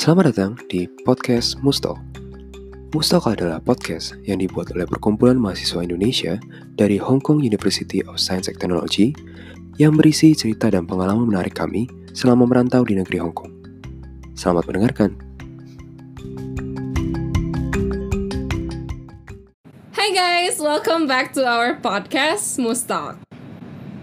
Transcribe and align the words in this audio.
Selamat 0.00 0.32
datang 0.32 0.56
di 0.72 0.88
podcast 1.04 1.60
Mustok. 1.60 2.00
Mustok 2.96 3.36
adalah 3.36 3.60
podcast 3.60 4.16
yang 4.24 4.40
dibuat 4.40 4.72
oleh 4.72 4.88
perkumpulan 4.88 5.36
mahasiswa 5.36 5.84
Indonesia 5.84 6.40
dari 6.72 6.96
Hong 6.96 7.20
Kong 7.20 7.44
University 7.44 8.00
of 8.08 8.16
Science 8.16 8.48
and 8.48 8.56
Technology 8.56 9.12
yang 9.76 10.00
berisi 10.00 10.32
cerita 10.32 10.72
dan 10.72 10.88
pengalaman 10.88 11.28
menarik 11.28 11.52
kami 11.52 11.84
selama 12.16 12.48
merantau 12.48 12.80
di 12.80 12.96
negeri 12.96 13.20
Hong 13.20 13.36
Kong. 13.36 13.52
Selamat 14.32 14.72
mendengarkan. 14.72 15.20
Hi 20.00 20.08
guys, 20.16 20.56
welcome 20.64 21.04
back 21.04 21.36
to 21.36 21.44
our 21.44 21.76
podcast 21.76 22.56
Mustak. 22.56 23.20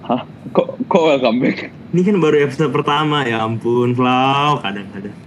Hah? 0.06 0.30
Kok 0.54 0.78
kok 0.94 1.02
welcome 1.02 1.42
back? 1.42 1.74
Ini 1.98 2.06
kan 2.06 2.22
baru 2.22 2.46
episode 2.46 2.70
pertama 2.70 3.26
ya 3.26 3.42
ampun, 3.42 3.98
Flau 3.98 4.62
kadang-kadang. 4.62 5.18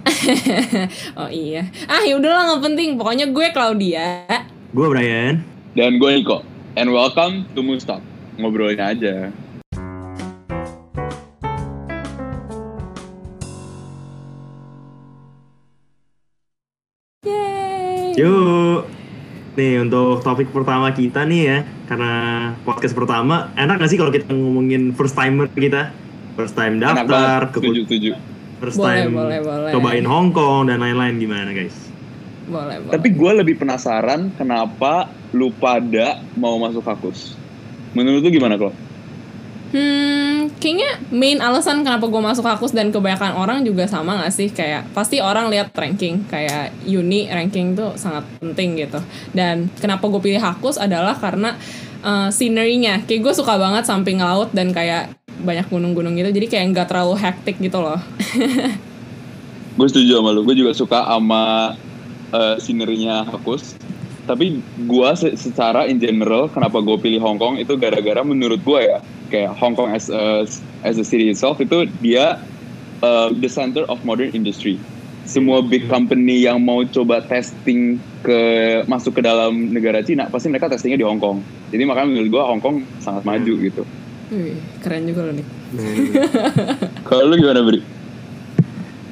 oh 1.18 1.26
iya. 1.26 1.66
Ah 1.90 2.06
ya 2.06 2.14
udahlah 2.14 2.46
nggak 2.46 2.62
penting. 2.62 2.94
Pokoknya 2.94 3.26
gue 3.26 3.46
Claudia. 3.50 4.22
Gue 4.70 4.86
Brian. 4.86 5.42
Dan 5.74 5.98
gue 5.98 6.22
Niko. 6.22 6.46
And 6.78 6.94
welcome 6.94 7.50
to 7.58 7.66
Mustak. 7.66 7.98
Ngobrolin 8.38 8.78
aja. 8.78 9.34
Yay. 17.26 18.14
Yuk. 18.14 18.86
Nih 19.58 19.82
untuk 19.82 20.22
topik 20.22 20.54
pertama 20.54 20.94
kita 20.94 21.26
nih 21.26 21.42
ya, 21.42 21.58
karena 21.90 22.14
podcast 22.62 22.94
pertama, 22.94 23.50
enak 23.58 23.82
gak 23.82 23.90
sih 23.90 23.98
kalau 23.98 24.14
kita 24.14 24.30
ngomongin 24.30 24.94
first 24.94 25.18
timer 25.18 25.50
kita? 25.50 25.90
First 26.38 26.54
time 26.54 26.78
daftar, 26.78 27.50
banget. 27.50 27.56
Setuju, 27.56 27.80
setuju. 27.86 28.10
first 28.60 28.76
Boleh, 28.76 29.08
time 29.08 29.12
boleh, 29.16 29.38
boleh. 29.40 29.70
cobain 29.72 30.06
Hong 30.06 30.30
Kong 30.36 30.68
dan 30.68 30.84
lain-lain 30.84 31.16
gimana 31.16 31.50
guys? 31.56 31.74
Boleh, 32.44 32.76
boleh. 32.82 32.92
Tapi 32.92 33.08
gue 33.14 33.32
lebih 33.40 33.54
penasaran 33.56 34.34
kenapa 34.36 35.08
lu 35.32 35.48
pada 35.54 36.20
mau 36.36 36.60
masuk 36.60 36.84
kakus. 36.84 37.38
Menurut 37.96 38.20
lu 38.22 38.30
gimana, 38.30 38.60
Klo? 38.60 38.70
Hmm, 39.70 40.50
kayaknya 40.58 40.98
main 41.14 41.38
alasan 41.38 41.86
kenapa 41.86 42.10
gue 42.10 42.18
masuk 42.18 42.42
kakus 42.42 42.74
dan 42.74 42.90
kebanyakan 42.90 43.38
orang 43.38 43.62
juga 43.62 43.86
sama 43.86 44.18
gak 44.18 44.34
sih? 44.34 44.50
Kayak 44.50 44.90
pasti 44.90 45.22
orang 45.22 45.46
lihat 45.46 45.70
ranking, 45.78 46.26
kayak 46.26 46.74
uni 46.90 47.30
ranking 47.30 47.78
tuh 47.78 47.94
sangat 47.94 48.26
penting 48.42 48.74
gitu. 48.82 48.98
Dan 49.30 49.70
kenapa 49.78 50.10
gue 50.10 50.18
pilih 50.18 50.42
kakus 50.42 50.74
adalah 50.74 51.14
karena 51.14 51.54
uh, 52.02 52.28
scenery-nya. 52.34 53.06
Kayak 53.06 53.30
gue 53.30 53.34
suka 53.38 53.54
banget 53.62 53.86
samping 53.86 54.18
laut 54.18 54.50
dan 54.50 54.74
kayak 54.74 55.14
banyak 55.40 55.66
gunung-gunung 55.68 56.14
gitu. 56.16 56.30
Jadi 56.30 56.46
kayak 56.46 56.64
nggak 56.76 56.86
terlalu 56.92 57.14
hektik 57.18 57.56
gitu 57.58 57.80
loh. 57.80 58.00
Gue 59.78 59.86
setuju 59.88 60.20
sama 60.20 60.30
lu. 60.36 60.44
Gue 60.44 60.56
juga 60.58 60.76
suka 60.76 61.00
sama 61.08 61.74
uh, 62.34 62.56
scenery-nya 62.60 63.24
Hakus. 63.24 63.78
Tapi 64.28 64.60
gue 64.62 65.10
se- 65.16 65.34
secara 65.34 65.88
in 65.88 65.98
general, 65.98 66.46
kenapa 66.52 66.78
gue 66.84 66.96
pilih 67.00 67.18
Hong 67.24 67.40
Kong 67.40 67.56
itu 67.58 67.74
gara-gara 67.80 68.20
menurut 68.22 68.60
gue 68.62 68.80
ya, 68.84 68.98
kayak 69.32 69.56
Hong 69.58 69.74
Kong 69.74 69.90
as 69.90 70.12
a, 70.12 70.44
as 70.86 71.00
a 71.00 71.06
city 71.06 71.32
itself 71.32 71.58
itu 71.58 71.88
dia 71.98 72.38
uh, 73.02 73.32
the 73.32 73.48
center 73.50 73.82
of 73.88 73.98
modern 74.06 74.30
industry. 74.30 74.78
Semua 75.26 75.62
big 75.62 75.86
company 75.86 76.44
yang 76.44 76.62
mau 76.62 76.82
coba 76.86 77.22
testing 77.26 77.98
ke 78.20 78.40
masuk 78.86 79.18
ke 79.18 79.22
dalam 79.24 79.72
negara 79.72 80.04
Cina, 80.04 80.28
pasti 80.28 80.52
mereka 80.52 80.68
testingnya 80.68 81.00
di 81.00 81.06
Hong 81.06 81.18
Kong. 81.18 81.40
Jadi 81.72 81.82
makanya 81.86 82.08
menurut 82.12 82.28
gue 82.30 82.42
Hong 82.42 82.62
Kong 82.62 82.76
sangat 83.00 83.24
maju 83.24 83.52
gitu. 83.56 83.82
Wih, 84.30 84.54
keren 84.78 85.10
juga 85.10 85.26
loh 85.26 85.34
nih. 85.34 85.46
Kalau 87.02 87.22
lu 87.26 87.34
gimana 87.34 87.60
Bri? 87.66 87.82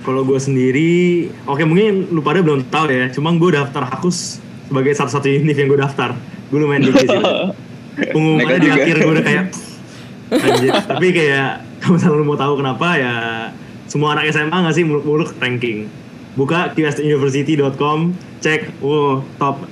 Kalau 0.06 0.22
gue 0.22 0.38
sendiri, 0.38 1.26
oke 1.44 1.66
mungkin 1.66 2.08
lu 2.14 2.22
pada 2.22 2.38
belum 2.40 2.70
tahu 2.70 2.86
ya, 2.88 3.10
cuma 3.10 3.34
gue 3.34 3.50
daftar 3.50 3.82
Hakus 3.82 4.38
sebagai 4.70 4.94
satu-satu 4.94 5.26
univ 5.26 5.58
yang 5.58 5.68
gue 5.68 5.80
daftar. 5.82 6.14
Gue 6.48 6.58
lumayan 6.62 6.86
dikit 6.86 7.04
sih. 7.04 7.20
Pengumumannya 8.14 8.58
di 8.62 8.70
akhir 8.70 8.96
gue 9.02 9.12
udah 9.12 9.24
kayak 9.26 9.44
anjir. 10.32 10.72
Tapi 10.86 11.06
kayak 11.10 11.50
kalau 11.82 11.98
misalnya 11.98 12.18
lu 12.22 12.24
mau 12.24 12.38
tahu 12.38 12.52
kenapa 12.62 12.88
ya 12.94 13.14
semua 13.90 14.14
anak 14.14 14.30
SMA 14.30 14.54
nggak 14.54 14.74
sih 14.78 14.84
muluk-muluk 14.86 15.34
ranking. 15.42 15.90
Buka 16.38 16.70
qsuniversity.com, 16.78 18.14
cek, 18.38 18.78
oh 18.78 19.26
top 19.42 19.66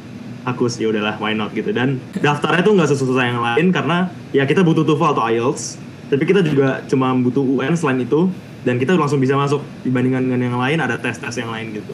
Hakus 0.47 0.79
ya 0.79 0.87
udahlah 0.89 1.19
why 1.19 1.35
not 1.35 1.51
gitu 1.51 1.75
dan 1.75 1.99
daftarnya 2.15 2.63
tuh 2.63 2.79
nggak 2.79 2.89
sesusah 2.89 3.25
yang 3.27 3.43
lain 3.43 3.75
karena 3.75 4.07
ya 4.31 4.47
kita 4.47 4.63
butuh 4.63 4.87
TOEFL 4.87 5.19
atau 5.19 5.25
IELTS 5.27 5.75
tapi 6.07 6.23
kita 6.23 6.47
juga 6.47 6.87
cuma 6.87 7.11
butuh 7.19 7.43
UN 7.43 7.75
selain 7.75 7.99
itu 7.99 8.31
dan 8.63 8.79
kita 8.79 8.95
langsung 8.95 9.19
bisa 9.19 9.35
masuk 9.35 9.59
dibandingkan 9.83 10.23
dengan 10.23 10.41
yang 10.47 10.57
lain 10.57 10.79
ada 10.79 10.95
tes-tes 10.95 11.35
yang 11.35 11.51
lain 11.51 11.75
gitu 11.75 11.91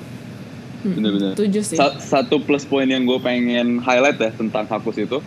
Bener-bener. 0.82 1.38
Setuju 1.38 1.60
sih. 1.62 1.78
Sa- 1.78 1.94
satu 1.94 2.42
plus 2.42 2.66
poin 2.66 2.82
yang 2.82 3.06
gue 3.06 3.14
pengen 3.22 3.78
highlight 3.78 4.18
ya 4.18 4.34
tentang 4.34 4.66
Hakus 4.66 4.98
itu, 4.98 5.22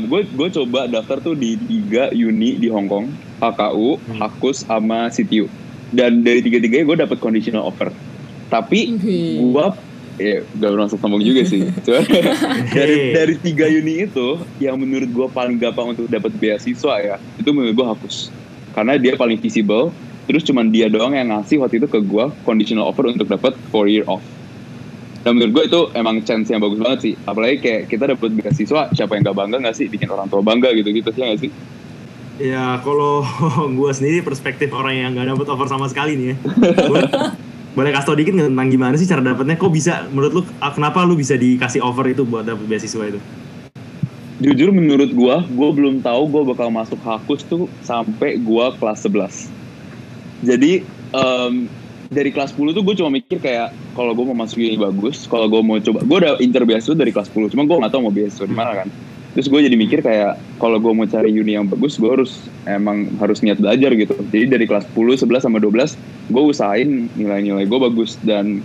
gue 0.00 0.20
gue 0.30 0.48
coba 0.54 0.86
daftar 0.86 1.18
tuh 1.18 1.34
di 1.34 1.58
tiga 1.58 2.14
uni 2.14 2.54
di 2.54 2.70
Hong 2.70 2.86
Kong, 2.86 3.10
HKU, 3.42 3.98
Hakus, 4.16 4.62
sama 4.62 5.10
CTU. 5.10 5.50
Dan 5.90 6.22
dari 6.22 6.38
tiga-tiganya 6.38 6.86
gue 6.86 6.96
dapet 7.02 7.18
conditional 7.18 7.66
offer. 7.66 7.90
Tapi 8.46 8.94
gue 9.42 9.66
ya 10.20 10.38
gak 10.44 10.70
bermaksud 10.76 10.98
sombong 11.00 11.24
juga 11.24 11.42
sih. 11.48 11.64
Cuma 11.84 12.04
dari 12.70 13.16
dari 13.16 13.34
tiga 13.40 13.66
uni 13.66 14.04
itu 14.04 14.36
yang 14.60 14.76
menurut 14.76 15.08
gue 15.08 15.26
paling 15.32 15.56
gampang 15.56 15.96
untuk 15.96 16.06
dapat 16.06 16.30
beasiswa 16.36 16.94
ya, 17.00 17.16
itu 17.40 17.48
menurut 17.50 17.72
gue 17.72 17.86
Hakus. 17.88 18.28
Karena 18.76 19.00
dia 19.00 19.16
paling 19.16 19.40
visible. 19.40 19.90
Terus 20.30 20.46
cuman 20.46 20.70
dia 20.70 20.86
doang 20.86 21.10
yang 21.10 21.34
ngasih 21.34 21.58
waktu 21.58 21.82
itu 21.82 21.90
ke 21.90 21.98
gue 22.06 22.24
conditional 22.46 22.86
offer 22.86 23.10
untuk 23.10 23.26
dapat 23.26 23.56
4 23.74 23.90
year 23.90 24.06
off. 24.06 24.22
Dan 25.26 25.36
menurut 25.36 25.52
gue 25.52 25.64
itu 25.66 25.80
emang 25.98 26.22
chance 26.22 26.46
yang 26.54 26.62
bagus 26.62 26.78
banget 26.78 27.00
sih. 27.02 27.14
Apalagi 27.26 27.58
kayak 27.58 27.82
kita 27.90 28.14
dapat 28.14 28.30
beasiswa, 28.38 28.94
siapa 28.94 29.18
yang 29.18 29.26
gak 29.26 29.36
bangga 29.36 29.58
gak 29.58 29.74
sih 29.74 29.90
bikin 29.90 30.06
orang 30.06 30.30
tua 30.30 30.38
bangga 30.38 30.70
gitu-gitu 30.70 31.10
sih 31.10 31.22
gak 31.26 31.40
sih? 31.42 31.50
ya 32.40 32.80
kalau 32.80 33.20
gue 33.78 33.90
sendiri 33.92 34.24
perspektif 34.24 34.72
orang 34.72 34.96
yang 34.96 35.10
nggak 35.12 35.36
dapet 35.36 35.46
offer 35.52 35.68
sama 35.68 35.86
sekali 35.92 36.16
nih 36.16 36.26
ya 36.32 36.36
boleh 37.70 37.90
kasih 37.94 38.06
tau 38.10 38.18
dikit 38.18 38.34
tentang 38.34 38.68
gimana 38.70 38.94
sih 38.98 39.06
cara 39.06 39.22
dapetnya 39.22 39.54
kok 39.54 39.70
bisa 39.70 40.06
menurut 40.10 40.32
lu 40.32 40.42
ah, 40.58 40.74
kenapa 40.74 41.06
lu 41.06 41.14
bisa 41.14 41.38
dikasih 41.38 41.78
offer 41.82 42.10
itu 42.10 42.26
buat 42.26 42.42
dapet 42.42 42.66
beasiswa 42.66 43.06
itu 43.06 43.20
Jujur 44.40 44.72
menurut 44.72 45.12
gue, 45.12 45.36
gue 45.52 45.70
belum 45.76 46.00
tahu 46.00 46.32
gue 46.32 46.42
bakal 46.48 46.72
masuk 46.72 46.96
Hakus 47.04 47.44
tuh 47.44 47.68
sampai 47.84 48.40
gue 48.40 48.66
kelas 48.80 49.04
11. 49.04 49.52
Jadi 50.40 50.80
em, 51.12 51.68
dari 52.08 52.32
kelas 52.32 52.56
10 52.56 52.72
tuh 52.72 52.80
gue 52.80 52.94
cuma 52.96 53.12
mikir 53.12 53.36
kayak 53.36 53.68
kalau 53.92 54.16
gue 54.16 54.24
mau 54.24 54.32
masuk 54.32 54.64
ini 54.64 54.80
bagus, 54.80 55.28
kalau 55.28 55.44
gue 55.44 55.60
mau 55.60 55.76
coba, 55.76 56.00
gue 56.00 56.16
udah 56.24 56.32
inter 56.40 56.64
beasiswa 56.64 56.96
dari 56.96 57.12
kelas 57.12 57.28
10, 57.28 57.52
cuma 57.52 57.68
gue 57.68 57.76
nggak 57.84 57.92
tahu 57.92 58.00
mau 58.00 58.14
beasiswa 58.16 58.48
di 58.48 58.56
mana 58.56 58.72
kan. 58.80 58.88
Terus 59.30 59.46
gue 59.46 59.60
jadi 59.62 59.76
mikir 59.78 60.02
kayak 60.02 60.58
kalau 60.58 60.82
gue 60.82 60.90
mau 60.90 61.06
cari 61.06 61.30
uni 61.30 61.54
yang 61.54 61.70
bagus, 61.70 61.96
gue 62.02 62.10
harus 62.10 62.42
emang 62.66 63.06
harus 63.22 63.38
niat 63.46 63.62
belajar 63.62 63.94
gitu. 63.94 64.14
Jadi 64.34 64.44
dari 64.50 64.64
kelas 64.66 64.90
10, 64.90 65.22
11 65.22 65.46
sama 65.46 65.62
12, 65.62 66.34
gue 66.34 66.42
usahain 66.42 67.06
nilai-nilai 67.14 67.62
gue 67.66 67.78
bagus 67.78 68.18
dan 68.26 68.58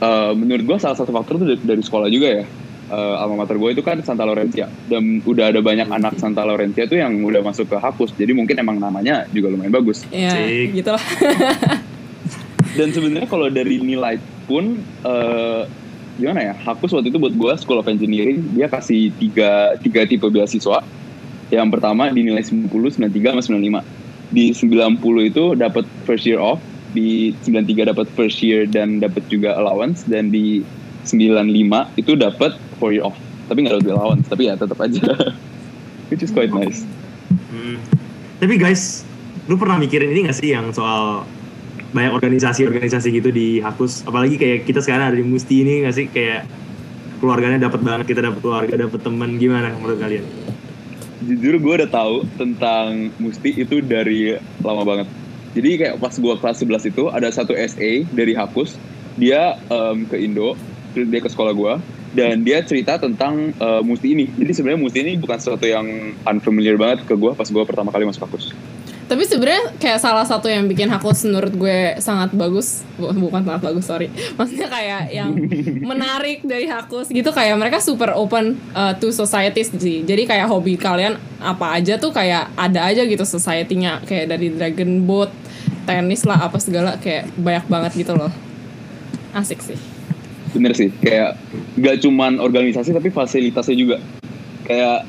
eh, 0.00 0.32
menurut 0.32 0.64
gue 0.64 0.76
salah 0.80 0.96
satu 0.96 1.12
faktor 1.12 1.44
tuh 1.44 1.46
dari, 1.52 1.60
dari 1.60 1.82
sekolah 1.84 2.08
juga 2.08 2.40
ya. 2.40 2.44
Eh, 2.88 3.14
alma 3.20 3.44
mater 3.44 3.60
gue 3.60 3.68
itu 3.76 3.84
kan 3.84 4.00
Santa 4.00 4.24
Laurencia 4.24 4.64
dan 4.88 5.20
udah 5.20 5.52
ada 5.52 5.60
banyak 5.60 5.92
anak 5.92 6.16
Santa 6.16 6.40
Laurencia 6.40 6.88
tuh 6.88 6.96
yang 6.96 7.20
udah 7.20 7.44
masuk 7.44 7.68
ke 7.68 7.76
Hakus. 7.76 8.16
Jadi 8.16 8.32
mungkin 8.32 8.56
emang 8.56 8.80
namanya 8.80 9.28
juga 9.28 9.52
lumayan 9.52 9.76
bagus. 9.76 10.08
Ya, 10.08 10.32
Cik. 10.32 10.72
gitu 10.72 10.90
lah. 10.96 11.04
Dan 12.80 12.88
sebenarnya 12.96 13.28
kalau 13.28 13.52
dari 13.52 13.76
nilai 13.84 14.16
pun 14.48 14.80
eh, 15.04 15.62
gimana 16.18 16.52
ya? 16.52 16.54
Hakus 16.66 16.90
waktu 16.92 17.14
itu 17.14 17.18
buat 17.22 17.32
gue 17.32 17.52
School 17.62 17.78
of 17.78 17.86
Engineering 17.86 18.42
dia 18.52 18.66
kasih 18.66 19.14
tiga, 19.16 19.78
tiga 19.80 20.04
tipe 20.04 20.26
beasiswa. 20.26 20.82
Yang 21.48 21.68
pertama 21.72 22.12
di 22.12 22.26
nilai 22.26 22.44
90, 22.44 22.68
93 23.00 23.38
sama 23.38 23.42
95. 23.46 24.34
Di 24.34 24.52
90 24.52 25.30
itu 25.32 25.44
dapat 25.56 25.88
first 26.04 26.28
year 26.28 26.36
off, 26.36 26.60
di 26.92 27.32
93 27.46 27.88
dapat 27.88 28.06
first 28.12 28.44
year 28.44 28.68
dan 28.68 29.00
dapat 29.00 29.24
juga 29.32 29.56
allowance 29.56 30.04
dan 30.04 30.28
di 30.28 30.60
95 31.08 31.48
itu 31.96 32.12
dapat 32.18 32.52
four 32.76 32.92
year 32.92 33.06
off. 33.06 33.16
Tapi 33.48 33.64
nggak 33.64 33.80
dapat 33.80 33.96
allowance, 33.96 34.26
tapi 34.28 34.52
ya 34.52 34.60
tetap 34.60 34.76
aja. 34.76 35.00
Which 36.12 36.20
is 36.20 36.32
quite 36.32 36.52
nice. 36.52 36.84
Hmm. 37.48 37.80
Tapi 38.40 38.60
guys, 38.60 39.08
lu 39.48 39.56
pernah 39.56 39.80
mikirin 39.80 40.12
ini 40.12 40.28
gak 40.28 40.36
sih 40.36 40.52
yang 40.52 40.72
soal 40.72 41.24
banyak 41.94 42.12
organisasi-organisasi 42.12 43.08
gitu 43.12 43.30
di 43.32 43.60
Hakus? 43.64 44.04
Apalagi 44.04 44.36
kayak 44.36 44.68
kita 44.68 44.84
sekarang 44.84 45.14
ada 45.14 45.18
di 45.18 45.26
Musti 45.26 45.64
ini 45.64 45.84
gak 45.84 45.94
sih 45.96 46.06
kayak 46.08 46.44
keluarganya 47.18 47.66
dapat 47.68 47.80
banget, 47.82 48.14
kita 48.14 48.20
dapat 48.22 48.40
keluarga, 48.44 48.74
dapat 48.76 49.00
teman 49.02 49.40
gimana 49.40 49.74
menurut 49.74 49.98
kalian? 49.98 50.26
jujur 51.24 51.58
gue 51.58 51.74
udah 51.82 51.90
tahu 51.90 52.16
tentang 52.38 53.10
Musti 53.18 53.50
itu 53.58 53.82
dari 53.82 54.38
lama 54.62 54.82
banget. 54.86 55.08
Jadi 55.56 55.70
kayak 55.80 55.94
pas 55.98 56.14
gue 56.14 56.34
kelas 56.38 56.56
11 56.62 56.90
itu 56.94 57.02
ada 57.10 57.28
satu 57.32 57.56
SA 57.56 58.06
dari 58.14 58.36
Hapus, 58.36 58.78
dia 59.18 59.58
em, 59.66 60.06
ke 60.06 60.16
Indo, 60.20 60.54
dia 60.94 61.18
ke 61.18 61.26
sekolah 61.26 61.50
gue, 61.56 61.72
dan 62.14 62.46
dia 62.46 62.62
cerita 62.62 63.00
tentang 63.00 63.50
eh, 63.50 63.82
Musti 63.82 64.14
ini. 64.14 64.26
Jadi 64.30 64.52
sebenarnya 64.54 64.80
Musti 64.80 64.98
ini 65.02 65.12
bukan 65.18 65.38
sesuatu 65.42 65.66
yang 65.66 66.14
unfamiliar 66.22 66.78
banget 66.78 67.02
ke 67.08 67.14
gue 67.18 67.34
pas 67.34 67.48
gue 67.48 67.64
pertama 67.66 67.90
kali 67.90 68.06
masuk 68.06 68.28
Hapus. 68.28 68.54
Tapi 69.08 69.24
sebenarnya 69.24 69.72
kayak 69.80 69.98
salah 69.98 70.22
satu 70.22 70.46
yang 70.46 70.68
bikin 70.68 70.86
Hakus 70.86 71.24
menurut 71.24 71.48
gue 71.50 71.96
sangat 71.96 72.28
bagus, 72.30 72.84
bu- 72.94 73.08
bukan 73.16 73.40
sangat 73.40 73.62
bagus 73.64 73.84
sorry, 73.88 74.12
maksudnya 74.36 74.68
kayak 74.68 75.08
yang 75.08 75.32
menarik 75.80 76.44
dari 76.44 76.68
Hakus 76.68 77.08
gitu 77.08 77.32
kayak 77.32 77.56
mereka 77.56 77.80
super 77.80 78.12
open 78.12 78.60
uh, 78.76 78.92
to 78.94 79.08
society 79.08 79.64
sih. 79.64 80.04
Jadi 80.04 80.28
kayak 80.28 80.44
hobi 80.46 80.76
kalian 80.76 81.16
apa 81.40 81.80
aja 81.80 81.96
tuh 81.96 82.12
kayak 82.12 82.52
ada 82.52 82.84
aja 82.84 83.02
gitu 83.02 83.24
society-nya 83.24 84.04
kayak 84.04 84.28
dari 84.28 84.52
dragon 84.52 85.08
boat, 85.08 85.32
tenis 85.88 86.28
lah 86.28 86.44
apa 86.44 86.60
segala 86.60 87.00
kayak 87.00 87.32
banyak 87.34 87.64
banget 87.64 87.92
gitu 88.04 88.12
loh. 88.12 88.28
Asik 89.32 89.64
sih. 89.64 89.80
bener 90.48 90.72
sih 90.72 90.88
kayak 91.04 91.36
gak 91.76 92.00
cuman 92.00 92.40
organisasi 92.40 92.96
tapi 92.96 93.12
fasilitasnya 93.12 93.76
juga 93.76 93.96
kayak 94.64 95.04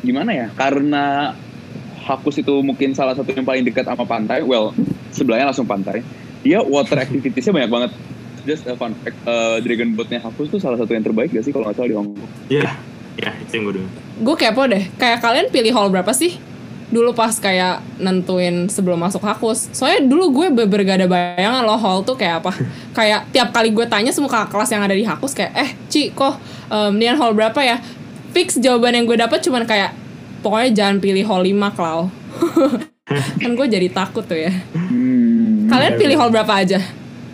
gimana 0.00 0.30
ya 0.30 0.46
karena 0.54 1.34
Hakus 2.10 2.42
itu 2.42 2.54
mungkin 2.66 2.90
salah 2.98 3.14
satu 3.14 3.30
yang 3.30 3.46
paling 3.46 3.62
dekat 3.62 3.86
sama 3.86 4.02
pantai 4.02 4.42
well 4.42 4.74
sebelahnya 5.14 5.54
langsung 5.54 5.70
pantai 5.70 6.02
dia 6.42 6.58
water 6.58 6.98
activitiesnya 6.98 7.54
banyak 7.54 7.70
banget 7.70 7.90
just 8.44 8.64
a 8.66 8.74
fun 8.76 8.96
fact 9.04 9.16
uh, 9.28 9.60
dragon 9.60 9.92
boatnya 9.94 10.20
Hakus 10.20 10.48
tuh 10.48 10.60
salah 10.60 10.76
satu 10.80 10.92
yang 10.96 11.04
terbaik 11.04 11.30
gak 11.30 11.44
sih 11.44 11.52
kalau 11.52 11.68
nggak 11.68 11.76
salah 11.76 11.88
di 11.88 11.96
Hongkong 11.96 12.30
Iya, 12.50 12.70
ya 13.20 13.30
itu 13.38 13.52
yang 13.60 13.64
gue 13.68 13.74
dulu. 13.80 13.88
Gue 14.20 14.36
kepo 14.36 14.62
deh, 14.66 14.84
kayak 14.96 15.18
kalian 15.20 15.46
pilih 15.52 15.72
hall 15.76 15.88
berapa 15.92 16.10
sih? 16.10 16.40
Dulu 16.90 17.14
pas 17.14 17.30
kayak 17.38 17.78
nentuin 18.02 18.66
sebelum 18.66 18.98
masuk 18.98 19.22
Hakus. 19.22 19.70
Soalnya 19.70 20.10
dulu 20.10 20.42
gue 20.42 20.46
bener 20.50 20.82
gak 20.82 20.98
ada 21.04 21.08
bayangan 21.08 21.62
loh 21.62 21.78
hall 21.78 22.02
tuh 22.02 22.18
kayak 22.18 22.42
apa. 22.42 22.52
kayak 22.98 23.30
tiap 23.30 23.54
kali 23.54 23.70
gue 23.70 23.86
tanya 23.86 24.10
semua 24.10 24.32
kakak 24.32 24.50
kelas 24.56 24.70
yang 24.74 24.82
ada 24.82 24.96
di 24.96 25.04
Hakus 25.06 25.32
kayak, 25.36 25.52
eh 25.54 25.70
Ci 25.86 26.10
kok 26.10 26.40
um, 26.72 26.92
Nian 26.98 27.14
hall 27.20 27.36
berapa 27.36 27.60
ya? 27.62 27.78
Fix 28.34 28.58
jawaban 28.58 28.94
yang 28.94 29.06
gue 29.06 29.18
dapet 29.18 29.42
cuman 29.42 29.66
kayak, 29.66 29.94
pokoknya 30.40 30.70
jangan 30.74 30.96
pilih 30.98 31.24
hall 31.24 31.42
5 31.44 31.76
Klau. 31.76 32.00
kan 33.42 33.50
gue 33.58 33.66
jadi 33.66 33.88
takut 33.90 34.24
tuh 34.24 34.38
ya. 34.38 34.52
hmm. 34.74 35.70
Kalian 35.70 35.94
pilih 35.98 36.16
hall 36.18 36.34
berapa 36.34 36.50
aja? 36.50 36.80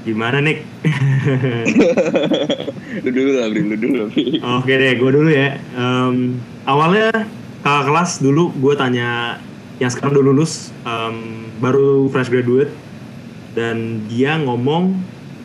Gimana 0.06 0.38
Nick? 0.38 0.62
lu 3.04 3.10
dulu 3.10 3.30
lah 3.42 3.50
Bri, 3.50 3.62
lu 3.66 3.74
dulu. 3.74 4.04
Oke 4.62 4.72
deh, 4.78 4.94
gue 4.94 5.10
dulu 5.10 5.30
ya. 5.34 5.58
Em, 5.74 6.38
awalnya 6.62 7.10
kakak 7.66 7.90
kelas 7.90 8.22
dulu 8.22 8.54
gue 8.54 8.74
tanya 8.78 9.42
yang 9.82 9.90
sekarang 9.90 10.14
udah 10.14 10.24
lulus, 10.30 10.70
em, 10.86 11.50
baru 11.58 12.06
fresh 12.14 12.30
graduate, 12.30 12.70
dan 13.58 14.06
dia 14.06 14.38
ngomong 14.38 14.94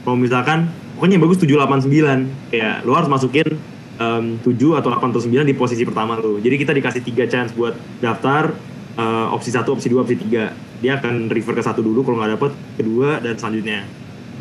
kalau 0.05 0.17
misalkan 0.19 0.69
pokoknya 0.93 1.17
yang 1.17 1.23
bagus 1.25 1.41
789 1.41 2.29
kayak 2.53 2.85
lu 2.85 2.93
harus 2.93 3.09
masukin 3.09 3.57
em, 4.01 4.41
7 4.41 4.81
atau 4.81 4.89
8 4.89 5.13
atau 5.13 5.21
9 5.21 5.45
di 5.45 5.53
posisi 5.53 5.85
pertama 5.85 6.17
lu. 6.17 6.41
Jadi 6.41 6.55
kita 6.57 6.73
dikasih 6.73 7.05
tiga 7.05 7.29
chance 7.29 7.53
buat 7.53 7.77
daftar 8.01 8.57
eh, 8.97 9.27
opsi 9.29 9.53
satu, 9.53 9.77
opsi 9.77 9.87
dua, 9.93 10.01
opsi 10.01 10.17
tiga. 10.17 10.49
Dia 10.81 10.97
akan 10.97 11.29
refer 11.29 11.53
ke 11.53 11.61
satu 11.61 11.85
dulu 11.85 12.01
kalau 12.01 12.17
nggak 12.17 12.31
dapet 12.41 12.51
kedua 12.81 13.21
dan 13.21 13.37
selanjutnya. 13.37 13.85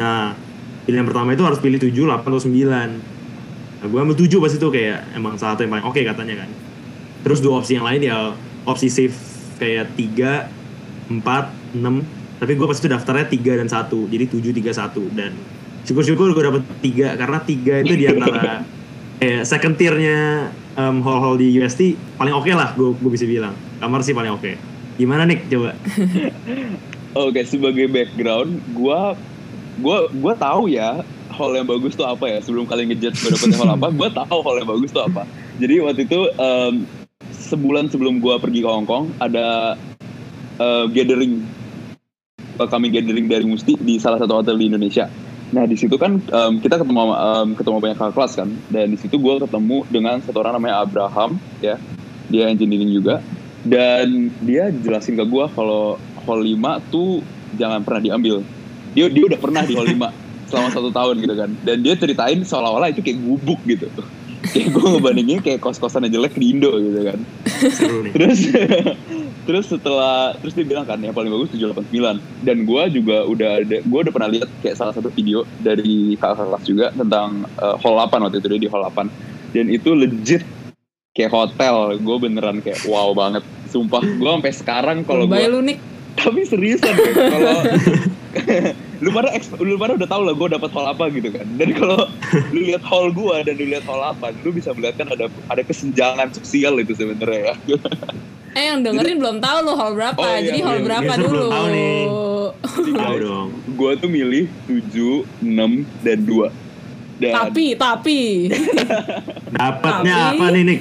Nah, 0.00 0.32
pilihan 0.88 1.04
pertama 1.04 1.36
itu 1.36 1.44
harus 1.44 1.60
pilih 1.60 1.76
7, 1.76 1.92
8 1.92 2.24
atau 2.24 2.40
9. 2.40 2.56
Nah, 3.80 3.86
gue 3.88 4.00
ambil 4.00 4.16
7 4.16 4.40
pas 4.40 4.52
itu 4.52 4.68
kayak 4.72 4.98
emang 5.12 5.36
salah 5.36 5.56
satu 5.56 5.68
yang 5.68 5.72
paling 5.76 5.86
oke 5.86 6.00
katanya 6.00 6.34
kan. 6.44 6.50
Terus 7.20 7.44
dua 7.44 7.60
opsi 7.60 7.76
yang 7.76 7.84
lain 7.84 8.00
ya 8.00 8.32
opsi 8.64 8.88
safe 8.88 9.16
kayak 9.60 9.92
3, 9.92 10.48
4, 11.12 11.20
6. 11.76 12.40
Tapi 12.40 12.52
gue 12.56 12.66
pas 12.66 12.78
itu 12.80 12.88
daftarnya 12.88 13.26
3 13.28 13.60
dan 13.60 13.68
1. 13.68 13.92
Jadi 13.92 14.24
7, 14.24 14.56
3, 14.56 14.72
1. 14.72 15.16
Dan 15.16 15.32
syukur-syukur 15.84 16.32
gue 16.32 16.44
dapet 16.48 16.62
3. 16.80 17.20
Karena 17.20 17.38
3 17.44 17.84
itu 17.84 17.94
di 18.00 18.06
antara 18.08 18.64
kayak 19.20 19.44
second 19.44 19.76
tier-nya 19.76 20.48
um, 20.80 21.04
hall-hall 21.04 21.36
di 21.36 21.52
UST 21.60 21.94
paling 22.16 22.32
oke 22.32 22.50
lah 22.50 22.72
gue 22.74 22.96
gue 22.96 23.10
bisa 23.12 23.28
bilang. 23.28 23.52
Kamar 23.78 24.00
sih 24.00 24.16
paling 24.16 24.32
oke. 24.32 24.56
Gimana 25.00 25.24
Nick 25.24 25.48
coba? 25.48 25.72
Oke, 27.10 27.42
sebagai 27.42 27.90
background, 27.90 28.62
gua 28.70 29.18
gua 29.82 30.06
gua 30.14 30.32
tahu 30.38 30.70
ya 30.70 31.02
hall 31.34 31.58
yang 31.58 31.66
bagus 31.66 31.98
tuh 31.98 32.06
apa 32.06 32.22
ya. 32.30 32.38
Sebelum 32.38 32.70
kalian 32.70 32.94
ngejudge 32.94 33.18
gue 33.18 33.30
dapetnya 33.34 33.58
hall 33.58 33.72
apa, 33.74 33.88
gua 33.90 34.08
tahu 34.14 34.38
hall 34.46 34.56
yang 34.62 34.70
bagus 34.70 34.94
tuh 34.94 35.02
apa. 35.02 35.26
Jadi 35.58 35.74
waktu 35.82 36.06
itu 36.06 36.20
em, 36.38 36.86
sebulan 37.34 37.90
sebelum 37.90 38.22
gua 38.22 38.38
pergi 38.38 38.62
ke 38.62 38.68
Hong 38.70 38.86
Kong 38.86 39.10
ada 39.18 39.74
eh, 40.62 40.84
gathering 40.94 41.42
kami 42.60 42.92
gathering 42.92 43.26
dari 43.26 43.42
Musti 43.42 43.74
di 43.80 43.98
salah 43.98 44.22
satu 44.22 44.44
hotel 44.44 44.54
di 44.54 44.70
Indonesia. 44.70 45.10
Nah 45.50 45.66
di 45.66 45.74
situ 45.74 45.98
kan 45.98 46.22
em, 46.22 46.52
kita 46.62 46.78
ketemu 46.78 47.10
em, 47.10 47.48
ketemu 47.58 47.76
banyak 47.82 47.96
kakak 47.98 48.14
kelas 48.14 48.32
kan, 48.38 48.48
dan 48.70 48.86
di 48.86 48.98
situ 48.98 49.18
gua 49.18 49.42
ketemu 49.42 49.82
dengan 49.90 50.22
satu 50.22 50.38
orang 50.42 50.58
namanya 50.58 50.86
Abraham, 50.86 51.42
ya, 51.58 51.74
dia 52.30 52.46
engineering 52.46 52.94
juga, 52.94 53.18
dan 53.66 54.30
dia 54.46 54.70
jelasin 54.70 55.18
ke 55.18 55.24
gua 55.26 55.50
kalau 55.50 55.98
hall 56.22 56.40
5 56.40 56.94
tuh 56.94 57.26
jangan 57.58 57.82
pernah 57.82 57.98
diambil. 57.98 58.46
Dia 58.94 59.10
dia 59.10 59.24
udah 59.26 59.38
pernah 59.42 59.62
di 59.66 59.74
hall 59.74 59.90
5 59.90 59.98
selama 60.50 60.68
satu 60.70 60.90
tahun 60.94 61.14
gitu 61.18 61.34
kan, 61.34 61.50
dan 61.66 61.76
dia 61.82 61.94
ceritain 61.98 62.38
seolah-olah 62.42 62.94
itu 62.94 63.02
kayak 63.02 63.18
gubuk 63.18 63.58
gitu. 63.66 63.90
Kayak 64.40 64.68
gue 64.72 64.86
ngebandingin 64.96 65.40
kayak 65.44 65.60
kos-kosan 65.60 66.08
yang 66.08 66.20
jelek 66.20 66.34
di 66.36 66.56
Indo 66.56 66.72
gitu 66.80 67.00
kan. 67.04 67.20
Terus 68.16 68.38
terus 69.48 69.66
setelah 69.66 70.36
terus 70.38 70.52
dia 70.54 70.66
bilang 70.68 70.84
kan 70.86 71.00
yang 71.00 71.16
paling 71.16 71.32
bagus 71.32 71.50
789 71.56 72.46
dan 72.46 72.56
gua 72.68 72.86
juga 72.86 73.24
udah 73.24 73.64
ada 73.64 73.76
gua 73.88 74.06
udah 74.06 74.12
pernah 74.12 74.30
lihat 74.30 74.48
kayak 74.62 74.76
salah 74.78 74.94
satu 74.94 75.08
video 75.10 75.48
dari 75.64 76.14
kakak 76.20 76.44
kelas 76.44 76.64
juga 76.68 76.86
tentang 76.92 77.48
eh, 77.58 77.76
hall 77.80 77.96
8 77.98 78.20
waktu 78.20 78.36
itu 78.38 78.48
dia 78.52 78.60
di 78.60 78.70
hall 78.70 78.84
8 78.86 79.10
dan 79.56 79.66
itu 79.66 79.90
legit 79.96 80.42
kayak 81.14 81.32
hotel. 81.34 81.98
Gue 81.98 82.16
beneran 82.22 82.62
kayak 82.62 82.86
wow 82.86 83.10
banget. 83.12 83.42
Sumpah 83.70 84.02
gue 84.02 84.30
sampai 84.30 84.54
sekarang 84.54 84.98
kalau 85.06 85.26
gue 85.26 85.78
tapi 86.18 86.42
seriusan 86.42 86.90
kalau 87.16 87.62
lu 89.02 89.10
pada 89.10 89.28
eks- 89.30 89.50
lu 89.56 89.74
pada 89.74 89.94
udah 89.94 90.06
tau 90.06 90.22
lah 90.22 90.32
gue 90.32 90.48
dapat 90.50 90.70
hall 90.70 90.86
apa 90.86 91.10
gitu 91.10 91.28
kan 91.28 91.46
dan 91.54 91.68
kalau 91.72 92.06
lu 92.54 92.60
lihat 92.62 92.82
hall 92.82 93.10
gue 93.10 93.36
dan 93.42 93.54
lu 93.54 93.66
lihat 93.66 93.82
hall 93.82 93.98
8 94.14 94.40
lu 94.40 94.50
bisa 94.50 94.70
melihat 94.70 94.94
kan 94.96 95.08
ada 95.08 95.26
ada 95.46 95.62
kesenjangan 95.62 96.30
sosial 96.32 96.78
itu 96.78 96.94
sebenarnya 96.94 97.52
ya 97.52 97.54
Eh 98.50 98.66
yang 98.66 98.82
dengerin 98.82 99.14
belum 99.16 99.38
tahu 99.38 99.62
lu 99.62 99.78
hall 99.78 99.94
berapa. 99.94 100.18
Oh, 100.18 100.26
iya, 100.26 100.42
Jadi 100.42 100.58
hall 100.58 100.74
iya. 100.74 100.84
berapa 100.84 101.06
Biasa 101.06 101.22
dulu? 101.22 101.30
belum 101.30 101.50
tahu 101.54 101.66
nih. 101.70 102.02
Jadi, 102.60 102.90
Tahu 102.98 103.16
dong. 103.22 103.48
gue 103.70 103.90
tuh 103.94 104.10
milih 104.10 104.44
7, 104.66 105.22
6, 105.38 105.86
dan 106.02 106.18
2 106.18 106.50
dan 107.20 107.32
Tapi 107.36 107.66
tapi 107.76 108.20
Dapatnya 109.52 110.16
Tapi- 110.16 110.34
apa 110.34 110.44
nih 110.50 110.62
Nick? 110.66 110.80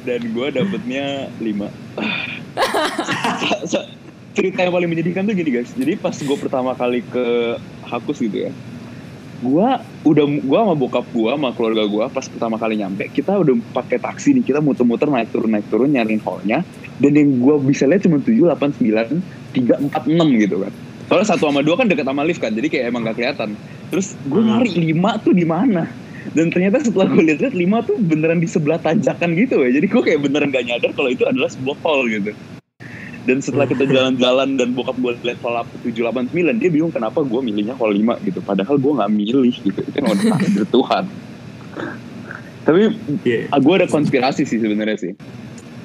dan 0.00 0.20
gue 0.22 0.46
dapetnya 0.52 1.06
5 1.34 1.66
cerita 4.40 4.64
yang 4.64 4.72
paling 4.72 4.88
menyedihkan 4.88 5.28
tuh 5.28 5.36
gini 5.36 5.50
guys. 5.52 5.70
Jadi 5.76 6.00
pas 6.00 6.16
gue 6.16 6.36
pertama 6.40 6.72
kali 6.72 7.04
ke 7.04 7.60
Hakus 7.84 8.24
gitu 8.24 8.48
ya 8.48 8.52
gue 9.40 9.68
udah 10.04 10.24
gue 10.36 10.58
sama 10.60 10.74
bokap 10.76 11.08
gue 11.16 11.30
sama 11.32 11.48
keluarga 11.56 11.88
gue 11.88 12.04
pas 12.12 12.26
pertama 12.28 12.60
kali 12.60 12.76
nyampe 12.76 13.08
kita 13.08 13.40
udah 13.40 13.56
pakai 13.72 13.96
taksi 13.96 14.36
nih. 14.36 14.44
Kita 14.44 14.60
muter-muter 14.60 15.08
naik 15.08 15.32
turun 15.32 15.50
naik 15.56 15.66
turun 15.72 15.88
nyariin 15.88 16.20
hallnya. 16.20 16.60
Dan 17.00 17.16
yang 17.16 17.40
gue 17.40 17.56
bisa 17.64 17.88
lihat 17.88 18.04
cuma 18.04 18.20
7, 18.20 18.36
8, 18.36 18.76
9, 18.76 19.24
3, 19.56 19.88
4, 19.88 20.20
6 20.20 20.44
gitu 20.44 20.56
kan. 20.60 20.72
Soalnya 21.08 21.26
satu 21.32 21.48
sama 21.48 21.64
dua 21.64 21.80
kan 21.80 21.88
deket 21.88 22.04
sama 22.04 22.22
lift 22.28 22.44
kan. 22.44 22.52
Jadi 22.52 22.68
kayak 22.68 22.92
emang 22.92 23.08
gak 23.08 23.16
kelihatan. 23.16 23.56
Terus 23.88 24.12
gue 24.28 24.42
nyari 24.44 24.70
lima 24.76 25.16
tuh 25.24 25.32
di 25.32 25.48
mana? 25.48 25.88
Dan 26.36 26.52
ternyata 26.52 26.84
setelah 26.84 27.08
gue 27.08 27.24
lihat-lihat 27.32 27.56
lima 27.56 27.80
tuh 27.80 27.96
beneran 27.96 28.44
di 28.44 28.46
sebelah 28.46 28.76
tanjakan 28.76 29.32
gitu 29.32 29.64
ya. 29.64 29.72
Jadi 29.72 29.86
gue 29.88 30.02
kayak 30.04 30.20
beneran 30.20 30.52
gak 30.52 30.68
nyadar 30.68 30.92
kalau 30.92 31.08
itu 31.08 31.24
adalah 31.24 31.48
sebuah 31.48 31.80
hall 31.80 32.04
gitu 32.04 32.36
dan 33.30 33.38
setelah 33.38 33.62
kita 33.62 33.86
jalan-jalan 33.86 34.58
dan 34.58 34.74
bokap 34.74 34.98
gue 34.98 35.14
lihat 35.22 35.38
hall 35.38 35.62
789 35.86 36.34
dia 36.58 36.66
bingung 36.66 36.90
kenapa 36.90 37.22
gue 37.22 37.38
milihnya 37.38 37.78
hall 37.78 37.94
5 37.94 38.26
gitu. 38.26 38.42
Padahal 38.42 38.74
gue 38.74 38.92
nggak 38.98 39.10
milih 39.14 39.54
gitu. 39.54 39.78
Itu 39.86 39.94
kan 39.94 40.10
udah 40.10 40.24
takdir 40.34 40.66
Tuhan. 40.66 41.04
Tapi 42.66 42.80
Iya. 43.22 43.38
ah, 43.54 43.60
gue 43.62 43.74
ada 43.78 43.86
konspirasi 43.86 44.42
sih 44.42 44.58
sebenarnya 44.58 44.98
sih. 44.98 45.12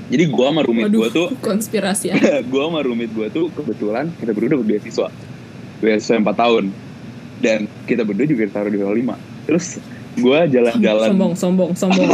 Jadi 0.10 0.24
gue 0.26 0.46
sama 0.50 0.66
roommate 0.66 0.90
gue 0.90 1.10
tuh 1.14 1.28
konspirasi 1.54 2.06
ya. 2.10 2.16
gue 2.52 2.62
sama 2.66 2.82
roommate 2.82 3.14
gue 3.14 3.28
tuh 3.30 3.46
kebetulan 3.54 4.10
kita 4.18 4.34
berdua 4.34 4.58
dapat 4.58 4.66
beasiswa. 4.66 5.08
Beasiswa 5.86 6.18
4 6.18 6.26
tahun. 6.34 6.64
Dan 7.46 7.70
kita 7.86 8.02
berdua 8.02 8.26
juga 8.26 8.50
ditaruh 8.50 8.74
di 8.74 8.82
hall 8.82 8.98
5 8.98 9.46
terus 9.46 9.78
gue 10.18 10.40
jalan-jalan 10.50 11.14
Sombong 11.14 11.34
sombong 11.38 11.72
sombong. 11.78 12.10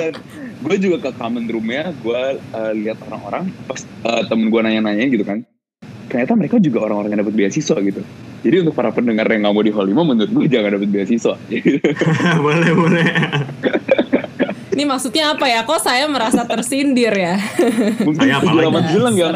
dan 0.00 0.16
gue 0.58 0.76
juga 0.78 0.96
ke 1.08 1.10
common 1.14 1.46
roomnya 1.46 1.94
gue 2.02 2.22
uh, 2.38 2.72
lihat 2.74 2.98
orang-orang 3.06 3.50
pas 3.64 3.80
uh, 4.02 4.22
temen 4.26 4.50
gue 4.50 4.60
nanya-nanya 4.60 5.06
gitu 5.06 5.22
kan 5.22 5.46
ternyata 6.08 6.32
mereka 6.34 6.56
juga 6.58 6.88
orang-orang 6.88 7.14
yang 7.14 7.20
dapat 7.22 7.34
beasiswa 7.36 7.76
gitu 7.78 8.02
jadi 8.38 8.62
untuk 8.62 8.74
para 8.74 8.90
pendengar 8.90 9.26
yang 9.30 9.46
nggak 9.46 9.54
mau 9.54 9.62
di 9.62 9.72
hall 9.74 9.86
5 9.86 9.94
menurut 9.94 10.30
gue 10.30 10.44
jangan 10.46 10.70
dapat 10.78 10.88
beasiswa 10.90 11.34
boleh 12.46 12.70
boleh. 12.74 13.08
Ini 14.78 14.86
maksudnya 14.86 15.34
apa 15.34 15.50
ya? 15.50 15.66
Kok 15.66 15.82
saya 15.82 16.06
merasa 16.06 16.46
tersindir 16.46 17.10
ya? 17.10 17.34
mungkin 18.06 18.30
Saya 18.30 18.38
apa 18.38 18.50
lagi? 18.54 18.94
bilang 18.94 19.14
ya 19.18 19.34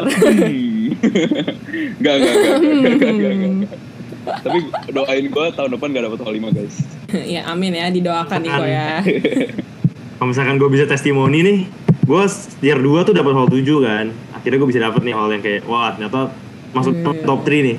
Gak, 1.99 2.15
gak, 2.15 2.15
gak, 2.15 2.55
gak, 2.63 2.95
gak, 2.95 3.13
gak, 3.19 3.33
gak. 3.35 3.79
Tapi 4.23 4.59
doain 4.95 5.25
gue 5.27 5.45
tahun 5.51 5.69
depan 5.75 5.87
gak 5.91 6.03
dapet 6.07 6.19
hall 6.23 6.35
5 6.39 6.55
guys 6.55 6.75
ya 7.35 7.41
amin 7.51 7.75
ya 7.75 7.91
didoakan 7.91 8.39
nih 8.39 8.51
kok 8.55 8.67
ya. 8.71 8.87
Kalau 10.13 10.27
misalkan 10.29 10.55
gue 10.55 10.69
bisa 10.69 10.85
testimoni 10.85 11.39
nih, 11.41 11.57
gue 12.01 12.23
tier 12.59 12.77
2 12.77 13.03
tuh 13.03 13.13
dapat 13.13 13.33
hall 13.33 13.47
7 13.47 13.59
kan. 13.79 14.07
kira 14.43 14.59
gue 14.59 14.67
bisa 14.67 14.83
dapet 14.83 15.01
nih 15.01 15.15
hall 15.15 15.31
yang 15.31 15.39
kayak 15.39 15.63
wah 15.63 15.95
ternyata 15.95 16.27
masuk 16.71 16.91
Hmm. 16.93 17.23
top 17.23 17.39
3 17.41 17.63
nih. 17.63 17.77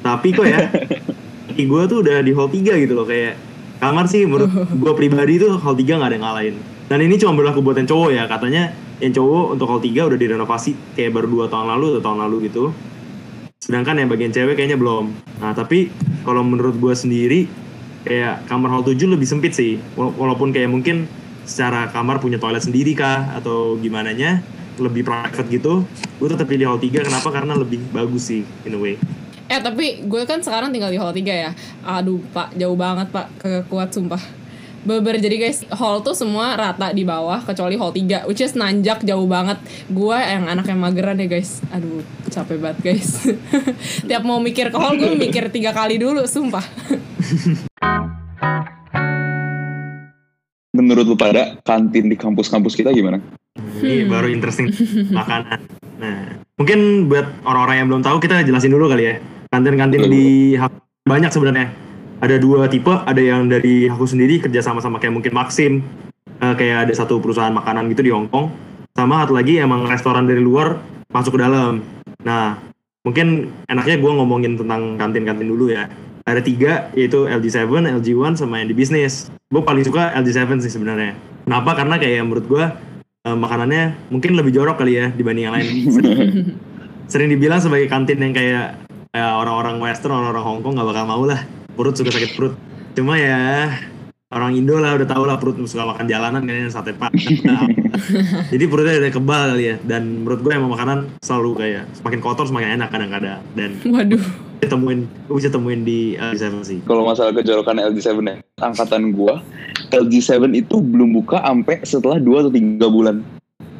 Tapi 0.00 0.28
kok 0.30 0.44
ya 0.44 0.68
gue 1.72 1.82
tuh 1.86 1.98
udah 2.00 2.20
di 2.20 2.32
hall 2.32 2.48
3 2.48 2.76
gitu 2.76 2.92
loh 2.92 3.08
kayak 3.08 3.40
kamar 3.80 4.04
sih 4.04 4.28
menurut 4.28 4.52
gue 4.84 4.92
pribadi 4.92 5.40
tuh 5.40 5.56
hall 5.56 5.72
3 5.72 5.80
nggak 5.96 6.08
ada 6.08 6.14
yang 6.14 6.24
ngalahin. 6.24 6.56
Dan 6.84 7.00
ini 7.00 7.16
cuma 7.16 7.32
berlaku 7.32 7.64
buat 7.64 7.74
yang 7.74 7.88
cowok 7.88 8.10
ya 8.12 8.28
katanya 8.28 8.62
yang 9.00 9.12
cowok 9.12 9.56
untuk 9.56 9.66
hall 9.66 9.80
3 9.80 9.96
udah 10.04 10.18
direnovasi 10.20 10.76
kayak 10.92 11.10
baru 11.10 11.26
dua 11.26 11.44
tahun 11.48 11.72
lalu 11.72 11.96
atau 11.96 12.02
tahun 12.04 12.18
lalu 12.20 12.36
gitu. 12.52 12.64
Sedangkan 13.56 13.96
yang 13.96 14.12
bagian 14.12 14.28
cewek 14.28 14.54
kayaknya 14.54 14.76
belum. 14.76 15.08
Nah 15.40 15.56
tapi 15.56 15.88
kalau 16.20 16.44
menurut 16.44 16.76
gue 16.76 16.92
sendiri 16.92 17.48
kayak 18.04 18.44
kamar 18.44 18.68
hall 18.68 18.84
7 18.84 18.92
lebih 19.08 19.24
sempit 19.24 19.56
sih. 19.56 19.80
Wala- 19.96 20.12
walaupun 20.12 20.52
kayak 20.52 20.68
mungkin 20.68 21.08
secara 21.44 21.88
kamar 21.92 22.20
punya 22.20 22.40
toilet 22.40 22.64
sendiri 22.64 22.96
kah 22.96 23.36
atau 23.36 23.76
gimana 23.80 24.12
nya 24.12 24.44
lebih 24.80 25.06
private 25.06 25.48
gitu 25.48 25.86
gue 26.18 26.28
tetap 26.28 26.50
pilih 26.50 26.66
hall 26.66 26.80
3 26.82 27.06
kenapa 27.06 27.28
karena 27.30 27.54
lebih 27.54 27.78
bagus 27.94 28.32
sih 28.32 28.42
in 28.66 28.74
a 28.74 28.80
way 28.80 28.96
Eh 29.44 29.60
tapi 29.60 30.08
gue 30.08 30.22
kan 30.24 30.40
sekarang 30.40 30.72
tinggal 30.72 30.88
di 30.88 30.96
hall 30.96 31.12
3 31.12 31.20
ya. 31.20 31.52
Aduh 31.84 32.20
pak, 32.32 32.56
jauh 32.56 32.76
banget 32.80 33.12
pak, 33.12 33.28
kagak 33.36 33.68
kuat 33.68 33.92
sumpah. 33.92 34.20
Beber 34.84 35.16
jadi 35.16 35.40
guys, 35.40 35.64
hall 35.72 36.04
tuh 36.04 36.12
semua 36.12 36.56
rata 36.56 36.92
di 36.92 37.08
bawah 37.08 37.40
kecuali 37.40 37.76
hall 37.76 37.92
3 37.92 38.28
which 38.28 38.40
is 38.40 38.56
nanjak 38.56 39.04
jauh 39.04 39.28
banget. 39.28 39.60
Gue 39.92 40.16
yang 40.16 40.48
anak 40.48 40.68
yang 40.68 40.80
mageran 40.80 41.20
ya 41.20 41.28
guys. 41.28 41.60
Aduh, 41.72 42.00
capek 42.32 42.56
banget 42.56 42.78
guys. 42.80 43.20
Tiap 44.08 44.24
mau 44.24 44.40
mikir 44.40 44.72
ke 44.72 44.78
hall 44.80 44.96
gue 44.96 45.12
mikir 45.12 45.52
tiga 45.52 45.76
kali 45.76 46.00
dulu, 46.00 46.24
sumpah. 46.24 46.64
Menurut 50.84 51.08
lu 51.08 51.16
pada 51.16 51.56
kantin 51.64 52.12
di 52.12 52.16
kampus-kampus 52.20 52.76
kita 52.76 52.92
gimana? 52.92 53.24
ini 53.80 54.04
baru 54.04 54.28
interesting 54.28 54.68
makanan. 55.18 55.58
Nah 55.96 56.36
mungkin 56.60 57.08
buat 57.08 57.26
orang-orang 57.48 57.76
yang 57.80 57.88
belum 57.88 58.02
tahu 58.04 58.20
kita 58.20 58.44
jelasin 58.44 58.68
dulu 58.68 58.92
kali 58.92 59.04
ya. 59.08 59.14
Kantin-kantin 59.48 60.04
di 60.12 60.58
Haku 60.60 60.76
banyak 61.08 61.30
sebenarnya. 61.32 61.72
Ada 62.20 62.36
dua 62.36 62.68
tipe 62.68 62.92
ada 62.92 63.18
yang 63.20 63.48
dari 63.48 63.88
aku 63.88 64.04
sendiri 64.04 64.44
kerja 64.44 64.60
sama 64.60 64.84
sama 64.84 65.00
kayak 65.00 65.16
mungkin 65.16 65.32
Maxim. 65.32 65.80
Eh, 66.44 66.54
kayak 66.58 66.90
ada 66.90 66.92
satu 66.92 67.16
perusahaan 67.22 67.54
makanan 67.54 67.88
gitu 67.96 68.04
di 68.04 68.12
Hong 68.12 68.28
Kong. 68.28 68.52
Sama 68.92 69.24
satu 69.24 69.38
lagi 69.38 69.56
emang 69.56 69.88
restoran 69.88 70.28
dari 70.28 70.44
luar 70.44 70.76
masuk 71.08 71.38
ke 71.38 71.40
dalam. 71.40 71.80
Nah 72.20 72.60
mungkin 73.04 73.52
enaknya 73.68 73.96
gue 74.00 74.12
ngomongin 74.12 74.56
tentang 74.60 74.96
kantin-kantin 75.00 75.48
dulu 75.48 75.68
ya 75.68 75.88
ada 76.24 76.40
tiga 76.40 76.88
yaitu 76.96 77.28
LG7, 77.28 77.68
LG1 77.68 78.40
sama 78.40 78.60
yang 78.60 78.68
di 78.72 78.76
bisnis. 78.76 79.28
Gue 79.52 79.60
paling 79.60 79.84
suka 79.84 80.12
LG7 80.16 80.60
sih 80.64 80.72
sebenarnya. 80.72 81.12
Kenapa? 81.44 81.76
Karena 81.76 82.00
kayak 82.00 82.24
menurut 82.24 82.46
gue 82.48 82.64
eh, 83.28 83.36
makanannya 83.36 84.08
mungkin 84.08 84.36
lebih 84.36 84.56
jorok 84.56 84.80
kali 84.80 84.96
ya 84.96 85.06
dibanding 85.12 85.44
yang 85.48 85.54
lain. 85.54 85.68
Sering 87.12 87.28
dibilang 87.28 87.60
sebagai 87.60 87.92
kantin 87.92 88.16
yang 88.24 88.32
kayak 88.32 88.80
kayak 89.12 89.32
orang-orang 89.36 89.76
western 89.78 90.16
orang-orang 90.16 90.44
Hong 90.44 90.60
Kong 90.64 90.74
nggak 90.80 90.88
bakal 90.88 91.04
mau 91.04 91.22
lah. 91.28 91.44
Perut 91.76 91.94
suka 91.94 92.08
sakit 92.08 92.32
perut. 92.32 92.56
Cuma 92.96 93.20
ya 93.20 93.68
orang 94.34 94.58
Indo 94.58 94.82
lah 94.82 94.98
udah 94.98 95.06
tau 95.06 95.22
lah 95.22 95.38
perut 95.38 95.54
suka 95.64 95.86
makan 95.86 96.10
jalanan 96.10 96.42
kan 96.42 96.54
yang 96.66 96.74
sate 96.74 96.90
pak 96.90 97.14
jadi 98.52 98.64
perutnya 98.66 98.98
udah 98.98 99.12
kebal 99.14 99.42
kali 99.54 99.64
ya 99.70 99.76
dan 99.86 100.26
menurut 100.26 100.42
gue 100.42 100.52
emang 100.52 100.74
makanan 100.74 100.98
selalu 101.22 101.50
kayak 101.54 101.84
semakin 101.94 102.18
kotor 102.18 102.44
semakin 102.50 102.82
enak 102.82 102.90
kadang-kadang 102.90 103.40
dan 103.54 103.70
Waduh. 103.86 104.24
bisa 104.58 104.68
temuin 104.74 105.06
gue 105.30 105.36
bisa 105.38 105.50
temuin 105.54 105.80
di 105.86 106.18
LG7 106.18 106.54
sih 106.66 106.78
Kalau 106.82 107.06
masalah 107.06 107.30
kejorokan 107.30 107.78
LG7 107.78 108.18
ya, 108.26 108.36
angkatan 108.58 109.14
gua, 109.14 109.38
LG7 109.94 110.50
itu 110.56 110.82
belum 110.82 111.14
buka 111.14 111.38
sampai 111.44 111.84
setelah 111.86 112.18
2 112.18 112.42
atau 112.48 112.52
3 112.52 112.80
bulan. 112.90 113.16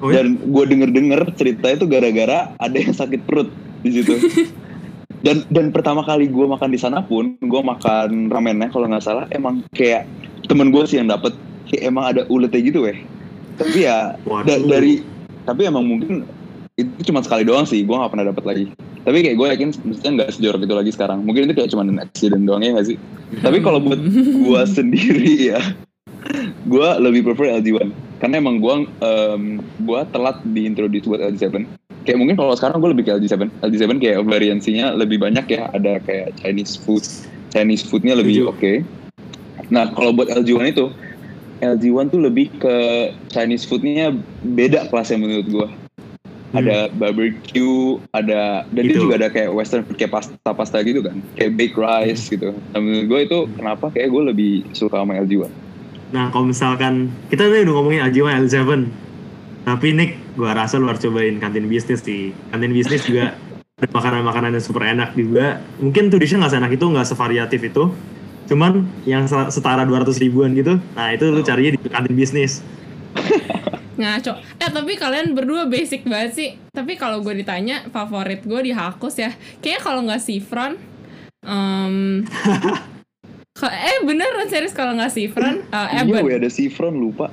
oh 0.05 0.13
ya 0.13 0.23
Dan 0.23 0.39
gue 0.39 0.65
denger-denger 0.71 1.21
cerita 1.35 1.67
itu 1.73 1.85
gara-gara 1.89 2.53
ada 2.61 2.77
yang 2.77 2.95
sakit 2.95 3.27
perut 3.27 3.49
di 3.83 3.91
situ. 3.91 4.15
dan 5.25 5.41
dan 5.49 5.73
pertama 5.73 6.05
kali 6.05 6.29
gue 6.29 6.47
makan 6.47 6.69
di 6.69 6.77
sana 6.77 7.01
pun, 7.01 7.33
gue 7.41 7.63
makan 7.65 8.29
ramennya 8.29 8.69
kalau 8.69 8.85
nggak 8.85 9.05
salah, 9.05 9.25
emang 9.33 9.65
kayak 9.73 10.05
temen 10.55 10.71
gue 10.71 10.85
sih 10.87 11.03
yang 11.03 11.11
dapet, 11.11 11.35
kayak 11.67 11.83
emang 11.91 12.05
ada 12.15 12.23
uletnya 12.31 12.63
gitu 12.63 12.87
weh. 12.87 13.03
Tapi 13.59 13.87
ya 13.87 14.15
da- 14.47 14.65
dari, 14.65 15.03
tapi 15.43 15.67
emang 15.67 15.83
mungkin 15.83 16.23
itu 16.79 17.11
cuma 17.11 17.23
sekali 17.23 17.43
doang 17.43 17.67
sih, 17.67 17.83
gue 17.83 17.95
nggak 17.95 18.11
pernah 18.15 18.31
dapet 18.31 18.45
lagi. 18.47 18.65
Tapi 19.05 19.19
kayak 19.21 19.37
gue 19.37 19.47
yakin 19.59 19.69
mestinya 19.85 20.13
nggak 20.23 20.31
sejorok 20.39 20.63
itu 20.63 20.75
lagi 20.75 20.91
sekarang. 20.95 21.19
Mungkin 21.27 21.51
itu 21.51 21.55
kayak 21.59 21.71
cuma 21.75 21.83
accident 21.99 22.47
doang 22.47 22.63
ya 22.63 22.71
nggak 22.73 22.89
sih? 22.95 22.97
Tapi 23.43 23.59
kalau 23.61 23.83
buat 23.83 23.99
gue 24.47 24.63
sendiri 24.71 25.55
ya, 25.55 25.61
gue 26.65 26.89
lebih 27.03 27.21
prefer 27.27 27.61
LG1 27.61 27.93
karena 28.23 28.41
emang 28.41 28.57
gue 28.57 28.75
um, 28.89 29.43
gue 29.61 30.01
telat 30.17 30.41
diintroduce 30.49 31.05
buat 31.05 31.21
LG7 31.21 31.69
kayak 32.09 32.19
mungkin 32.21 32.37
kalau 32.41 32.57
sekarang 32.57 32.81
gue 32.81 32.91
lebih 32.97 33.05
ke 33.05 33.13
LG7 33.21 33.53
LG7 33.61 34.01
kayak 34.01 34.19
variansinya 34.25 34.97
lebih 34.97 35.21
banyak 35.21 35.45
ya 35.49 35.69
ada 35.73 36.01
kayak 36.01 36.33
Chinese 36.41 36.81
food 36.81 37.05
Chinese 37.53 37.85
foodnya 37.85 38.17
lebih 38.17 38.49
oke 38.49 38.81
nah 39.73 39.89
kalau 39.93 40.13
buat 40.13 40.29
LG1 40.29 40.75
itu 40.75 40.87
LG1 41.63 42.13
tuh 42.13 42.21
lebih 42.21 42.53
ke 42.61 42.77
Chinese 43.33 43.65
foodnya 43.65 44.13
beda 44.45 44.91
kelasnya 44.93 45.21
menurut 45.21 45.47
gue 45.49 45.69
ada 46.55 46.87
barbecue 46.95 47.99
ada 48.15 48.63
dan 48.71 48.83
dia 48.87 48.95
Gitu. 48.95 49.03
juga 49.11 49.19
ada 49.19 49.29
kayak 49.33 49.51
western 49.51 49.83
food 49.83 49.99
kayak 49.99 50.15
pasta 50.15 50.51
pasta 50.55 50.79
gitu 50.87 51.03
kan. 51.03 51.19
Kayak 51.35 51.59
baked 51.59 51.75
rice 51.75 52.31
gitu. 52.31 52.55
Nah, 52.55 52.79
menurut 52.79 53.07
gue 53.11 53.21
itu 53.27 53.39
kenapa 53.59 53.91
kayak 53.91 54.07
gue 54.07 54.23
lebih 54.31 54.53
suka 54.71 55.03
sama 55.03 55.19
LG1 55.19 55.51
Nah 56.15 56.31
kalau 56.31 56.47
misalkan 56.47 57.11
kita 57.27 57.51
tadi 57.51 57.67
udah 57.67 57.75
ngomongin 57.75 58.07
LG1, 58.07 58.47
L7 58.47 58.87
Tapi 59.65 59.97
Nick, 59.97 60.21
gua 60.39 60.53
rasa 60.55 60.77
lu 60.77 60.87
harus 60.87 61.01
cobain 61.01 61.41
kantin 61.41 61.67
bisnis 61.67 62.05
sih. 62.05 62.37
Kantin 62.53 62.71
bisnis 62.71 63.03
juga 63.09 63.33
ada 63.81 63.89
makanan-makanan 63.97 64.55
yang 64.55 64.63
super 64.63 64.85
enak 64.85 65.17
juga. 65.17 65.59
Mungkin 65.81 66.13
tudishnya 66.13 66.45
nggak 66.45 66.53
seenak 66.53 66.73
itu, 66.77 66.85
nggak 66.85 67.09
sevariatif 67.09 67.61
itu 67.65 67.91
Cuman 68.45 68.85
yang 69.05 69.25
se- 69.25 69.51
setara 69.51 69.83
200 69.83 70.21
ribuan 70.21 70.53
gitu 70.53 70.77
Nah 70.93 71.09
itu 71.11 71.25
lu 71.29 71.41
carinya 71.41 71.75
di 71.75 71.89
kantin 71.89 72.15
bisnis 72.15 72.61
Ngaco. 73.95 74.33
Eh 74.59 74.71
tapi 74.75 74.99
kalian 74.99 75.39
berdua 75.39 75.71
basic 75.71 76.03
banget 76.03 76.33
sih. 76.35 76.51
Tapi 76.75 76.99
kalau 76.99 77.23
gue 77.23 77.31
ditanya 77.31 77.87
favorit 77.95 78.43
gue 78.43 78.61
di 78.61 78.73
Hakus 78.75 79.23
ya, 79.23 79.31
kayaknya 79.63 79.81
kalau 79.81 80.01
nggak 80.03 80.19
Sifron, 80.19 80.75
em, 81.47 82.27
ka- 83.59 83.71
eh 83.71 84.03
beneran 84.03 84.51
serius 84.51 84.75
kalau 84.75 84.99
nggak 84.99 85.15
Sifron, 85.15 85.63
eh 85.63 86.03
iya 86.03 86.27
ada 86.27 86.51
Sifron 86.51 86.99
lupa 86.99 87.31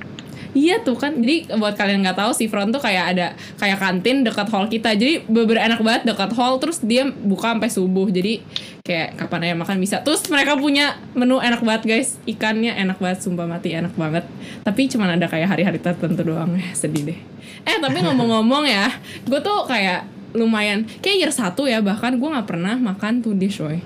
Iya 0.52 0.84
tuh 0.84 0.96
kan. 1.00 1.16
Jadi 1.16 1.48
buat 1.56 1.72
kalian 1.72 2.04
nggak 2.04 2.18
tahu 2.20 2.32
Sifron 2.36 2.68
tuh 2.68 2.80
kayak 2.80 3.16
ada 3.16 3.26
kayak 3.56 3.80
kantin 3.80 4.20
dekat 4.20 4.48
hall 4.52 4.68
kita. 4.68 4.92
Jadi 4.92 5.24
beber 5.24 5.56
enak 5.56 5.80
banget 5.80 6.12
dekat 6.12 6.32
hall. 6.36 6.60
Terus 6.60 6.84
dia 6.84 7.08
buka 7.08 7.56
sampai 7.56 7.72
subuh. 7.72 8.06
Jadi 8.12 8.44
kayak 8.84 9.16
kapan 9.16 9.48
aja 9.48 9.54
makan 9.56 9.76
bisa. 9.80 9.96
Terus 10.04 10.28
mereka 10.28 10.60
punya 10.60 11.00
menu 11.16 11.40
enak 11.40 11.64
banget 11.64 11.82
guys. 11.88 12.20
Ikannya 12.28 12.76
enak 12.76 13.00
banget. 13.00 13.24
Sumpah 13.24 13.48
mati 13.48 13.72
enak 13.72 13.96
banget. 13.96 14.28
Tapi 14.60 14.92
cuman 14.92 15.16
ada 15.16 15.26
kayak 15.26 15.48
hari-hari 15.56 15.80
tertentu 15.80 16.20
doang. 16.20 16.52
Eh, 16.60 16.76
sedih 16.80 17.08
deh. 17.08 17.18
Eh 17.64 17.76
tapi 17.80 17.98
ngomong-ngomong 18.06 18.68
ya, 18.68 18.92
gue 19.24 19.40
tuh 19.40 19.64
kayak 19.64 20.04
lumayan 20.32 20.88
kayak 21.04 21.28
year 21.28 21.32
satu 21.32 21.68
ya 21.68 21.84
bahkan 21.84 22.16
gue 22.16 22.24
nggak 22.24 22.48
pernah 22.48 22.76
makan 22.76 23.24
dish 23.36 23.60
woy. 23.60 23.80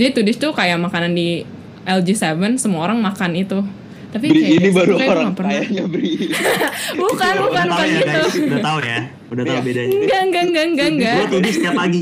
Jadi 0.00 0.24
dish 0.24 0.40
tuh 0.40 0.52
kayak 0.56 0.80
makanan 0.80 1.12
di 1.12 1.44
LG7 1.88 2.60
semua 2.60 2.84
orang 2.88 3.00
makan 3.00 3.32
itu. 3.36 3.60
Tapi 4.08 4.24
Bri 4.24 4.40
kayak 4.40 4.56
ini 4.56 4.68
baru 4.72 4.92
gue 4.94 5.04
orang 5.06 5.32
kayaknya 5.34 5.84
Bri 5.84 6.12
bukan 7.02 7.34
bukan 7.44 7.64
Udah 7.64 7.76
tahu 7.76 7.76
bukan 7.76 7.84
ya 7.84 7.92
gitu. 7.92 8.08
guys, 8.08 8.34
udah 8.40 8.60
tahu 8.62 8.78
ya 8.80 8.98
Udah 9.28 9.44
tahu 9.44 9.52
Iya. 9.52 9.60
bedanya. 9.60 9.92
Enggak 9.94 10.20
enggak 10.24 10.42
enggak 10.42 10.64
enggak 10.64 10.88
enggak 10.88 11.14
Gua 11.14 11.28
tudis 11.30 11.54
setiap 11.54 11.74
pagi. 11.76 12.00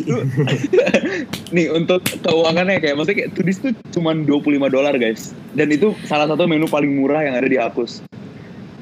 Nih 1.54 1.66
untuk 1.68 2.00
keuangannya 2.22 2.78
kayak 2.78 2.94
maksudnya 2.94 3.16
kayak 3.18 3.30
tudis 3.34 3.56
tuh 3.58 3.72
cuma 3.90 4.14
25 4.14 4.30
dolar 4.68 4.94
guys. 4.94 5.34
Dan 5.50 5.68
itu 5.68 5.98
salah 6.04 6.26
satu 6.26 6.46
menu 6.46 6.66
paling 6.66 6.86
murah 6.88 7.20
yang 7.20 7.34
ada 7.34 7.46
di 7.46 7.58
Akus. 7.58 8.06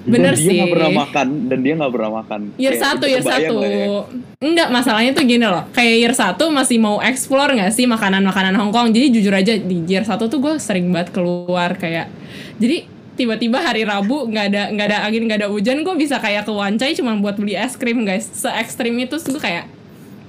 Bener 0.04 0.36
dan 0.36 0.36
dia 0.36 0.44
sih 0.44 0.56
nggak 0.60 0.68
pernah 0.68 0.92
makan 0.92 1.26
dan 1.48 1.58
dia 1.64 1.72
nggak 1.74 1.92
pernah 1.96 2.10
makan. 2.14 2.40
Year 2.54 2.76
Kayak, 2.76 2.84
satu 2.84 3.04
year 3.08 3.22
satu. 3.24 3.54
lah 3.56 3.70
ya. 3.72 3.86
enggak 4.38 4.68
masalahnya 4.68 5.10
tuh 5.16 5.24
gini 5.24 5.46
loh. 5.48 5.64
Kayak 5.72 5.94
year 5.96 6.12
satu 6.12 6.44
masih 6.52 6.76
mau 6.76 7.00
explore 7.00 7.56
nggak 7.56 7.72
sih 7.72 7.88
makanan-makanan 7.88 8.52
Hong 8.54 8.68
Kong? 8.68 8.92
Jadi 8.92 9.08
jujur 9.10 9.32
aja 9.32 9.56
di 9.56 9.80
year 9.88 10.04
satu 10.04 10.28
tuh 10.28 10.44
gue 10.44 10.60
sering 10.60 10.92
banget 10.92 11.08
keluar 11.08 11.72
kayak 11.74 12.12
jadi 12.60 12.84
tiba-tiba 13.14 13.62
hari 13.62 13.86
Rabu 13.86 14.26
nggak 14.30 14.46
ada 14.50 14.62
nggak 14.74 14.86
ada 14.90 14.98
angin 15.06 15.22
nggak 15.26 15.38
ada 15.46 15.48
hujan 15.50 15.86
gue 15.86 15.94
bisa 15.94 16.18
kayak 16.18 16.46
ke 16.46 16.52
Wancai 16.52 16.92
cuma 16.98 17.14
buat 17.18 17.38
beli 17.38 17.54
es 17.54 17.78
krim 17.78 18.02
guys. 18.02 18.26
Se 18.26 18.50
ekstrim 18.50 18.94
itu 18.98 19.16
gue 19.18 19.40
kayak 19.40 19.70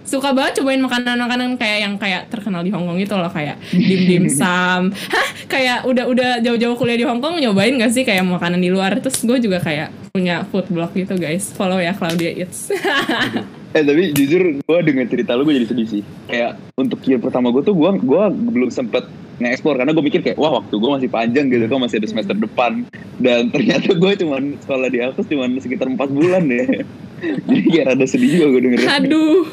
suka 0.06 0.38
banget 0.38 0.62
cobain 0.62 0.78
makanan-makanan 0.86 1.58
kayak 1.58 1.80
yang 1.82 1.94
kayak 1.98 2.30
terkenal 2.30 2.62
di 2.62 2.70
Hong 2.70 2.86
Kong 2.86 3.02
itu 3.02 3.18
loh 3.18 3.28
kayak 3.34 3.58
dim 3.74 4.02
dim 4.06 4.26
sum 4.30 4.94
hah? 4.94 5.30
Kayak 5.50 5.90
udah 5.90 6.06
udah 6.06 6.30
jauh-jauh 6.46 6.78
kuliah 6.78 6.98
di 6.98 7.06
Hong 7.10 7.20
Kong 7.20 7.42
nyobain 7.42 7.74
gak 7.82 7.90
sih 7.90 8.06
kayak 8.06 8.22
makanan 8.22 8.62
di 8.62 8.70
luar? 8.70 9.02
Terus 9.02 9.26
gue 9.26 9.38
juga 9.42 9.58
kayak 9.58 9.90
punya 10.14 10.46
food 10.54 10.70
blog 10.70 10.94
gitu 10.94 11.18
guys. 11.18 11.50
Follow 11.58 11.82
ya 11.82 11.98
Claudia 11.98 12.32
Eats. 12.32 12.70
Eh 13.76 13.84
tapi 13.84 14.16
jujur 14.16 14.64
gue 14.64 14.80
dengan 14.88 15.04
cerita 15.04 15.36
lu 15.36 15.44
gue 15.44 15.60
jadi 15.60 15.68
sedih 15.68 16.00
sih. 16.00 16.02
Kayak 16.32 16.56
untuk 16.80 17.04
year 17.04 17.20
pertama 17.20 17.52
gue 17.52 17.60
tuh 17.60 17.76
gue 17.76 17.92
gua 18.08 18.32
belum 18.32 18.72
sempet 18.72 19.04
nge-explore 19.36 19.78
karena 19.78 19.92
gue 19.92 20.04
mikir 20.04 20.22
kayak 20.22 20.38
wah 20.38 20.60
waktu 20.60 20.72
gue 20.72 20.90
masih 20.90 21.10
panjang 21.12 21.46
gitu 21.48 21.66
kan 21.66 21.78
masih 21.78 22.00
ada 22.00 22.08
semester 22.08 22.36
depan 22.36 22.88
dan 23.20 23.48
ternyata 23.54 23.92
gue 23.92 24.12
cuman 24.24 24.56
sekolah 24.60 24.88
di 24.88 25.00
Akus 25.00 25.28
cuman 25.28 25.60
sekitar 25.60 25.88
empat 25.88 26.10
bulan 26.10 26.48
ya 26.48 26.84
Jadi 27.48 27.62
kayak 27.72 27.86
rada 27.90 28.06
sedih 28.06 28.28
juga 28.30 28.46
gue 28.52 28.62
dengerin. 28.70 28.90
Aduh. 28.92 29.48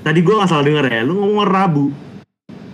Tadi 0.00 0.20
gue 0.20 0.34
gak 0.36 0.48
salah 0.48 0.64
denger 0.64 0.84
ya, 0.86 1.00
lu 1.02 1.16
ngomong 1.16 1.44
Rabu. 1.44 1.86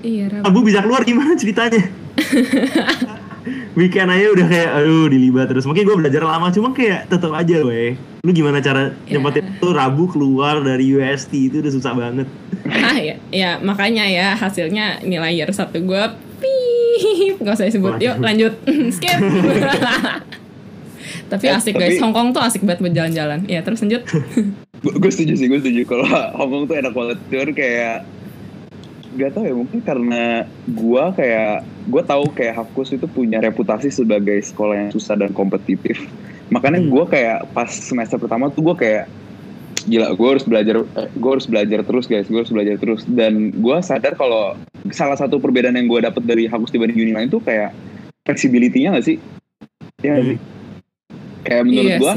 Iya, 0.03 0.29
Rabu. 0.29 0.45
Rabu 0.45 0.59
bisa 0.63 0.83
keluar 0.83 1.03
gimana 1.03 1.39
ceritanya? 1.39 1.83
Weekend 3.79 4.09
aja 4.09 4.33
udah 4.33 4.47
kayak 4.49 4.71
aduh 4.73 5.07
dilibat 5.07 5.47
terus. 5.47 5.63
Mungkin 5.63 5.85
gue 5.85 5.97
belajar 6.01 6.25
lama 6.25 6.51
cuma 6.51 6.73
kayak 6.73 7.07
tetap 7.07 7.31
aja 7.31 7.61
weh. 7.63 7.95
Lu 8.25 8.33
gimana 8.33 8.59
cara 8.59 8.97
Ya. 9.07 9.17
nyempetin 9.17 9.47
tuh 9.61 9.71
Rabu 9.71 10.09
keluar 10.09 10.65
dari 10.65 10.91
UST 10.91 11.53
itu 11.53 11.63
udah 11.63 11.73
susah 11.73 11.93
banget. 11.95 12.27
Ah 12.67 12.99
ya, 12.99 13.15
ya 13.31 13.51
makanya 13.61 14.09
ya 14.09 14.33
hasilnya 14.35 15.05
nilai 15.05 15.37
year 15.37 15.53
satu 15.53 15.79
gue 15.79 16.03
pip 16.99 17.37
nggak 17.39 17.55
usah 17.55 17.67
disebut. 17.67 17.95
Yuk 17.99 18.17
lanjut 18.19 18.53
skip. 18.97 19.19
Tapi 21.27 21.45
Eh, 21.45 21.53
asik 21.53 21.75
guys, 21.75 21.93
tapi- 21.93 22.01
Hong 22.01 22.13
Kong 22.13 22.29
tuh 22.31 22.39
asik 22.41 22.63
banget 22.63 22.83
berjalan-jalan. 22.83 23.47
Ya 23.47 23.61
terus 23.61 23.81
lanjut. 23.81 24.03
gue 24.77 25.11
setuju 25.11 25.35
sih 25.35 25.47
gue 25.47 25.59
setuju 25.59 25.83
kalau 25.85 26.07
Hongkong 26.37 26.65
tuh 26.67 26.77
enak 26.77 26.93
banget 26.93 27.19
cuman 27.27 27.51
kayak 27.51 27.97
gak 29.17 29.31
tau 29.33 29.43
ya 29.43 29.51
mungkin 29.51 29.81
karena 29.81 30.23
gue 30.63 31.05
kayak 31.17 31.55
gue 31.89 32.03
tahu 32.05 32.25
kayak 32.31 32.55
Hapkus 32.55 32.93
itu 32.93 33.09
punya 33.09 33.41
reputasi 33.41 33.89
sebagai 33.89 34.37
sekolah 34.39 34.77
yang 34.77 34.91
susah 34.93 35.17
dan 35.17 35.33
kompetitif 35.33 36.05
makanya 36.49 36.79
Hmm. 36.79 36.93
gue 36.93 37.05
kayak 37.09 37.51
pas 37.51 37.67
semester 37.67 38.15
pertama 38.17 38.47
tuh 38.47 38.63
gue 38.63 38.77
kayak 38.77 39.05
gila 39.87 40.13
gue 40.19 40.29
harus 40.29 40.45
belajar 40.45 40.83
eh, 40.83 41.09
gue 41.15 41.31
harus 41.31 41.47
belajar 41.47 41.81
terus 41.87 42.05
guys 42.11 42.27
gue 42.27 42.41
harus 42.43 42.53
belajar 42.53 42.75
terus 42.77 43.07
dan 43.07 43.55
gue 43.55 43.77
sadar 43.81 44.19
kalau 44.19 44.59
salah 44.91 45.15
satu 45.15 45.39
perbedaan 45.39 45.79
yang 45.79 45.87
gue 45.87 46.03
dapat 46.03 46.23
dari 46.27 46.51
Hapkus 46.51 46.75
dibanding 46.75 46.99
uni 46.99 47.13
lain 47.15 47.31
tuh 47.31 47.39
kayak 47.41 47.71
flexibility-nya 48.27 48.99
gak 48.99 49.07
sih 49.07 49.17
ya 50.03 50.19
Hmm. 50.19 50.35
sih 50.35 50.39
kayak 51.47 51.63
menurut 51.65 51.91
iya 51.91 51.99
gue. 52.03 52.15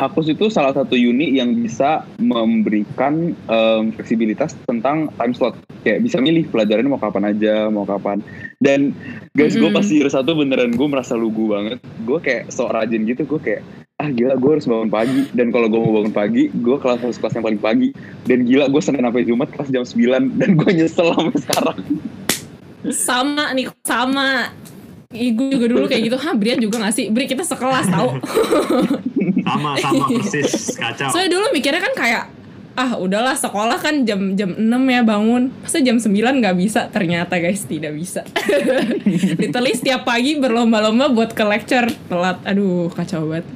Hakus 0.00 0.32
itu 0.32 0.48
salah 0.48 0.72
satu 0.72 0.96
uni 0.96 1.36
yang 1.36 1.52
bisa 1.52 2.08
memberikan 2.16 3.36
em, 3.36 3.92
fleksibilitas 3.92 4.56
tentang 4.64 5.12
time 5.12 5.36
slot. 5.36 5.60
Kayak 5.84 6.08
bisa 6.08 6.16
milih 6.24 6.48
pelajarannya 6.48 6.88
mau 6.88 6.96
kapan 6.96 7.36
aja, 7.36 7.68
mau 7.68 7.84
kapan. 7.84 8.24
Dan 8.56 8.96
guys, 9.36 9.60
gue 9.60 9.68
Mhm. 9.68 9.76
pas 9.76 9.84
year 9.92 10.08
satu 10.08 10.32
beneran 10.32 10.72
gue 10.72 10.88
merasa 10.88 11.20
lugu 11.20 11.52
banget. 11.52 11.84
Gue 12.08 12.16
kayak 12.16 12.48
sok 12.48 12.72
rajin 12.72 13.04
gitu, 13.04 13.28
gue 13.28 13.40
kayak 13.44 13.60
ah 14.00 14.08
gila 14.08 14.34
gue 14.40 14.50
harus 14.56 14.66
bangun 14.66 14.88
pagi. 14.88 15.20
Dan 15.36 15.52
kalau 15.52 15.68
gue 15.68 15.80
mau 15.80 15.92
bangun 16.00 16.14
pagi 16.16 16.48
gue 16.48 16.76
kelas 16.80 17.04
harus 17.04 17.16
kelas 17.20 17.36
yang 17.36 17.44
paling 17.44 17.60
pagi. 17.60 17.88
Dan 18.24 18.48
gila 18.48 18.72
gue 18.72 18.80
senin 18.80 19.04
sampai 19.04 19.28
jumat 19.28 19.48
kelas 19.52 19.68
jam 19.68 19.84
9 19.84 20.40
dan 20.40 20.50
gue 20.56 20.70
nyesel 20.72 21.08
sampai 21.12 21.38
sekarang. 21.44 21.78
Sama 22.88 23.52
nih, 23.52 23.68
sama. 23.84 24.56
Ih, 25.12 25.34
gue 25.34 25.52
juga 25.52 25.66
dulu 25.68 25.84
kayak 25.90 26.02
gitu, 26.06 26.16
ha 26.22 26.30
Brian 26.38 26.62
juga 26.62 26.80
gak 26.86 26.94
sih? 26.94 27.10
Bri 27.10 27.26
kita 27.26 27.42
sekelas 27.42 27.90
tau. 27.90 28.14
Sama 29.50 29.74
sama 29.82 30.06
persis. 30.06 30.78
Kacau. 30.78 31.10
Soalnya 31.10 31.34
dulu 31.34 31.46
mikirnya 31.50 31.82
kan 31.82 31.94
kayak 31.98 32.24
ah 32.78 32.94
udahlah 32.94 33.34
sekolah 33.34 33.82
kan 33.82 34.06
jam 34.06 34.38
jam 34.38 34.54
6 34.54 34.62
ya 34.62 35.02
bangun. 35.02 35.50
Masa 35.66 35.82
jam 35.82 35.98
9 35.98 36.14
nggak 36.14 36.54
bisa? 36.54 36.86
Ternyata 36.94 37.42
guys 37.42 37.66
tidak 37.66 37.98
bisa. 37.98 38.22
Literally 39.42 39.74
setiap 39.74 40.06
pagi 40.06 40.38
berlomba-lomba 40.38 41.10
buat 41.10 41.34
ke 41.34 41.42
lecture. 41.42 41.90
Telat. 42.06 42.38
Aduh 42.46 42.86
kacau 42.94 43.26
banget 43.26 43.48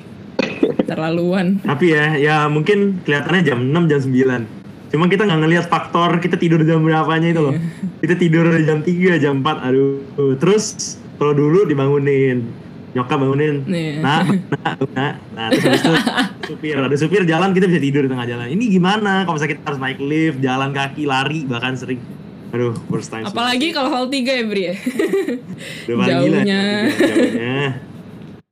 terlaluan 0.85 1.59
Tapi 1.65 1.87
ya, 1.91 2.05
ya 2.21 2.37
mungkin 2.47 3.01
kelihatannya 3.03 3.43
jam 3.43 3.59
6 3.61 3.91
jam 3.91 4.01
9. 4.01 4.93
Cuma 4.95 5.11
kita 5.11 5.27
nggak 5.27 5.41
ngelihat 5.43 5.67
faktor 5.67 6.23
kita 6.23 6.39
tidur 6.39 6.63
jam 6.63 6.79
berapanya 6.85 7.35
itu 7.35 7.43
loh. 7.43 7.55
Kita 7.99 8.15
tidur 8.15 8.47
jam 8.63 8.79
3, 8.79 9.19
jam 9.19 9.43
4, 9.43 9.67
aduh. 9.67 10.39
Terus 10.39 10.97
kalau 11.19 11.35
dulu 11.35 11.67
dibangunin, 11.67 12.47
nyokap 12.95 13.19
bangunin. 13.19 13.67
Nah, 13.99 14.23
nah, 14.23 14.75
nah, 14.95 15.13
nah, 15.35 15.47
terus 15.51 15.67
habis 15.67 15.83
itu 15.83 15.95
supir, 16.55 16.75
ada 16.79 16.95
supir 16.95 17.23
jalan 17.27 17.51
kita 17.51 17.67
bisa 17.67 17.83
tidur 17.83 18.07
di 18.07 18.11
tengah 18.15 18.27
jalan. 18.27 18.47
Ini 18.55 18.65
gimana? 18.71 19.27
Kalau 19.27 19.35
misalnya 19.35 19.53
kita 19.59 19.63
harus 19.67 19.81
naik 19.83 19.99
lift, 19.99 20.39
jalan 20.39 20.71
kaki, 20.71 21.03
lari, 21.11 21.43
bahkan 21.43 21.75
sering. 21.75 21.99
Aduh, 22.55 22.71
first 22.87 23.11
time. 23.11 23.27
apalagi 23.27 23.75
kalau 23.75 23.91
hall 23.91 24.07
3 24.07 24.15
ya 24.15 24.45
Bri 24.47 24.63
ya 24.71 24.75
paling 25.91 26.19
gila, 26.23 26.39
jauhnya. 26.39 26.63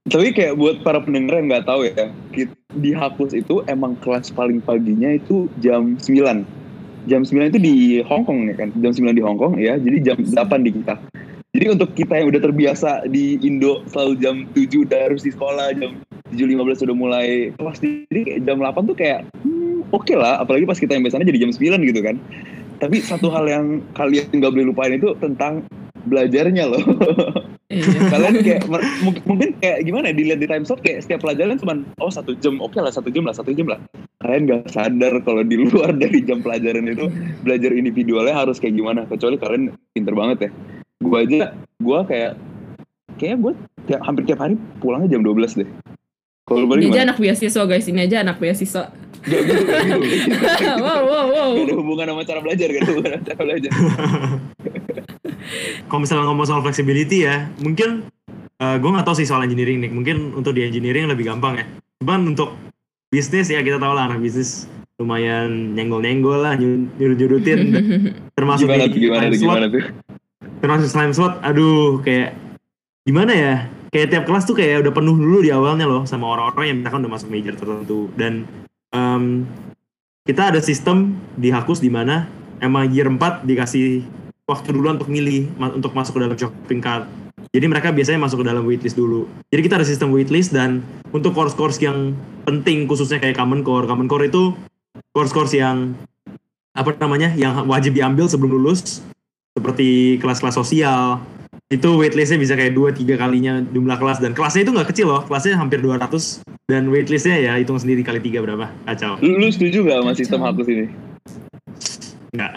Tapi 0.03 0.35
kayak 0.35 0.59
buat 0.59 0.83
para 0.83 0.99
pendengar 0.99 1.39
yang 1.39 1.47
nggak 1.47 1.67
tahu 1.71 1.87
ya, 1.87 2.11
di 2.75 2.91
Hakus 2.91 3.39
itu 3.39 3.63
emang 3.71 3.95
kelas 4.03 4.35
paling 4.35 4.59
paginya 4.59 5.15
itu 5.15 5.47
jam 5.63 5.95
9. 5.95 6.43
Jam 7.07 7.21
9 7.23 7.51
itu 7.55 7.59
di 7.63 7.75
Hong 8.03 8.27
Kong 8.27 8.51
ya 8.51 8.55
kan, 8.59 8.75
jam 8.83 8.91
9 8.91 9.15
di 9.15 9.23
Hong 9.23 9.39
Kong 9.39 9.63
ya, 9.63 9.79
jadi 9.79 10.13
jam 10.13 10.19
8 10.19 10.67
di 10.67 10.71
kita. 10.75 10.99
Jadi 11.55 11.67
untuk 11.71 11.95
kita 11.95 12.19
yang 12.19 12.35
udah 12.35 12.43
terbiasa 12.43 12.91
di 13.07 13.39
Indo 13.47 13.87
selalu 13.95 14.13
jam 14.19 14.37
7 14.59 14.91
udah 14.91 14.99
harus 15.07 15.23
di 15.23 15.31
sekolah, 15.31 15.71
jam 15.79 16.03
7.15 16.35 16.83
udah 16.89 16.97
mulai 16.97 17.29
kelas, 17.55 17.79
jadi 17.79 18.43
jam 18.43 18.59
8 18.59 18.89
tuh 18.89 18.97
kayak 18.99 19.23
hmm, 19.47 19.87
oke 19.95 20.15
lah, 20.19 20.43
apalagi 20.43 20.67
pas 20.67 20.83
kita 20.83 20.99
yang 20.99 21.07
biasanya 21.07 21.31
jadi 21.31 21.47
jam 21.47 21.53
9 21.55 21.79
gitu 21.79 22.01
kan. 22.03 22.17
Tapi 22.83 22.99
satu 22.99 23.31
hal 23.31 23.47
yang 23.47 23.87
kalian 23.95 24.27
nggak 24.35 24.51
boleh 24.51 24.67
lupain 24.75 24.91
itu 24.91 25.15
tentang 25.23 25.63
belajarnya 26.07 26.65
loh. 26.69 26.83
iya. 27.73 28.01
kalian 28.13 28.35
kayak 28.45 28.63
mungkin 29.25 29.57
kayak 29.59 29.79
gimana 29.89 30.13
ya, 30.13 30.15
dilihat 30.15 30.41
di 30.45 30.49
time 30.49 30.65
slot 30.69 30.85
kayak 30.85 31.01
setiap 31.01 31.25
pelajaran 31.25 31.57
cuma 31.57 31.81
oh 32.05 32.13
satu 32.13 32.37
jam 32.37 32.61
oke 32.61 32.77
lah 32.77 32.93
satu 32.93 33.09
jam 33.09 33.25
lah 33.25 33.35
satu 33.35 33.51
jam 33.57 33.67
lah 33.67 33.81
kalian 34.21 34.43
gak 34.47 34.71
sadar 34.71 35.15
kalau 35.25 35.43
di 35.43 35.57
luar 35.59 35.91
dari 35.97 36.21
jam 36.23 36.45
pelajaran 36.45 36.85
itu 36.87 37.09
belajar 37.43 37.73
individualnya 37.73 38.37
harus 38.37 38.61
kayak 38.61 38.77
gimana 38.77 39.09
kecuali 39.09 39.37
kalian 39.41 39.73
pinter 39.97 40.15
banget 40.15 40.39
ya 40.49 40.51
gue 41.03 41.19
aja 41.19 41.39
gue 41.57 41.99
kayak 42.07 42.33
kayak 43.19 43.37
gue 43.41 43.53
tiap, 43.91 44.01
hampir 44.07 44.23
tiap 44.29 44.41
hari 44.45 44.55
pulangnya 44.79 45.19
jam 45.19 45.25
12 45.25 45.65
deh 45.65 45.69
kalau 46.43 46.67
balik 46.67 46.85
Ini 46.85 46.91
aja 46.93 47.03
anak 47.09 47.19
beasiswa 47.19 47.63
guys 47.65 47.87
ini 47.89 48.01
aja 48.05 48.17
anak 48.23 48.37
beasiswa 48.39 48.85
Gak 49.23 49.39
gitu, 49.47 49.63
gak 49.71 49.87
gitu, 49.87 50.35
gak 50.35 50.59
gitu. 50.59 50.83
wow 50.83 51.01
wow 51.07 51.27
wow 51.31 51.51
Gak 51.55 51.71
ada 51.71 51.75
hubungan 51.79 52.07
sama 52.11 52.23
cara 52.27 52.41
belajar, 52.43 52.67
gak 52.75 52.81
ada 52.83 52.91
hubungan 52.91 53.11
sama 53.15 53.23
cara 53.23 53.41
belajar. 53.47 53.71
Kalau 55.89 56.01
misalnya 56.03 56.25
ngomong 56.29 56.47
soal 56.49 56.63
flexibility 56.65 57.27
ya, 57.27 57.49
mungkin 57.61 58.07
gue 58.63 58.91
nggak 58.95 59.07
tahu 59.07 59.19
sih 59.19 59.27
soal 59.27 59.43
engineering 59.43 59.83
nih. 59.83 59.91
Mungkin 59.91 60.39
untuk 60.39 60.55
di 60.55 60.63
engineering 60.63 61.11
lebih 61.11 61.27
gampang 61.27 61.59
ya. 61.59 61.65
Cuman 62.03 62.35
untuk 62.35 62.55
bisnis 63.11 63.51
ya 63.51 63.61
kita 63.61 63.83
tahu 63.83 63.93
lah 63.93 64.07
anak 64.07 64.23
bisnis 64.23 64.71
lumayan 65.03 65.75
nyenggol-nyenggol 65.75 66.39
lah, 66.39 66.55
nyurut-nyurutin. 66.55 67.59
termasuk 68.39 68.71
Gimana 68.71 68.87
di 68.87 68.99
gimana 68.99 69.21
time 69.27 69.33
tuh, 69.35 69.39
slot. 69.39 69.57
gimana 69.59 69.67
tuh? 69.67 69.85
Termasuk 70.63 70.89
time 70.95 71.13
slot, 71.15 71.35
aduh 71.43 71.99
kayak 72.07 72.39
gimana 73.03 73.33
ya? 73.35 73.55
Kayak 73.93 74.09
tiap 74.09 74.25
kelas 74.25 74.49
tuh 74.49 74.57
kayak 74.57 74.87
udah 74.87 74.93
penuh 74.95 75.17
dulu 75.19 75.45
di 75.45 75.51
awalnya 75.53 75.85
loh 75.85 76.09
sama 76.09 76.31
orang-orang 76.33 76.73
yang 76.73 76.77
misalkan 76.81 77.05
udah 77.05 77.13
masuk 77.13 77.29
major 77.29 77.53
tertentu 77.53 78.09
dan 78.17 78.49
em, 78.95 79.45
kita 80.25 80.55
ada 80.55 80.61
sistem 80.63 81.19
di 81.37 81.51
Hakus 81.53 81.83
di 81.83 81.91
mana 81.91 82.31
emang 82.63 82.89
year 82.89 83.11
4 83.11 83.43
dikasih 83.45 84.07
waktu 84.47 84.75
dulu 84.75 84.87
untuk 84.91 85.09
milih 85.09 85.55
ma- 85.55 85.73
untuk 85.73 85.95
masuk 85.95 86.19
ke 86.19 86.21
dalam 86.27 86.35
shopping 86.35 86.81
cart. 86.83 87.07
Jadi 87.53 87.67
mereka 87.69 87.93
biasanya 87.93 88.21
masuk 88.23 88.43
ke 88.43 88.47
dalam 88.49 88.65
waitlist 88.67 88.97
dulu. 88.97 89.29
Jadi 89.53 89.61
kita 89.67 89.75
ada 89.79 89.87
sistem 89.87 90.11
waitlist 90.11 90.51
dan 90.51 90.81
untuk 91.13 91.37
course-course 91.37 91.79
yang 91.83 92.17
penting 92.43 92.89
khususnya 92.89 93.21
kayak 93.23 93.39
Common 93.39 93.63
Core. 93.63 93.87
Common 93.87 94.09
Core 94.09 94.31
itu 94.31 94.57
course-course 95.13 95.55
yang 95.55 95.95
apa 96.73 96.97
namanya 96.97 97.31
yang 97.37 97.69
wajib 97.69 97.93
diambil 97.95 98.27
sebelum 98.27 98.59
lulus. 98.59 99.05
Seperti 99.53 100.17
kelas-kelas 100.17 100.57
sosial. 100.57 101.21
Itu 101.69 102.01
waitlistnya 102.01 102.41
bisa 102.41 102.57
kayak 102.57 102.73
dua 102.73 102.93
tiga 102.93 103.21
kalinya 103.21 103.61
jumlah 103.61 103.97
kelas. 104.01 104.19
Dan 104.21 104.33
kelasnya 104.33 104.65
itu 104.65 104.73
nggak 104.73 104.89
kecil 104.93 105.07
loh. 105.13 105.21
Kelasnya 105.25 105.61
hampir 105.61 105.81
200 105.81 106.41
dan 106.69 106.89
waitlistnya 106.89 107.37
ya 107.37 107.53
hitung 107.61 107.77
sendiri 107.77 108.01
kali 108.01 108.21
tiga 108.21 108.41
berapa. 108.41 108.73
Kacau. 108.89 109.21
Lu, 109.21 109.41
lu 109.41 109.49
setuju 109.53 109.85
gak 109.85 110.01
sama 110.01 110.13
sistem 110.17 110.41
hapus 110.41 110.67
ini? 110.73 110.87
nggak 112.33 112.53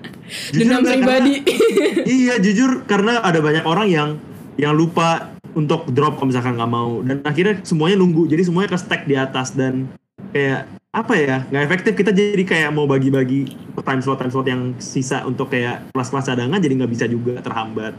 dendam 0.50 0.80
nggak, 0.80 0.92
pribadi 0.92 1.32
karena- 1.40 2.04
iya 2.06 2.34
jujur 2.38 2.70
karena 2.84 3.20
ada 3.20 3.38
banyak 3.38 3.64
orang 3.64 3.88
yang 3.88 4.08
yang 4.54 4.72
lupa 4.72 5.34
untuk 5.54 5.86
drop 5.90 6.18
kalau 6.18 6.30
misalkan 6.30 6.54
nggak 6.54 6.70
mau 6.70 7.02
dan 7.02 7.22
akhirnya 7.22 7.62
semuanya 7.62 7.96
nunggu 7.98 8.26
jadi 8.26 8.42
semuanya 8.42 8.74
ke 8.74 8.78
stack 8.78 9.02
di 9.04 9.14
atas 9.14 9.54
dan 9.54 9.86
kayak 10.30 10.66
apa 10.90 11.14
ya 11.14 11.36
nggak 11.46 11.64
efektif 11.64 11.92
kita 11.94 12.10
jadi 12.10 12.42
kayak 12.42 12.70
mau 12.70 12.86
bagi-bagi 12.86 13.50
time 13.76 13.98
slot 13.98 14.18
time 14.18 14.30
slot 14.30 14.46
yang 14.46 14.74
sisa 14.78 15.22
untuk 15.22 15.50
kayak 15.50 15.90
kelas-kelas 15.90 16.26
cadangan 16.28 16.58
jadi 16.58 16.74
nggak 16.78 16.92
bisa 16.92 17.06
juga 17.06 17.38
terhambat 17.38 17.94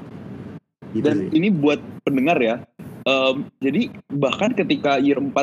gitu 0.92 1.04
Dan 1.04 1.28
sih. 1.28 1.30
ini 1.36 1.52
buat 1.52 1.80
pendengar 2.02 2.40
ya. 2.40 2.64
em, 3.04 3.46
jadi 3.60 3.92
bahkan 4.10 4.56
ketika 4.56 4.98
year 4.98 5.20
4 5.20 5.36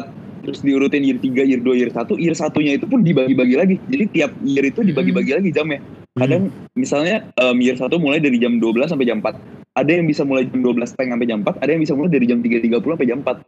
terus 0.42 0.58
diurutin 0.58 1.06
year 1.06 1.20
3, 1.20 1.46
year 1.46 1.60
2, 1.60 1.76
year 1.76 1.92
1, 1.92 2.18
year 2.18 2.34
satunya 2.34 2.74
itu 2.74 2.88
pun 2.88 2.98
dibagi-bagi 2.98 3.54
lagi. 3.54 3.76
Jadi 3.86 4.04
tiap 4.10 4.34
year 4.42 4.66
itu 4.66 4.82
dibagi-bagi 4.82 5.38
lagi 5.38 5.54
jamnya. 5.54 5.78
Kadang 6.12 6.42
misalnya 6.76 7.32
em, 7.34 7.56
year 7.58 7.72
1 7.72 7.88
mulai 7.96 8.20
dari 8.20 8.36
jam 8.36 8.60
12 8.60 8.84
sampai 8.84 9.08
jam 9.08 9.18
4. 9.18 9.32
Ada 9.72 9.90
yang 9.96 10.04
bisa 10.04 10.28
mulai 10.28 10.44
jam 10.44 10.60
12 10.60 10.84
setengah 10.84 11.16
sampai 11.16 11.24
jam 11.26 11.40
4, 11.40 11.56
ada 11.56 11.70
yang 11.72 11.80
bisa 11.80 11.96
mulai 11.96 12.12
dari 12.12 12.26
jam 12.28 12.38
3.30 12.38 12.68
sampai 12.84 13.08
jam 13.08 13.18
4. 13.24 13.40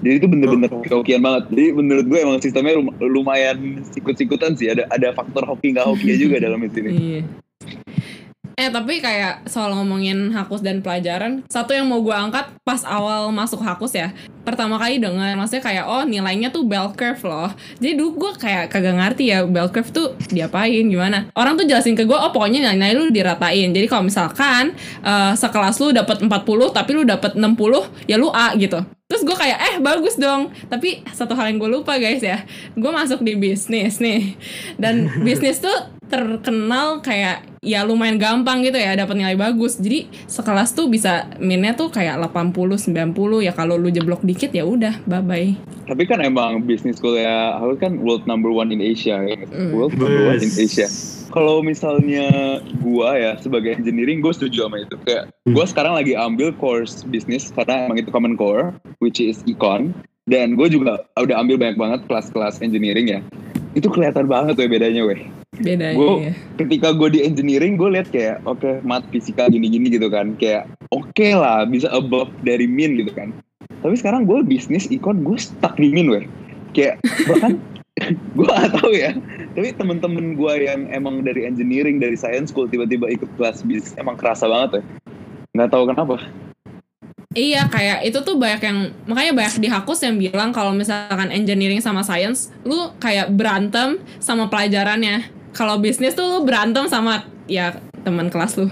Jadi 0.00 0.14
itu 0.16 0.26
bener-bener 0.28 0.68
Oh. 0.68 0.84
hoki-hokian 0.84 1.20
banget. 1.20 1.42
Jadi 1.48 1.64
menurut 1.72 2.04
gue 2.04 2.18
emang 2.20 2.38
sistemnya 2.38 2.76
lum- 2.76 2.96
lumayan 3.00 3.56
sikut-sikutan 3.88 4.52
sih. 4.52 4.68
Ada 4.68 4.84
ada 4.88 5.08
faktor 5.10 5.48
hoki 5.48 5.72
nggak 5.72 5.88
hoki 5.88 6.12
juga 6.20 6.36
dalam 6.36 6.60
itu 6.60 6.84
ini. 6.84 6.92
Eh 8.60 8.68
tapi 8.68 9.00
kayak 9.00 9.48
soal 9.48 9.72
ngomongin 9.72 10.36
Hakus 10.36 10.60
dan 10.60 10.84
pelajaran, 10.84 11.40
satu 11.48 11.72
yang 11.72 11.88
mau 11.88 12.04
gue 12.04 12.12
angkat 12.12 12.52
pas 12.60 12.84
awal 12.84 13.32
masuk 13.32 13.64
Hakus 13.64 13.96
ya, 13.96 14.12
pertama 14.44 14.76
kali 14.76 15.00
dengar 15.00 15.32
maksudnya 15.32 15.64
kayak 15.64 15.84
oh 15.88 16.04
nilainya 16.04 16.52
tuh 16.52 16.68
bell 16.68 16.92
curve 16.92 17.24
loh. 17.24 17.48
Jadi 17.80 17.96
dulu 17.96 18.28
gue 18.28 18.32
kayak 18.36 18.68
kagak 18.68 19.00
ngerti 19.00 19.32
ya 19.32 19.48
bell 19.48 19.72
curve 19.72 19.88
tuh 19.88 20.12
diapain 20.28 20.84
gimana. 20.92 21.32
Orang 21.32 21.56
tuh 21.56 21.64
jelasin 21.64 21.96
ke 21.96 22.04
gue 22.04 22.12
oh 22.12 22.28
pokoknya 22.36 22.76
nilai 22.76 22.92
lu 22.92 23.08
diratain. 23.08 23.72
Jadi 23.72 23.88
kalau 23.88 24.04
misalkan 24.04 24.76
uh, 25.00 25.32
sekelas 25.32 25.80
lu 25.80 25.96
dapat 25.96 26.20
40 26.20 26.28
tapi 26.76 26.90
lu 26.92 27.08
dapat 27.08 27.40
60 27.40 28.12
ya 28.12 28.20
lu 28.20 28.28
A 28.28 28.52
gitu. 28.60 28.84
Terus 29.20 29.36
gue 29.36 29.36
kayak 29.36 29.58
eh 29.60 29.74
bagus 29.84 30.16
dong. 30.16 30.48
Tapi 30.72 31.04
satu 31.12 31.36
hal 31.36 31.52
yang 31.52 31.60
gue 31.60 31.68
lupa 31.68 32.00
guys 32.00 32.24
ya, 32.24 32.40
gue 32.72 32.88
masuk 32.88 33.20
di 33.20 33.36
bisnis 33.36 34.00
nih. 34.00 34.32
Dan 34.80 35.12
bisnis 35.28 35.60
tuh 35.60 35.92
terkenal 36.08 37.04
kayak 37.04 37.44
ya 37.60 37.84
lumayan 37.84 38.16
gampang 38.16 38.64
gitu 38.64 38.80
ya 38.80 38.96
dapat 38.96 39.20
nilai 39.20 39.36
bagus. 39.36 39.76
Jadi 39.76 40.08
sekelas 40.24 40.72
tuh 40.72 40.88
bisa 40.88 41.28
minnya 41.36 41.76
tuh 41.76 41.92
kayak 41.92 42.16
80 42.32 42.56
90 43.12 43.44
ya 43.44 43.52
kalau 43.52 43.76
lu 43.76 43.92
jeblok 43.92 44.24
dikit 44.24 44.56
ya 44.56 44.64
udah 44.64 45.04
bye 45.04 45.20
bye. 45.20 45.52
Tapi 45.84 46.08
kan 46.08 46.24
emang 46.24 46.64
bisnis 46.64 46.96
kuliah 46.96 47.60
harus 47.60 47.76
kan 47.76 48.00
world 48.00 48.24
number 48.24 48.48
one 48.48 48.72
in 48.72 48.80
Asia 48.80 49.20
ya. 49.20 49.44
Mm. 49.44 49.76
World 49.76 50.00
number 50.00 50.32
one 50.32 50.40
in 50.40 50.48
Asia. 50.48 50.88
Kalau 51.30 51.62
misalnya 51.62 52.58
gua 52.82 53.14
ya 53.14 53.32
sebagai 53.38 53.78
engineering 53.78 54.18
gue 54.18 54.34
setuju 54.34 54.66
sama 54.66 54.82
itu. 54.82 54.98
Kayak 55.06 55.30
gua 55.54 55.64
sekarang 55.64 55.94
lagi 55.94 56.18
ambil 56.18 56.50
course 56.58 57.06
bisnis 57.06 57.54
karena 57.54 57.86
emang 57.86 58.02
itu 58.02 58.10
common 58.10 58.34
core 58.34 58.74
which 58.98 59.22
is 59.22 59.40
econ 59.46 59.94
dan 60.26 60.58
gue 60.58 60.66
juga 60.70 61.06
udah 61.14 61.36
ambil 61.38 61.58
banyak 61.58 61.78
banget 61.78 62.00
kelas-kelas 62.10 62.58
engineering 62.62 63.06
ya. 63.08 63.20
Itu 63.78 63.86
kelihatan 63.88 64.26
banget 64.26 64.58
tuh 64.58 64.66
bedanya 64.66 65.06
weh 65.06 65.22
bedanya 65.60 65.96
gua, 65.96 66.14
ya. 66.24 66.32
ketika 66.56 66.88
gue 66.96 67.08
di 67.12 67.20
engineering 67.22 67.76
gue 67.76 67.88
lihat 67.92 68.08
kayak 68.08 68.40
oke 68.48 68.64
okay, 68.64 68.80
mat 68.80 69.04
fisika 69.12 69.46
gini-gini 69.52 69.92
gitu 69.92 70.08
kan 70.08 70.34
kayak 70.40 70.66
oke 70.90 71.04
okay 71.12 71.36
lah 71.36 71.68
bisa 71.68 71.86
above 71.92 72.32
dari 72.42 72.64
min 72.64 72.96
gitu 72.96 73.12
kan 73.12 73.30
tapi 73.84 73.94
sekarang 73.96 74.24
gue 74.24 74.40
bisnis 74.44 74.88
ikon 74.88 75.20
gue 75.20 75.36
stuck 75.36 75.76
di 75.76 75.92
min 75.92 76.08
weh 76.08 76.24
kayak 76.72 76.96
bahkan 77.28 77.60
gue 78.36 78.46
gak 78.46 78.72
tahu 78.80 78.92
ya. 78.92 79.12
Tapi 79.54 79.68
temen-temen 79.76 80.36
gue 80.38 80.54
yang 80.64 80.88
emang 80.90 81.22
dari 81.22 81.44
engineering 81.44 82.00
dari 82.00 82.16
science 82.16 82.50
school 82.50 82.66
tiba-tiba 82.66 83.10
ikut 83.12 83.28
kelas 83.36 83.62
bisnis 83.66 83.96
emang 84.00 84.16
kerasa 84.16 84.48
banget 84.48 84.80
ya. 84.80 84.82
Nggak 85.56 85.70
tahu 85.74 85.84
kenapa. 85.90 86.16
Iya 87.30 87.70
kayak 87.70 88.10
itu 88.10 88.18
tuh 88.26 88.34
banyak 88.42 88.62
yang 88.66 88.78
makanya 89.06 89.32
banyak 89.38 89.54
di 89.62 89.68
Hakus 89.70 90.02
yang 90.02 90.18
bilang 90.18 90.50
kalau 90.50 90.74
misalkan 90.74 91.30
engineering 91.30 91.78
sama 91.78 92.02
science 92.02 92.50
lu 92.66 92.90
kayak 92.98 93.30
berantem 93.30 94.02
sama 94.18 94.50
pelajarannya. 94.50 95.30
Kalau 95.54 95.78
bisnis 95.78 96.18
tuh 96.18 96.26
lu 96.26 96.38
berantem 96.42 96.90
sama 96.90 97.26
ya 97.46 97.78
teman 98.02 98.30
kelas 98.34 98.58
lu. 98.58 98.66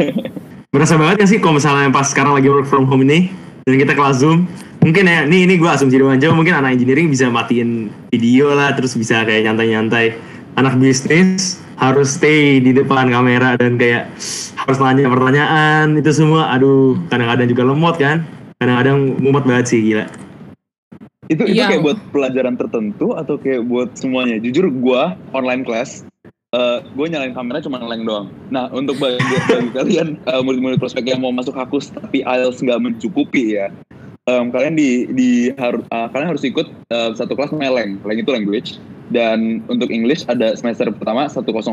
Berasa 0.72 1.00
banget 1.00 1.24
ya 1.24 1.26
sih 1.32 1.40
kalau 1.40 1.56
misalnya 1.56 1.88
pas 1.88 2.12
sekarang 2.12 2.36
lagi 2.36 2.52
work 2.52 2.68
from 2.68 2.84
home 2.84 3.00
ini 3.08 3.32
dan 3.64 3.80
kita 3.80 3.92
kelas 3.96 4.20
Zoom, 4.20 4.44
mungkin 4.88 5.04
ya 5.04 5.28
ini 5.28 5.44
ini 5.44 5.54
gue 5.60 5.68
asumsi 5.68 6.00
doang. 6.00 6.16
Aja 6.16 6.32
mungkin 6.32 6.56
anak 6.56 6.80
engineering 6.80 7.12
bisa 7.12 7.28
matiin 7.28 7.92
video 8.08 8.56
lah 8.56 8.72
terus 8.72 8.96
bisa 8.96 9.20
kayak 9.28 9.44
nyantai-nyantai. 9.44 10.16
Anak 10.56 10.80
bisnis 10.80 11.60
harus 11.76 12.16
stay 12.16 12.58
di 12.58 12.72
depan 12.72 13.12
kamera 13.12 13.54
dan 13.60 13.76
kayak 13.76 14.08
harus 14.56 14.76
nanya 14.80 15.06
pertanyaan 15.12 15.94
itu 15.94 16.10
semua 16.10 16.50
aduh 16.56 16.96
kadang-kadang 17.12 17.52
juga 17.52 17.62
lemot 17.68 17.96
kan? 18.00 18.24
Kadang-kadang 18.56 19.20
mumet 19.20 19.44
banget 19.44 19.76
sih 19.76 19.80
gila. 19.84 20.08
Itu 21.28 21.44
itu 21.44 21.60
iya. 21.60 21.68
kayak 21.68 21.84
buat 21.84 21.98
pelajaran 22.08 22.56
tertentu 22.56 23.12
atau 23.12 23.36
kayak 23.36 23.68
buat 23.68 23.92
semuanya? 23.92 24.40
Jujur 24.40 24.72
gue 24.72 25.02
online 25.36 25.68
class 25.68 26.00
uh, 26.56 26.80
eh, 26.80 26.88
gue 26.96 27.06
nyalain 27.12 27.36
kamera 27.36 27.60
cuma 27.60 27.76
ngeleng 27.76 28.08
doang. 28.08 28.26
Nah 28.48 28.72
untuk 28.72 28.96
bagi, 28.96 29.20
bagi 29.20 29.70
kalian 29.76 30.16
uh, 30.24 30.40
murid-murid 30.40 30.80
prospek 30.80 31.04
yang 31.12 31.20
mau 31.20 31.30
masuk 31.30 31.52
hakus 31.52 31.92
tapi 31.92 32.24
IELTS 32.24 32.64
nggak 32.64 32.80
mencukupi 32.80 33.60
ya 33.60 33.68
um, 34.28 34.52
kalian 34.52 34.76
di 34.76 35.08
di 35.08 35.30
harus 35.56 35.82
uh, 35.88 36.06
kalian 36.12 36.36
harus 36.36 36.44
ikut 36.44 36.68
uh, 36.92 37.16
satu 37.16 37.32
kelas 37.32 37.56
meleng 37.56 37.96
leng 38.04 38.18
itu 38.20 38.30
language. 38.30 38.76
Dan 39.08 39.64
untuk 39.72 39.88
English 39.88 40.28
ada 40.28 40.52
semester 40.52 40.92
pertama 40.92 41.32
1002 41.32 41.64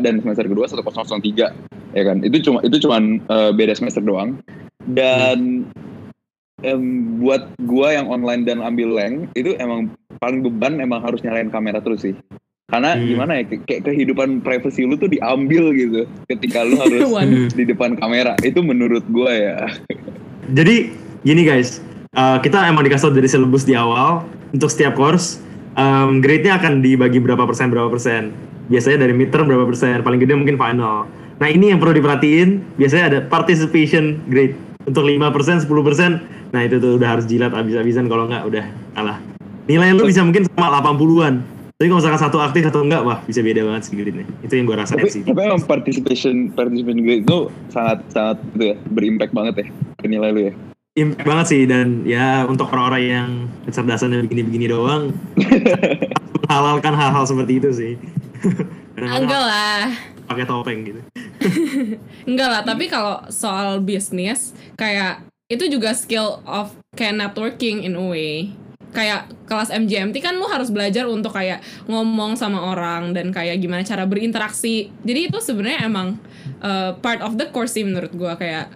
dan 0.00 0.24
semester 0.24 0.48
kedua 0.48 0.64
1003 0.64 1.52
ya 1.92 2.02
kan? 2.08 2.24
Itu 2.24 2.40
cuma 2.40 2.64
itu 2.64 2.80
cuma 2.80 2.96
uh, 3.28 3.52
beda 3.52 3.76
semester 3.76 4.00
doang. 4.00 4.40
Dan 4.88 5.68
um, 6.64 6.84
buat 7.20 7.52
gua 7.68 8.00
yang 8.00 8.08
online 8.08 8.48
dan 8.48 8.64
ambil 8.64 8.88
leng 8.96 9.28
itu 9.36 9.52
emang 9.60 9.92
paling 10.16 10.40
beban 10.40 10.80
emang 10.80 11.04
harus 11.04 11.20
nyalain 11.20 11.52
kamera 11.52 11.84
terus 11.84 12.08
sih. 12.08 12.16
Karena 12.72 12.96
hmm. 12.96 13.04
gimana 13.04 13.32
ya 13.36 13.44
kayak 13.68 13.84
kehidupan 13.84 14.40
privasi 14.40 14.88
lu 14.88 14.96
tuh 14.96 15.12
diambil 15.12 15.72
gitu 15.76 16.08
ketika 16.32 16.64
lu 16.64 16.80
harus 16.88 17.52
di 17.52 17.68
depan 17.68 18.00
kamera. 18.00 18.32
Itu 18.40 18.64
menurut 18.64 19.04
gua 19.12 19.32
ya. 19.36 19.56
Jadi 20.56 20.88
gini 21.20 21.44
guys 21.44 21.84
uh, 22.18 22.42
kita 22.42 22.66
emang 22.66 22.82
dikasih 22.82 23.14
dari 23.14 23.30
syllabus 23.30 23.62
di 23.62 23.78
awal 23.78 24.26
untuk 24.50 24.66
setiap 24.66 24.98
course 24.98 25.38
um, 25.78 26.18
grade-nya 26.18 26.58
akan 26.58 26.82
dibagi 26.82 27.22
berapa 27.22 27.46
persen 27.46 27.70
berapa 27.70 27.86
persen 27.86 28.34
biasanya 28.66 29.06
dari 29.06 29.14
midterm 29.14 29.46
berapa 29.46 29.64
persen 29.64 30.02
paling 30.02 30.18
gede 30.18 30.34
mungkin 30.34 30.58
final 30.58 31.06
nah 31.38 31.46
ini 31.46 31.70
yang 31.70 31.78
perlu 31.78 31.94
diperhatiin 31.94 32.74
biasanya 32.76 33.04
ada 33.14 33.18
participation 33.30 34.18
grade 34.26 34.58
untuk 34.90 35.06
5% 35.06 35.62
10% 35.70 36.38
Nah 36.48 36.60
itu 36.64 36.80
tuh 36.80 36.96
udah 36.96 37.08
harus 37.16 37.24
jilat 37.28 37.52
abis-abisan 37.52 38.08
kalau 38.08 38.24
nggak 38.28 38.44
udah 38.48 38.64
kalah. 38.96 39.18
Nilai 39.68 39.92
lu 39.92 40.08
bisa 40.08 40.24
mungkin 40.24 40.48
sama 40.48 40.80
80-an. 40.80 41.34
Tapi 41.78 41.86
kalau 41.86 42.00
misalkan 42.02 42.20
satu 42.26 42.38
aktif 42.42 42.66
atau 42.66 42.82
enggak, 42.82 43.06
wah 43.06 43.22
bisa 43.22 43.38
beda 43.38 43.62
banget 43.62 43.82
sih 43.86 43.94
grade-nya. 43.94 44.26
Itu 44.42 44.52
yang 44.58 44.66
gue 44.66 44.76
rasain 44.80 44.98
tapi, 44.98 45.12
sih. 45.12 45.22
Tapi 45.22 45.40
emang 45.44 45.62
participation 45.62 46.50
participation 46.56 47.04
grade 47.04 47.22
itu 47.22 47.38
sangat 47.70 48.02
sangat 48.10 48.36
itu 48.56 48.64
ya 48.74 48.76
berimpact 48.90 49.32
banget 49.36 49.54
ya 49.62 49.66
ke 50.00 50.06
nilai 50.08 50.30
lu 50.32 50.40
ya. 50.50 50.52
Impact 50.98 51.22
banget 51.22 51.46
sih 51.46 51.62
dan 51.70 52.02
ya 52.02 52.42
untuk 52.50 52.74
orang-orang 52.74 53.04
yang 53.06 53.30
kecerdasannya 53.70 54.26
begini-begini 54.26 54.66
doang 54.66 55.14
menghalalkan 56.48 56.94
hal-hal 56.96 57.24
seperti 57.28 57.52
itu 57.62 57.70
sih. 57.70 57.92
Enggak 58.98 59.42
lah. 59.46 59.94
Pakai 60.26 60.44
topeng 60.48 60.82
gitu. 60.82 61.00
Enggak 62.28 62.48
lah, 62.50 62.62
tapi 62.66 62.90
kalau 62.90 63.22
soal 63.30 63.78
bisnis 63.84 64.56
kayak 64.74 65.22
itu 65.46 65.68
juga 65.68 65.94
skill 65.94 66.42
of 66.44 66.74
kayak 66.96 67.16
networking 67.16 67.84
in 67.84 67.96
a 67.96 68.04
way 68.04 68.52
kayak 68.92 69.28
kelas 69.44 69.68
MGMT 69.68 70.16
kan 70.24 70.36
lu 70.40 70.48
harus 70.48 70.72
belajar 70.72 71.04
untuk 71.04 71.36
kayak 71.36 71.60
ngomong 71.88 72.40
sama 72.40 72.72
orang 72.72 73.12
dan 73.12 73.32
kayak 73.32 73.60
gimana 73.60 73.84
cara 73.84 74.08
berinteraksi 74.08 74.88
jadi 75.04 75.28
itu 75.28 75.38
sebenarnya 75.44 75.84
emang 75.84 76.16
uh, 76.64 76.96
part 77.04 77.20
of 77.20 77.36
the 77.36 77.44
course 77.52 77.76
sih 77.76 77.84
menurut 77.84 78.12
gua 78.16 78.40
kayak 78.40 78.72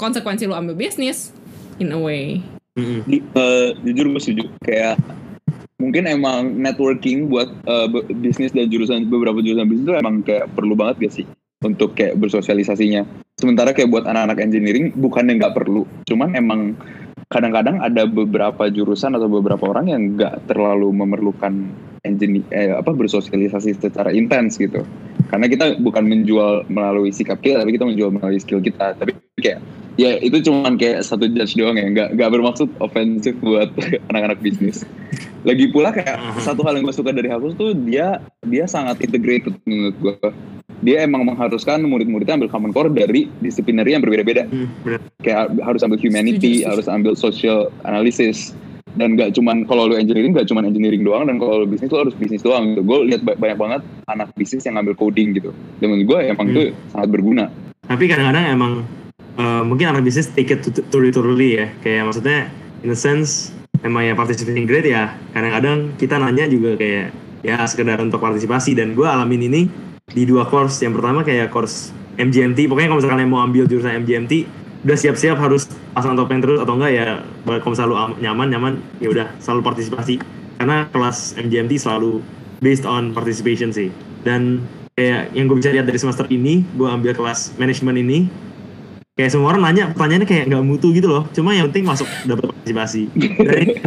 konsekuensi 0.00 0.48
lu 0.48 0.56
ambil 0.56 0.76
bisnis 0.76 1.36
in 1.82 1.90
a 1.90 1.98
way 1.98 2.38
mm-hmm. 2.78 3.02
uh, 3.34 3.74
jujur 3.82 4.06
gue 4.06 4.22
setuju 4.22 4.44
kayak 4.62 4.96
mungkin 5.82 6.06
emang 6.06 6.54
networking 6.62 7.26
buat 7.26 7.50
uh, 7.66 7.90
bisnis 8.22 8.54
dan 8.54 8.70
jurusan 8.70 9.10
beberapa 9.10 9.42
jurusan 9.42 9.66
bisnis 9.66 9.90
itu 9.90 9.94
emang 9.98 10.22
kayak 10.22 10.46
perlu 10.54 10.78
banget 10.78 11.10
gak 11.10 11.14
sih 11.18 11.26
untuk 11.62 11.94
kayak 11.94 12.18
bersosialisasinya. 12.18 13.06
Sementara 13.38 13.74
kayak 13.74 13.90
buat 13.90 14.04
anak-anak 14.06 14.38
engineering 14.42 14.94
bukan 14.98 15.30
yang 15.30 15.42
nggak 15.42 15.56
perlu, 15.56 15.82
cuman 16.06 16.36
emang 16.36 16.60
kadang-kadang 17.32 17.80
ada 17.80 18.04
beberapa 18.04 18.68
jurusan 18.68 19.16
atau 19.16 19.26
beberapa 19.26 19.72
orang 19.72 19.88
yang 19.88 20.02
nggak 20.14 20.46
terlalu 20.52 20.92
memerlukan 20.92 21.72
engineer 22.04 22.44
eh, 22.52 22.74
apa 22.76 22.92
bersosialisasi 22.92 23.78
secara 23.78 24.12
intens 24.12 24.60
gitu. 24.60 24.84
Karena 25.32 25.48
kita 25.48 25.80
bukan 25.80 26.04
menjual 26.04 26.68
melalui 26.68 27.08
sikap 27.10 27.40
kita, 27.40 27.64
tapi 27.64 27.72
kita 27.72 27.88
menjual 27.88 28.12
melalui 28.12 28.38
skill 28.38 28.60
kita. 28.60 28.94
Tapi 28.94 29.16
kayak 29.40 29.64
ya 30.00 30.16
itu 30.20 30.40
cuman 30.48 30.80
kayak 30.80 31.04
satu 31.04 31.28
judge 31.28 31.56
doang 31.56 31.76
ya, 31.76 31.86
nggak 31.88 32.08
nggak 32.16 32.30
bermaksud 32.32 32.68
ofensif 32.80 33.36
buat 33.44 33.68
anak-anak 34.12 34.40
bisnis. 34.40 34.86
Lagi 35.42 35.74
pula 35.74 35.90
kayak 35.90 36.38
satu 36.38 36.62
hal 36.62 36.78
yang 36.78 36.86
gue 36.86 36.94
suka 36.94 37.10
dari 37.10 37.26
Hapus 37.26 37.58
tuh 37.58 37.74
dia 37.74 38.22
dia 38.46 38.64
sangat 38.70 39.02
integrated 39.02 39.58
menurut 39.66 39.96
gue 39.98 40.16
dia 40.82 41.06
emang 41.06 41.22
mengharuskan 41.22 41.82
murid-muridnya 41.86 42.34
ambil 42.34 42.50
common 42.50 42.74
core 42.74 42.90
dari 42.90 43.30
disiplinary 43.38 43.94
yang 43.94 44.02
berbeda-beda. 44.02 44.50
Hmm, 44.50 44.98
Kayak 45.22 45.54
harus 45.62 45.80
ambil 45.86 46.02
humanity, 46.02 46.66
harus 46.66 46.90
ambil 46.90 47.14
social 47.14 47.70
analysis. 47.86 48.50
Dan 48.92 49.16
gak 49.16 49.32
cuman 49.32 49.64
kalau 49.64 49.88
lu 49.88 49.96
engineering 49.96 50.36
gak 50.36 50.50
cuman 50.52 50.68
engineering 50.68 51.00
doang 51.00 51.24
dan 51.24 51.40
kalau 51.40 51.64
lu 51.64 51.66
bisnis 51.70 51.88
lu 51.88 52.02
harus 52.02 52.12
bisnis 52.18 52.44
doang 52.44 52.74
gitu. 52.74 52.82
Gue 52.84 52.98
lihat 53.08 53.24
banyak 53.24 53.56
banget 53.56 53.80
anak 54.10 54.34
bisnis 54.36 54.66
yang 54.68 54.76
ngambil 54.76 54.98
coding 54.98 55.32
gitu. 55.38 55.54
Dan 55.80 55.94
menurut 55.94 56.06
gue 56.10 56.18
emang 56.28 56.46
hmm. 56.50 56.54
itu 56.58 56.62
sangat 56.92 57.08
berguna. 57.08 57.46
Tapi 57.86 58.04
kadang-kadang 58.10 58.44
emang 58.52 58.72
uh, 59.38 59.62
mungkin 59.64 59.92
anak 59.92 60.02
bisnis 60.04 60.28
take 60.32 60.52
it 60.52 60.64
to 60.64 60.96
literally 60.98 61.60
ya. 61.60 61.66
Kayak 61.80 62.12
maksudnya 62.12 62.38
in 62.82 62.90
a 62.92 62.98
sense 62.98 63.54
emang 63.84 64.08
ya 64.08 64.14
participating 64.16 64.64
grade 64.68 64.90
ya. 64.90 65.16
Kadang-kadang 65.32 65.94
kita 65.96 66.18
nanya 66.18 66.48
juga 66.48 66.76
kayak 66.76 67.14
ya 67.46 67.62
sekedar 67.64 67.98
untuk 68.02 68.20
partisipasi. 68.20 68.76
Dan 68.76 68.92
gue 68.92 69.06
alamin 69.06 69.42
ini 69.48 69.62
di 70.10 70.22
dua 70.24 70.48
course. 70.48 70.82
Yang 70.82 71.00
pertama 71.00 71.20
kayak 71.24 71.48
course 71.52 71.94
MGMT 72.20 72.68
pokoknya 72.68 72.88
kalau 72.92 73.00
misalkan 73.00 73.28
mau 73.28 73.40
ambil 73.40 73.64
jurusan 73.64 74.04
MGMT 74.04 74.44
udah 74.82 74.98
siap-siap 74.98 75.38
harus 75.38 75.70
pasang 75.94 76.18
topeng 76.18 76.42
terus 76.42 76.58
atau 76.58 76.74
enggak 76.74 76.92
ya 76.92 77.22
kalau 77.46 77.72
misalnya 77.72 78.18
nyaman 78.18 78.46
nyaman 78.50 78.72
ya 78.98 79.08
udah 79.14 79.26
selalu 79.38 79.60
partisipasi. 79.64 80.20
Karena 80.60 80.86
kelas 80.94 81.34
MGMT 81.38 81.80
selalu 81.80 82.22
based 82.62 82.86
on 82.86 83.10
participation 83.10 83.74
sih. 83.74 83.90
Dan 84.22 84.62
kayak 84.94 85.34
yang 85.34 85.48
gue 85.50 85.56
bisa 85.58 85.72
lihat 85.74 85.88
dari 85.88 85.98
semester 85.98 86.28
ini 86.28 86.62
gue 86.76 86.86
ambil 86.86 87.16
kelas 87.16 87.56
manajemen 87.58 87.96
ini 87.98 88.18
kayak 89.22 89.38
semua 89.38 89.54
orang 89.54 89.62
nanya 89.70 89.94
pertanyaannya 89.94 90.26
kayak 90.26 90.44
nggak 90.50 90.64
mutu 90.66 90.90
gitu 90.90 91.06
loh. 91.06 91.30
Cuma 91.30 91.54
yang 91.54 91.70
penting 91.70 91.86
masuk 91.86 92.10
dapat 92.26 92.50
partisipasi 92.50 93.06
dari 93.46 93.78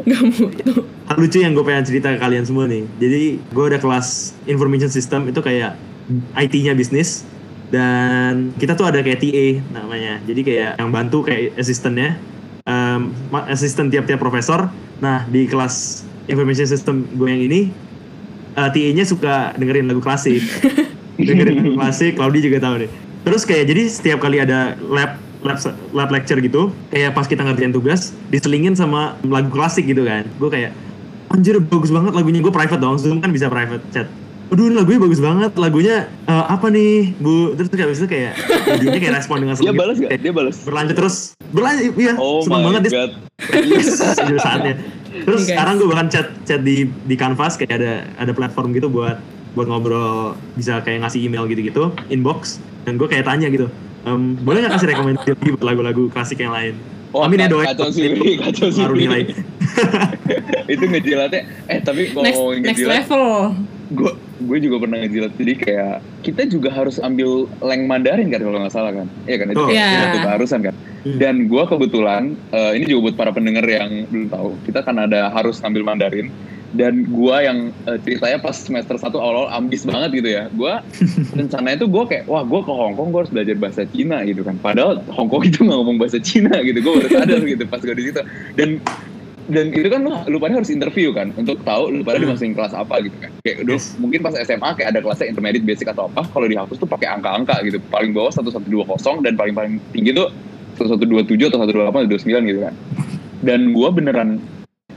hal 1.11 1.17
lucu 1.19 1.43
yang 1.43 1.51
gue 1.51 1.65
pengen 1.67 1.83
cerita 1.83 2.15
ke 2.15 2.23
kalian 2.23 2.47
semua 2.47 2.71
nih. 2.71 2.87
Jadi 3.03 3.43
gue 3.43 3.65
ada 3.67 3.75
kelas 3.75 4.31
information 4.47 4.87
system 4.87 5.27
itu 5.27 5.43
kayak 5.43 5.75
IT-nya 6.39 6.71
bisnis. 6.71 7.27
Dan 7.67 8.55
kita 8.55 8.79
tuh 8.79 8.87
ada 8.87 9.03
kayak 9.03 9.19
TA 9.19 9.59
namanya. 9.75 10.23
Jadi 10.23 10.39
kayak 10.47 10.71
yang 10.79 10.95
bantu 10.95 11.27
kayak 11.27 11.59
asistennya. 11.59 12.15
Um, 12.63 13.11
asisten 13.51 13.91
tiap-tiap 13.91 14.23
profesor. 14.23 14.71
Nah 15.03 15.27
di 15.27 15.51
kelas 15.51 16.07
information 16.31 16.63
system 16.63 17.03
gue 17.11 17.27
yang 17.27 17.43
ini 17.43 17.75
uh, 18.55 18.71
TA-nya 18.71 19.03
suka 19.03 19.51
dengerin 19.59 19.91
lagu 19.91 19.99
klasik. 19.99 20.39
Dengerin 21.19 21.59
lagu 21.59 21.75
klasik 21.75 22.15
Claudia 22.15 22.39
juga 22.39 22.63
tahu 22.63 22.87
deh 22.87 22.91
terus 23.25 23.41
kayak 23.41 23.65
jadi 23.73 23.83
setiap 23.89 24.19
kali 24.21 24.37
ada 24.37 24.77
lab 24.85 25.17
lab 25.45 25.57
lab 25.91 26.09
lecture 26.09 26.37
gitu 26.37 26.73
kayak 26.89 27.13
pas 27.13 27.25
kita 27.25 27.41
ngerjain 27.41 27.69
tugas 27.69 28.11
diselingin 28.27 28.73
sama 28.73 29.13
lagu 29.23 29.47
klasik 29.47 29.85
gitu 29.85 30.01
kan 30.01 30.25
gue 30.27 30.49
kayak 30.49 30.71
anjir 31.29 31.57
bagus 31.59 31.89
banget 31.89 32.11
lagunya 32.11 32.41
gue 32.41 32.49
private 32.49 32.77
dong 32.77 32.97
zoom 32.97 33.17
kan 33.19 33.29
bisa 33.29 33.47
private 33.47 33.85
chat 33.89 34.09
Aduh 34.45 34.69
ini 34.69 34.77
lagunya 34.77 35.01
bagus 35.01 35.17
banget 35.17 35.57
lagunya 35.57 36.05
eh, 36.05 36.45
apa 36.45 36.69
nih 36.69 37.17
bu 37.17 37.57
terus 37.57 37.65
kayak 37.67 37.89
itu 37.91 38.05
kayak 38.05 38.33
jadinya 38.77 38.99
kayak 39.01 39.13
respon 39.17 39.41
dengan 39.41 39.57
Dia 39.59 39.73
balas 39.73 39.97
gitu. 39.97 40.05
gak? 40.05 40.21
Dia 40.21 40.31
balas. 40.31 40.55
berlanjut 40.61 40.95
terus 40.95 41.15
berlanjut 41.49 41.93
iya 41.97 42.13
Oh 42.15 42.45
seneng 42.45 42.61
my 42.61 42.65
banget 42.69 42.81
dia 42.85 42.91
god. 42.93 43.11
yes 43.65 43.89
itu 44.21 44.37
saatnya 44.37 44.73
terus 45.25 45.41
Guys. 45.41 45.49
sekarang 45.49 45.73
gue 45.81 45.87
bahkan 45.89 46.07
chat 46.09 46.27
chat 46.45 46.61
di 46.61 46.85
di 46.85 47.15
canvas 47.17 47.57
kayak 47.57 47.73
ada 47.73 47.91
ada 48.21 48.31
platform 48.31 48.69
gitu 48.71 48.85
buat 48.85 49.17
buat 49.57 49.65
ngobrol 49.65 50.37
bisa 50.53 50.77
kayak 50.85 51.01
ngasih 51.01 51.25
email 51.25 51.47
gitu-gitu 51.47 51.89
inbox 52.07 52.61
dan 52.85 53.01
gue 53.01 53.07
kayak 53.07 53.25
tanya 53.25 53.49
gitu 53.49 53.65
"Em, 54.05 54.37
boleh 54.37 54.61
nggak 54.61 54.73
kasih 54.73 54.87
rekomendasi 54.87 55.29
buat 55.51 55.63
lagu-lagu 55.63 56.03
klasik 56.07 56.39
yang 56.39 56.53
lain 56.53 56.77
Wah, 57.09 57.25
Amin 57.25 57.39
ya 57.39 57.47
doain 57.47 57.63
kacau 57.65 57.87
sih, 57.89 58.11
kacau 58.35 58.67
sih. 58.67 58.83
Ngaruh 58.83 58.99
nilai. 58.99 59.23
itu 60.67 60.83
ngejilatnya 60.83 61.41
eh 61.65 61.79
tapi 61.79 62.11
kalau 62.11 62.23
Next, 62.23 62.35
ngomongin 62.35 62.61
next 62.61 62.69
ngejilat 62.75 62.95
level. 63.01 63.25
gue 63.87 64.11
gue 64.41 64.57
juga 64.59 64.75
pernah 64.81 64.97
ngejilat 64.99 65.31
jadi 65.35 65.53
kayak 65.55 65.95
kita 66.21 66.41
juga 66.49 66.69
harus 66.69 66.97
ambil 66.97 67.45
leng 67.61 67.85
Mandarin 67.85 68.27
kan 68.27 68.41
kalau 68.41 68.57
nggak 68.57 68.73
salah 68.73 68.91
kan 68.91 69.07
iya 69.23 69.37
kan 69.37 69.47
itu 69.47 69.57
Oh. 69.57 69.69
kayak 69.69 69.79
Iya. 69.79 69.99
satu 70.01 70.17
keharusan 70.21 70.59
kan 70.61 70.75
Hmm. 71.05 71.17
dan 71.21 71.35
gue 71.45 71.63
kebetulan 71.63 72.23
eh, 72.49 72.71
ini 72.73 72.85
juga 72.85 72.99
buat 73.03 73.15
para 73.15 73.31
pendengar 73.31 73.61
yang 73.63 74.09
belum 74.09 74.27
tahu 74.27 74.49
kita 74.65 74.81
kan 74.81 74.97
ada 74.97 75.29
harus 75.29 75.61
ngambil 75.61 75.83
Mandarin 75.85 76.27
dan 76.75 77.07
gue 77.07 77.35
yang 77.39 77.57
eh, 77.87 77.97
ceritanya 77.99 78.37
pas 78.37 78.53
semester 78.53 78.95
1 78.95 79.07
awal-awal 79.09 79.47
ambis 79.49 79.83
banget 79.83 80.19
gitu 80.19 80.29
ya. 80.29 80.51
Gue 80.51 80.73
rencananya 81.39 81.81
tuh 81.81 81.89
gue 81.89 82.03
kayak 82.05 82.23
wah 82.27 82.43
gue 82.43 82.61
ke 82.61 82.71
Hong 82.71 82.93
Kong 82.93 83.09
gue 83.09 83.19
harus 83.23 83.31
belajar 83.31 83.55
bahasa 83.55 83.81
Cina 83.87 84.21
gitu 84.23 84.43
kan. 84.43 84.59
Padahal 84.59 84.99
Hong 85.09 85.27
Kong 85.27 85.43
itu 85.43 85.63
nggak 85.63 85.77
ngomong 85.79 85.97
bahasa 85.97 86.19
Cina 86.19 86.59
gitu. 86.61 86.79
Gue 86.79 86.93
baru 86.99 87.09
sadar 87.09 87.41
gitu 87.41 87.63
pas 87.65 87.79
gue 87.79 87.95
di 87.95 88.03
situ. 88.11 88.21
Dan 88.53 88.83
dan 89.45 89.69
itu 89.69 89.85
kan 89.87 90.01
lu, 90.01 90.09
lu 90.25 90.37
pada 90.41 90.57
harus 90.57 90.73
interview 90.73 91.13
kan 91.13 91.29
untuk 91.37 91.61
tahu 91.61 91.93
lu 91.93 92.01
pada 92.01 92.17
Hmm. 92.17 92.33
dimasukin 92.33 92.57
kelas 92.57 92.73
apa 92.73 92.97
gitu 93.05 93.13
kan. 93.21 93.29
Kayak 93.45 93.57
udah 93.61 93.77
Yes. 93.77 93.93
mungkin 93.95 94.19
pas 94.19 94.33
SMA 94.35 94.69
kayak 94.73 94.89
ada 94.89 94.99
kelasnya 95.05 95.29
intermediate 95.29 95.61
basic 95.63 95.85
atau 95.85 96.09
apa 96.09 96.25
kalau 96.27 96.49
dihapus 96.49 96.81
tuh 96.81 96.89
pakai 96.89 97.13
angka-angka 97.13 97.61
gitu. 97.61 97.77
Paling 97.87 98.09
bawah 98.09 98.33
1120 98.33 99.21
dan 99.21 99.37
paling 99.37 99.53
paling 99.53 99.73
tinggi 99.93 100.11
tuh 100.11 100.33
1127 100.75 101.47
atau 101.47 101.61
128 101.61 101.87
atau 101.87 102.09
29 102.09 102.49
gitu 102.49 102.59
kan. 102.65 102.73
Dan 103.45 103.69
gua 103.71 103.93
beneran 103.93 104.41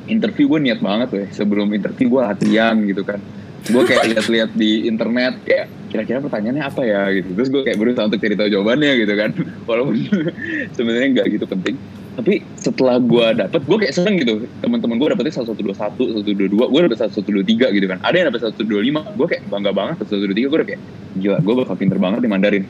interview 0.08 0.50
gue 0.56 0.60
niat 0.68 0.80
banget 0.80 1.08
tuh 1.12 1.24
sebelum 1.32 1.70
interview 1.72 2.08
gue 2.18 2.22
latihan 2.24 2.74
gitu 2.82 3.04
kan. 3.04 3.20
Gue 3.68 3.82
kayak 3.84 4.04
lihat-lihat 4.16 4.50
di 4.56 4.88
internet 4.88 5.38
kayak 5.44 5.66
kira-kira 5.88 6.18
pertanyaannya 6.24 6.64
apa 6.64 6.82
ya? 6.84 7.02
Gitu. 7.12 7.28
Terus 7.36 7.48
gue 7.52 7.62
kayak 7.64 7.78
berusaha 7.78 8.04
untuk 8.08 8.20
cari 8.20 8.34
tahu 8.34 8.48
jawabannya 8.48 8.92
gitu 9.04 9.14
kan. 9.14 9.30
Walaupun 9.68 9.94
sebenarnya 10.76 11.08
nggak 11.20 11.26
gitu 11.38 11.44
penting. 11.46 11.76
Tapi 12.18 12.42
setelah 12.58 12.98
gue 12.98 13.26
dapet 13.38 13.62
gue 13.62 13.78
kayak 13.78 13.94
seneng 13.94 14.14
gitu. 14.18 14.34
Teman-teman 14.64 14.96
gue 14.98 15.08
dapetnya 15.14 15.34
satu 15.38 15.54
dua 15.54 15.76
satu 15.76 16.02
satu 16.18 16.30
dua 16.34 16.48
dua 16.50 16.64
gue 16.66 16.80
dapet 16.90 16.98
satu 16.98 17.30
dua 17.30 17.44
tiga 17.46 17.70
gitu 17.70 17.86
kan. 17.86 18.02
Ada 18.02 18.14
yang 18.24 18.26
dapet 18.34 18.42
satu 18.42 18.62
dua 18.66 18.80
lima 18.82 19.06
gue 19.14 19.26
kayak 19.28 19.46
bangga 19.46 19.70
banget 19.70 20.02
satu 20.02 20.26
dua 20.26 20.36
tiga 20.36 20.46
gue 20.50 20.58
udah 20.58 20.68
kayak 20.74 20.82
gila 21.18 21.38
gue 21.42 21.54
bakal 21.62 21.74
pinter 21.78 21.98
banget 22.02 22.20
di 22.24 22.28
Mandarin. 22.30 22.64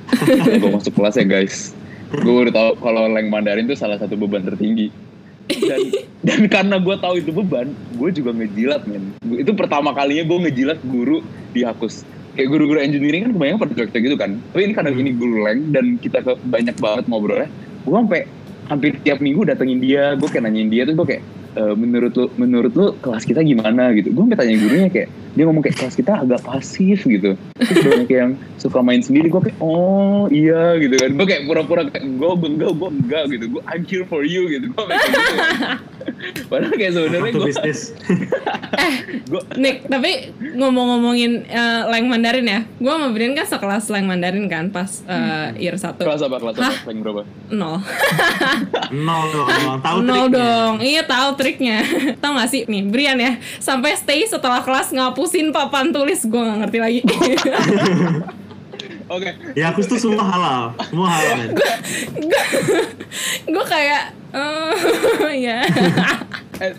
Gue 0.60 0.70
masuk 0.72 0.92
kelas 0.92 1.16
ya 1.16 1.24
guys. 1.24 1.72
Gue 2.08 2.48
udah 2.48 2.52
tahu 2.52 2.70
kalau 2.80 3.08
leng 3.08 3.28
Mandarin 3.32 3.64
itu 3.64 3.76
salah 3.76 3.96
satu 3.96 4.16
beban 4.16 4.44
tertinggi 4.44 5.07
dan, 5.48 5.80
dan 6.22 6.40
karena 6.46 6.76
gue 6.76 6.96
tahu 7.00 7.14
itu 7.20 7.30
beban 7.32 7.72
gue 7.96 8.08
juga 8.12 8.30
ngejilat 8.36 8.84
men. 8.84 9.16
Itu 9.34 9.56
pertama 9.56 9.96
kalinya 9.96 10.24
gue 10.28 10.38
ngejilat 10.48 10.78
guru 10.84 11.24
di 11.56 11.64
Hakus 11.64 12.04
kayak 12.36 12.54
guru-guru 12.54 12.78
engineering 12.78 13.26
kan 13.26 13.32
kebanyakan 13.34 13.60
pada 13.64 13.72
cuek 13.82 13.98
gitu 13.98 14.16
kan. 14.16 14.30
Tapi 14.54 14.62
ini 14.68 14.72
karena 14.76 14.90
ini 14.94 15.12
guru 15.16 15.42
leng 15.42 15.72
dan 15.72 15.96
kita 15.98 16.22
ke 16.22 16.32
banyak 16.46 16.76
banget 16.78 17.04
ngobrolnya 17.08 17.48
gue 17.88 17.96
sampai 17.96 18.20
hampir 18.68 19.00
tiap 19.00 19.18
minggu 19.24 19.48
datengin 19.48 19.80
dia 19.80 20.12
gue 20.14 20.28
kayak 20.28 20.44
nanyain 20.44 20.68
dia 20.68 20.84
terus 20.84 20.96
gue 21.00 21.08
kayak 21.16 21.22
"E, 21.54 21.62
menurut 21.76 22.12
lu 22.16 22.26
menurut 22.36 22.72
lu 22.74 22.86
kelas 22.98 23.24
kita 23.24 23.40
gimana 23.44 23.92
gitu? 23.94 24.10
Gue 24.12 24.26
sampai 24.26 24.38
tanya 24.40 24.54
gurunya 24.58 24.88
kayak 24.90 25.08
dia 25.36 25.44
ngomong 25.46 25.62
kayak 25.62 25.76
kelas 25.78 25.94
kita 25.94 26.12
agak 26.26 26.40
pasif 26.42 27.06
gitu. 27.06 27.38
Terus 27.56 27.84
banyak 27.84 28.10
yang 28.10 28.30
suka 28.58 28.82
main 28.82 28.98
sendiri 29.04 29.30
gue 29.30 29.42
kayak 29.48 29.58
oh 29.62 30.26
iya 30.32 30.74
gitu 30.82 30.98
kan. 30.98 31.10
Gue 31.14 31.26
kayak 31.28 31.42
pura-pura 31.46 31.82
kayak 31.86 32.04
gue 32.04 32.30
enggak 32.48 32.70
gue 32.74 32.90
enggak 32.90 33.24
gitu. 33.30 33.44
Gue 33.56 33.62
I'm 33.70 33.84
here 33.86 34.06
for 34.08 34.26
you 34.26 34.50
gitu. 34.50 34.72
Gue 34.74 34.84
kayak 34.88 35.00
gitu. 35.06 35.20
Padahal 36.50 36.74
kayak 36.74 36.92
sebenarnya 36.96 37.30
gue 37.30 37.44
bisnis. 37.46 37.80
Gue 39.28 39.44
Nick, 39.60 39.84
tapi 39.86 40.32
ngomong-ngomongin 40.56 41.44
eh, 41.44 41.82
leng 41.92 42.08
Mandarin 42.08 42.46
ya, 42.48 42.60
gue 42.64 42.88
sama 42.88 43.12
Brian 43.12 43.36
kan 43.36 43.44
sekelas 43.44 43.92
leng 43.92 44.08
Mandarin 44.08 44.48
kan 44.48 44.72
pas 44.72 45.04
eh, 45.04 45.60
year 45.60 45.76
1 45.76 46.00
kelas 46.00 46.24
apa? 46.24 46.36
Kelas 46.40 46.56
apa? 46.56 46.88
Rank 46.88 46.98
berapa? 47.04 47.22
Nol. 47.52 47.76
Nol 49.06 49.24
dong 49.28 49.48
nol. 49.48 49.76
Tahu 49.82 49.98
nol 50.02 50.26
dong. 50.32 50.74
Iya 50.82 51.02
tahu 51.04 51.28
triknya. 51.38 51.86
Tahu 52.22 52.32
gak 52.34 52.48
sih? 52.48 52.62
Nih 52.64 52.82
Brian 52.84 53.16
ya. 53.16 53.38
Sampai 53.56 53.94
stay 53.94 54.24
setelah 54.24 54.58
kelas 54.58 54.90
ngapusin 54.90 55.48
papan 55.48 55.88
tulis. 55.88 56.20
Gue 56.24 56.36
nggak 56.36 56.58
ngerti 56.60 56.78
lagi. 56.78 57.00
Oke. 59.08 59.30
Ya 59.54 59.70
aku 59.70 59.80
tuh 59.82 59.96
semua 59.96 60.20
halal. 60.22 60.62
Semua 60.84 61.08
halal 61.08 61.32
men. 61.38 61.50
Gue 63.46 63.64
kayak 63.72 64.02
eh 64.28 65.34
ya 65.40 65.64
eh, 66.60 66.76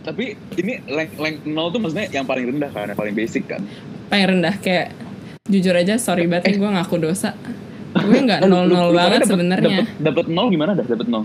tapi 0.00 0.32
ini 0.56 0.80
rank 0.86 1.12
rank 1.14 1.36
nol 1.44 1.68
tuh 1.68 1.76
maksudnya 1.76 2.08
yang 2.08 2.24
paling 2.24 2.48
rendah 2.48 2.70
kan? 2.70 2.88
Yang 2.88 2.96
paling 2.96 3.14
basic 3.14 3.44
kan? 3.44 3.60
Paling 4.08 4.26
rendah. 4.32 4.54
Kayak 4.56 4.96
jujur 5.44 5.74
aja 5.74 5.94
sorry 5.96 6.24
banget 6.24 6.48
nih 6.48 6.58
gue 6.58 6.70
ngaku 6.70 6.96
dosa. 6.98 7.36
Gue 7.92 8.18
nggak 8.18 8.40
Eh, 8.40 8.48
nol 8.48 8.64
nol 8.66 8.90
banget 8.90 9.20
dapet- 9.20 9.28
sebenarnya. 9.28 9.78
dapet- 9.82 10.00
dapet 10.00 10.26
nol 10.26 10.46
gimana 10.48 10.72
dah 10.72 10.86
dapet 10.86 11.06
nol 11.06 11.24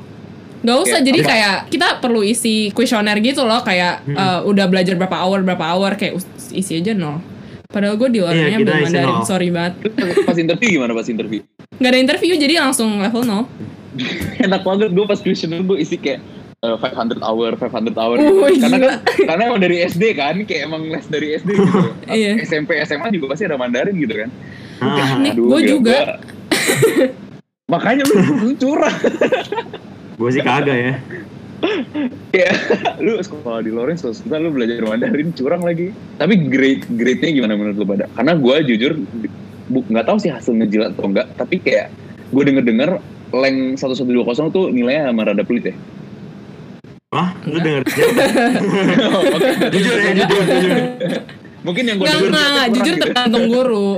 Gak 0.62 0.78
usah, 0.78 0.93
Kayak 0.95 1.04
jadi 1.04 1.19
apa? 1.19 1.28
kayak 1.28 1.56
kita 1.67 1.88
perlu 1.97 2.21
isi 2.21 2.56
kuesioner 2.69 3.17
gitu 3.17 3.41
loh, 3.41 3.60
kayak 3.60 4.06
eh, 4.06 4.39
udah 4.43 4.65
belajar 4.65 4.93
berapa 4.93 5.17
hour, 5.19 5.41
berapa 5.41 5.65
hour, 5.67 5.91
kayak 5.95 6.21
isi 6.52 6.78
aja 6.78 6.93
nol. 6.93 7.17
Padahal 7.65 7.95
gue 7.95 8.10
di 8.10 8.19
Iya, 8.19 8.26
luarnya 8.28 8.47
kita 8.54 8.65
belum 8.67 8.84
isi 8.84 8.93
ada, 8.93 9.02
nol. 9.04 9.24
sorry 9.24 9.50
banget. 9.50 9.74
Pas 10.21 10.36
interview 10.36 10.69
gimana 10.71 10.91
pas 10.91 11.06
interview 11.06 11.41
Gak 11.74 11.88
ada 11.88 11.97
interview, 11.97 12.34
jadi 12.36 12.54
langsung 12.60 13.00
level 13.00 13.24
nol. 13.24 13.43
enak 14.39 14.62
banget 14.62 14.89
gue 14.89 15.04
pas 15.04 15.17
questionnaire 15.17 15.62
gue 15.62 15.78
isi 15.78 15.95
kayak 15.95 16.21
eh, 16.60 16.76
500 16.78 17.19
hour 17.19 17.52
500 17.56 17.91
hour 17.93 18.15
Wih, 18.15 18.56
karena 18.56 18.78
gila. 18.78 18.95
karena 19.26 19.41
emang 19.45 19.60
dari 19.60 19.78
SD 19.82 20.04
kan 20.13 20.36
kayak 20.41 20.62
emang 20.63 20.86
les 20.86 21.06
dari 21.06 21.36
SD 21.36 21.50
gitu 21.52 21.80
Iya. 22.08 22.39
SMP 22.41 22.80
SMA 22.82 23.10
juga 23.10 23.34
pasti 23.34 23.43
ada 23.43 23.56
Mandarin 23.56 23.91
gitu 23.93 24.13
kan 24.15 24.30
Ah, 24.80 25.17
Nih, 25.17 25.34
gue 25.34 25.43
gila, 25.43 25.60
juga. 25.67 25.97
gua- 25.97 26.19
makanya 27.74 28.04
lu, 28.06 28.15
lu 28.39 28.52
curang 28.54 28.95
gue 30.22 30.30
sih 30.30 30.42
kagak 30.46 30.78
ya 30.78 30.94
Kayak 32.34 32.54
lu 33.06 33.22
sekolah 33.22 33.62
di 33.62 33.70
Lawrence 33.70 34.02
terus 34.02 34.22
kita 34.26 34.42
lu 34.42 34.50
belajar 34.50 34.82
Mandarin 34.82 35.30
curang 35.30 35.62
lagi. 35.62 35.94
Tapi 36.18 36.50
grade 36.50 36.90
grade-nya 36.90 37.30
gimana 37.38 37.54
menurut 37.54 37.78
lu 37.78 37.86
pada? 37.86 38.10
Karena 38.18 38.34
gue 38.34 38.56
jujur 38.66 38.98
nggak 39.70 40.06
tahu 40.10 40.18
sih 40.18 40.34
hasil 40.34 40.58
ngejilat 40.58 40.98
atau 40.98 41.06
enggak, 41.06 41.30
tapi 41.38 41.62
kayak 41.62 41.94
gue 42.34 42.44
denger-denger 42.44 42.98
leng 43.32 43.80
1120 43.80 44.52
tuh 44.52 44.66
nilainya 44.74 45.12
sama 45.12 45.22
rada 45.24 45.44
pelit 45.48 45.72
ya. 45.72 45.76
wah 47.12 47.32
lu 47.48 47.60
denger 47.60 47.84
Oke, 49.36 49.50
jujur 49.76 49.96
ya 49.96 50.12
jujur 50.16 50.44
jujur 50.48 50.72
Mungkin 51.62 51.84
yang 51.88 51.98
gue 52.02 52.08
denger 52.10 52.32
nggak, 52.32 52.48
nggak, 52.52 52.68
kurang 52.68 52.76
jujur 52.76 52.96
gitu. 52.98 53.04
tergantung 53.06 53.46
guru. 53.48 53.90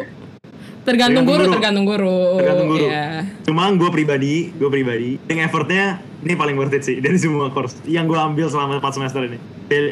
Tergantung 0.83 1.23
Tergantung 1.23 1.25
guru, 1.25 1.43
guru. 1.43 1.53
tergantung 1.55 1.85
guru. 1.87 2.19
Tergantung 2.43 2.67
guru. 2.75 2.87
Iya. 2.91 3.07
Cuma 3.47 3.71
gue 3.71 3.89
pribadi, 3.89 4.51
gue 4.51 4.69
pribadi, 4.69 5.15
yang 5.31 5.39
effortnya 5.47 6.03
ini 6.27 6.35
paling 6.35 6.55
worth 6.59 6.75
it 6.75 6.83
sih 6.83 6.99
dari 6.99 7.15
semua 7.15 7.47
course 7.55 7.79
yang 7.87 8.03
gue 8.03 8.19
ambil 8.19 8.51
selama 8.51 8.83
4 8.83 8.95
semester 8.99 9.23
ini. 9.23 9.39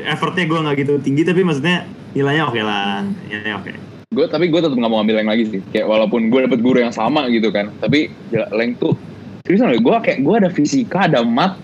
Effortnya 0.03 0.43
gue 0.51 0.59
nggak 0.59 0.75
gitu 0.83 0.93
tinggi 0.99 1.23
tapi 1.23 1.47
maksudnya 1.47 1.87
nilainya 2.11 2.43
oke 2.51 2.59
lah, 2.59 3.07
nilainya 3.31 3.55
oke. 3.63 3.71
gue 4.11 4.27
tapi 4.27 4.51
gue 4.51 4.59
tetap 4.59 4.75
nggak 4.75 4.91
mau 4.91 4.99
ngambil 4.99 5.23
leng 5.23 5.31
lagi 5.31 5.43
sih 5.47 5.61
kayak 5.71 5.87
walaupun 5.87 6.27
gue 6.27 6.43
dapet 6.43 6.59
guru 6.59 6.83
yang 6.83 6.91
sama 6.91 7.31
gitu 7.31 7.47
kan 7.47 7.71
tapi 7.79 8.11
ya, 8.27 8.43
leng 8.51 8.75
tuh 8.75 8.91
seriusan 9.47 9.71
loh 9.71 9.79
gue 9.79 9.95
kayak 10.03 10.19
gue 10.19 10.35
ada 10.35 10.49
fisika 10.51 11.07
ada 11.07 11.23
mat 11.23 11.55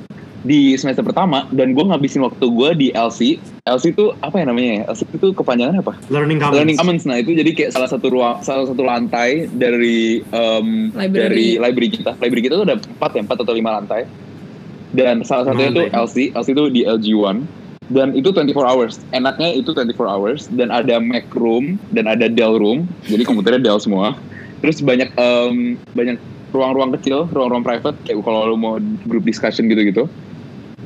di 0.48 0.80
semester 0.80 1.04
pertama 1.04 1.44
dan 1.52 1.76
gue 1.76 1.84
ngabisin 1.84 2.24
waktu 2.24 2.48
gue 2.48 2.70
di 2.80 2.88
LC 2.96 3.36
LC 3.68 3.92
itu 3.92 4.16
apa 4.24 4.40
ya 4.40 4.46
namanya 4.48 4.72
ya? 4.72 4.82
LC 4.96 5.02
itu 5.12 5.28
kepanjangan 5.36 5.84
apa? 5.84 5.94
Learning 6.08 6.40
Commons. 6.40 6.56
Learning 6.56 6.78
Commons. 6.80 7.04
Nah 7.04 7.20
itu 7.20 7.36
jadi 7.36 7.52
kayak 7.52 7.72
salah 7.76 7.92
satu 7.92 8.08
ruang 8.08 8.40
salah 8.40 8.64
satu 8.64 8.80
lantai 8.80 9.52
dari 9.52 10.24
um, 10.32 10.96
Library. 10.96 11.20
dari 11.20 11.48
library 11.60 11.90
kita. 11.92 12.16
Library 12.24 12.44
kita 12.48 12.56
tuh 12.56 12.66
ada 12.72 12.80
empat 12.80 13.12
ya 13.20 13.22
empat 13.28 13.38
atau 13.44 13.54
lima 13.54 13.76
lantai. 13.76 14.08
Dan 14.96 15.28
salah 15.28 15.52
satunya 15.52 15.70
itu. 15.76 15.84
LC 15.92 16.16
LC 16.32 16.48
itu 16.56 16.64
di 16.72 16.82
LG1 16.88 17.38
dan 17.92 18.16
itu 18.16 18.32
24 18.32 18.56
hours. 18.64 18.94
Enaknya 19.12 19.52
itu 19.52 19.76
24 19.76 20.00
hours. 20.08 20.48
Dan 20.48 20.72
ada 20.72 21.04
Mac 21.04 21.28
room 21.36 21.76
dan 21.92 22.08
ada 22.08 22.32
Dell 22.32 22.56
room. 22.56 22.88
Jadi 23.04 23.28
komputernya 23.28 23.60
Dell 23.60 23.84
semua. 23.84 24.16
Terus 24.64 24.80
banyak 24.80 25.12
em, 25.20 25.76
banyak 25.92 26.18
ruang-ruang 26.56 26.96
kecil 26.96 27.28
ruang-ruang 27.36 27.68
private. 27.68 28.00
Kayak 28.08 28.24
kalau 28.24 28.48
lu 28.48 28.56
mau 28.56 28.80
group 29.08 29.28
discussion 29.28 29.68
gitu-gitu 29.68 30.08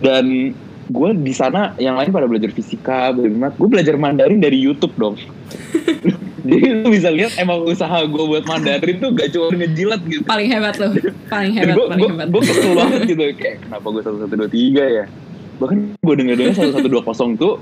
dan 0.01 0.53
gue 0.91 1.09
di 1.23 1.33
sana 1.33 1.71
yang 1.79 1.95
lain 1.95 2.11
pada 2.11 2.27
belajar 2.27 2.51
fisika 2.51 3.15
belajar 3.15 3.37
mat 3.37 3.53
gue 3.55 3.69
belajar 3.69 3.95
Mandarin 3.95 4.43
dari 4.43 4.59
YouTube 4.59 4.91
dong 4.99 5.15
jadi 6.47 6.83
lu 6.83 6.89
bisa 6.91 7.07
lihat 7.13 7.37
emang 7.39 7.63
usaha 7.63 8.03
gue 8.03 8.23
buat 8.27 8.43
Mandarin 8.43 8.99
tuh 8.99 9.15
gak 9.15 9.31
cuma 9.31 9.55
ngejilat 9.55 10.01
gitu 10.09 10.25
paling 10.27 10.49
hebat 10.51 10.75
loh 10.81 10.91
paling 11.31 11.53
hebat 11.55 11.75
gue 11.77 11.85
paling 11.87 12.01
gue 12.01 12.09
hebat 12.11 12.27
gue 12.27 12.41
kesel 12.43 12.73
banget 12.75 13.01
gitu 13.07 13.23
kayak 13.39 13.57
kenapa 13.63 13.85
gue 13.87 14.01
satu 14.03 14.17
satu 14.25 14.33
dua 14.35 14.49
tiga 14.51 14.83
ya 14.83 15.05
bahkan 15.61 15.79
gue 15.95 16.15
denger 16.17 16.35
dengar 16.35 16.53
satu 16.57 16.71
satu 16.75 16.87
dua 16.91 17.01
kosong 17.05 17.37
tuh 17.39 17.61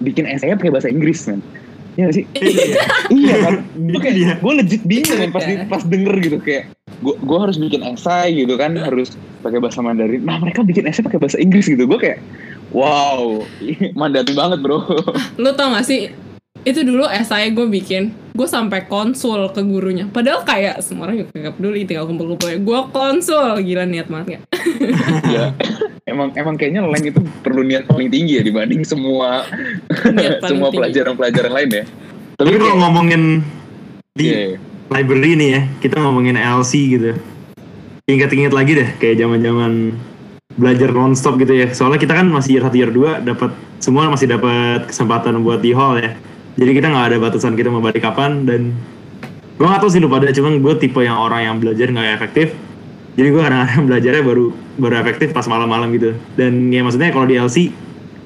bikin 0.00 0.24
essay 0.24 0.54
pakai 0.56 0.72
bahasa 0.72 0.88
Inggris 0.88 1.28
man 1.28 1.42
Iya 1.98 2.06
gak 2.06 2.14
sih? 2.14 2.24
Iya. 2.38 2.64
iya 3.18 3.34
kan? 3.42 3.54
Gue 3.74 3.98
kayak, 3.98 4.38
gue 4.38 4.52
legit 4.62 4.82
bingung 4.86 5.10
kan 5.10 5.30
pas, 5.34 5.42
di- 5.42 5.66
pas 5.66 5.82
denger 5.82 6.14
gitu 6.22 6.38
kayak 6.38 6.70
gue 7.00 7.14
gue 7.16 7.38
harus 7.40 7.56
bikin 7.56 7.80
essay 7.84 8.44
gitu 8.44 8.54
kan 8.60 8.76
harus 8.76 9.16
pakai 9.40 9.58
bahasa 9.58 9.80
Mandarin. 9.80 10.22
Nah 10.24 10.36
mereka 10.40 10.60
bikin 10.64 10.84
essay 10.84 11.00
pakai 11.00 11.20
bahasa 11.20 11.40
Inggris 11.40 11.66
gitu. 11.68 11.88
Gue 11.88 11.98
kayak 11.98 12.20
wow 12.70 13.40
Mandarin 13.98 14.36
banget 14.36 14.58
bro. 14.60 14.84
lu 15.42 15.50
tau 15.56 15.74
gak 15.74 15.86
sih 15.88 16.12
itu 16.60 16.84
dulu 16.84 17.08
esai 17.08 17.48
gue 17.56 17.64
bikin 17.64 18.12
gue 18.36 18.44
sampai 18.44 18.84
konsul 18.84 19.48
ke 19.48 19.64
gurunya 19.64 20.04
padahal 20.12 20.44
kayak 20.44 20.84
semua 20.84 21.08
orang 21.08 21.24
juga 21.24 21.48
gak 21.48 21.56
peduli 21.56 21.88
tinggal 21.88 22.04
kumpul-kumpul 22.04 22.52
gue 22.52 22.80
konsul 22.92 23.64
gila 23.64 23.88
niat 23.88 24.12
banget 24.12 24.28
ya 24.28 24.38
ya 25.40 25.44
emang 26.10 26.34
emang 26.34 26.58
kayaknya 26.58 26.82
Leng 26.84 27.06
itu 27.06 27.20
perlu 27.40 27.62
niat 27.62 27.86
paling 27.86 28.10
tinggi 28.10 28.40
ya 28.40 28.44
dibanding 28.44 28.82
semua 28.82 29.46
semua 30.50 30.68
pelajaran-pelajaran 30.74 31.52
lain 31.54 31.70
ya. 31.70 31.84
Tapi 32.40 32.56
kalau 32.56 32.76
ngomongin 32.80 33.44
di 34.16 34.32
Iya, 34.32 34.40
iya. 34.56 34.58
Library 34.90 35.38
nih 35.38 35.48
ya, 35.54 35.60
kita 35.78 36.02
ngomongin 36.02 36.34
LC 36.34 36.72
gitu. 36.98 37.14
Ingat-ingat 38.10 38.50
lagi 38.50 38.74
deh, 38.74 38.88
kayak 38.98 39.22
zaman-zaman 39.22 39.94
belajar 40.58 40.90
nonstop 40.90 41.38
gitu 41.38 41.54
ya. 41.54 41.70
Soalnya 41.70 42.02
kita 42.02 42.18
kan 42.18 42.26
masih 42.26 42.58
year 42.58 42.64
1 42.66 42.74
year 42.74 42.90
2 42.90 43.22
dapat 43.22 43.54
semua 43.78 44.10
masih 44.10 44.26
dapat 44.26 44.90
kesempatan 44.90 45.38
buat 45.46 45.62
di 45.62 45.70
hall 45.70 46.02
ya. 46.02 46.18
Jadi 46.58 46.70
kita 46.74 46.90
nggak 46.90 47.06
ada 47.14 47.16
batasan 47.22 47.54
kita 47.54 47.70
mau 47.70 47.78
balik 47.78 48.02
kapan 48.02 48.44
dan 48.44 48.74
gue 49.56 49.66
gak 49.68 49.80
tau 49.80 49.92
sih 49.92 50.00
lu 50.00 50.08
pada 50.08 50.32
cuman 50.32 50.58
gue 50.58 50.74
tipe 50.80 51.00
yang 51.04 51.20
orang 51.20 51.46
yang 51.46 51.56
belajar 51.62 51.86
nggak 51.86 52.18
efektif. 52.18 52.52
Jadi 53.14 53.28
gue 53.30 53.40
kadang-kadang 53.40 53.84
belajarnya 53.88 54.22
baru 54.26 54.46
baru 54.76 54.94
efektif 55.06 55.28
pas 55.30 55.46
malam-malam 55.46 55.94
gitu. 55.94 56.18
Dan 56.34 56.74
ya 56.74 56.82
maksudnya 56.82 57.14
kalau 57.14 57.30
di 57.30 57.38
LC 57.38 57.70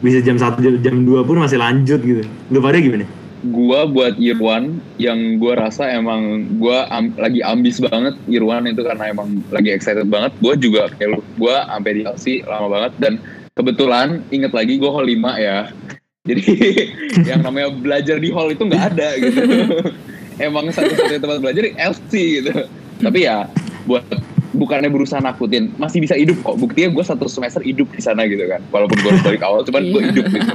bisa 0.01 0.25
jam 0.25 0.41
1 0.41 0.59
jam, 0.65 0.75
jam 0.81 0.97
2 1.05 1.29
pun 1.29 1.37
masih 1.37 1.61
lanjut 1.61 2.01
gitu. 2.01 2.25
Lu 2.49 2.59
pada 2.65 2.81
gimana? 2.81 3.05
Gua 3.47 3.85
buat 3.85 4.17
year 4.17 4.37
one 4.37 4.79
yang 4.97 5.37
gua 5.37 5.59
rasa 5.61 5.87
emang 5.87 6.23
gua 6.57 6.89
am- 6.89 7.13
lagi 7.15 7.41
ambis 7.41 7.79
banget 7.79 8.17
year 8.25 8.41
one 8.41 8.65
itu 8.65 8.81
karena 8.81 9.11
emang 9.11 9.45
lagi 9.49 9.69
excited 9.69 10.07
banget. 10.07 10.33
Gua 10.39 10.55
juga 10.55 10.89
kayak 10.91 11.11
lu 11.11 11.21
gua 11.35 11.67
sampai 11.67 11.93
di 11.93 12.03
LC 12.03 12.25
lama 12.43 12.69
banget 12.69 12.93
dan 12.97 13.13
kebetulan 13.53 14.09
inget 14.29 14.51
lagi 14.51 14.77
gua 14.77 14.91
hall 14.93 15.05
5 15.05 15.15
ya. 15.37 15.59
Jadi 16.29 16.43
yang 17.23 17.41
namanya 17.41 17.69
belajar 17.71 18.17
di 18.17 18.29
hall 18.29 18.49
itu 18.49 18.65
nggak 18.65 18.85
ada 18.93 19.09
gitu. 19.19 19.41
Emang 20.41 20.67
satu-satunya 20.67 21.21
tempat 21.21 21.39
belajar 21.39 21.63
di 21.63 21.73
LC 21.75 22.13
gitu. 22.41 22.53
Tapi 22.99 23.19
ya 23.23 23.45
buat 23.85 24.03
bukannya 24.51 24.87
berusaha 24.87 25.19
nakutin 25.19 25.75
masih 25.77 26.01
bisa 26.01 26.15
hidup 26.15 26.41
kok. 26.41 26.57
Buktinya 26.57 26.89
gue 26.91 27.05
satu 27.05 27.27
semester 27.27 27.61
hidup 27.61 27.91
di 27.91 28.01
sana 28.01 28.25
gitu 28.25 28.47
kan 28.47 28.63
walaupun 28.71 28.97
gue 28.97 29.13
balik 29.21 29.43
awal 29.43 29.61
cuman 29.63 29.83
gue 29.85 30.01
Iya. 30.01 30.09
hidup 30.11 30.25
gitu 30.31 30.53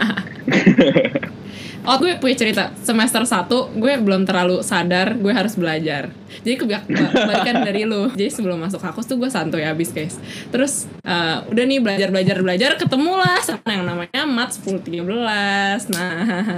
Oh 1.88 1.96
gue 1.96 2.20
punya 2.20 2.36
cerita. 2.36 2.64
Semester 2.84 3.24
1 3.24 3.48
gue 3.80 3.94
belum 4.04 4.28
terlalu 4.28 4.60
sadar 4.60 5.16
gue 5.16 5.32
harus 5.32 5.56
belajar. 5.56 6.12
Jadi 6.44 6.56
kebalikan 6.60 7.64
dari 7.64 7.88
lu. 7.88 8.12
Jadi 8.12 8.30
sebelum 8.30 8.60
masuk 8.60 8.84
kakus 8.84 9.08
tuh 9.08 9.16
gue 9.16 9.32
santuy 9.32 9.64
abis 9.64 9.96
guys. 9.96 10.20
Terus 10.52 10.92
eh, 11.08 11.38
udah 11.48 11.64
nih 11.64 11.80
belajar 11.80 12.12
belajar 12.12 12.38
belajar 12.44 12.72
ketemulah 12.76 13.40
sama 13.42 13.70
yang 13.72 13.88
namanya 13.88 14.28
mat 14.28 14.52
10 14.52 14.84
13 14.84 15.92
nah 15.96 16.16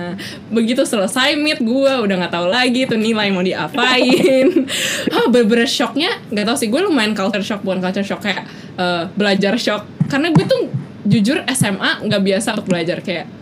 begitu 0.56 0.82
selesai 0.84 1.38
meet 1.38 1.62
gue 1.62 1.94
udah 2.02 2.16
nggak 2.26 2.34
tahu 2.34 2.48
lagi 2.50 2.90
tuh 2.90 2.98
nilai 2.98 3.30
mau 3.30 3.46
diapain. 3.46 4.48
Ah 5.12 5.28
bener-bener 5.28 5.68
shocknya 5.68 6.18
nggak 6.32 6.46
tahu 6.48 6.58
sih 6.58 6.68
gue 6.72 6.82
lumayan 6.82 7.14
culture 7.14 7.44
shock 7.44 7.62
bukan 7.62 7.84
culture 7.84 8.06
shock 8.06 8.24
kayak 8.26 8.48
eh, 8.80 9.04
belajar 9.14 9.56
shock. 9.62 9.86
Karena 10.10 10.34
gue 10.34 10.46
tuh 10.50 10.62
jujur 11.06 11.42
SMA 11.54 12.06
nggak 12.06 12.22
biasa 12.22 12.58
untuk 12.58 12.68
belajar 12.70 13.02
kayak 13.02 13.41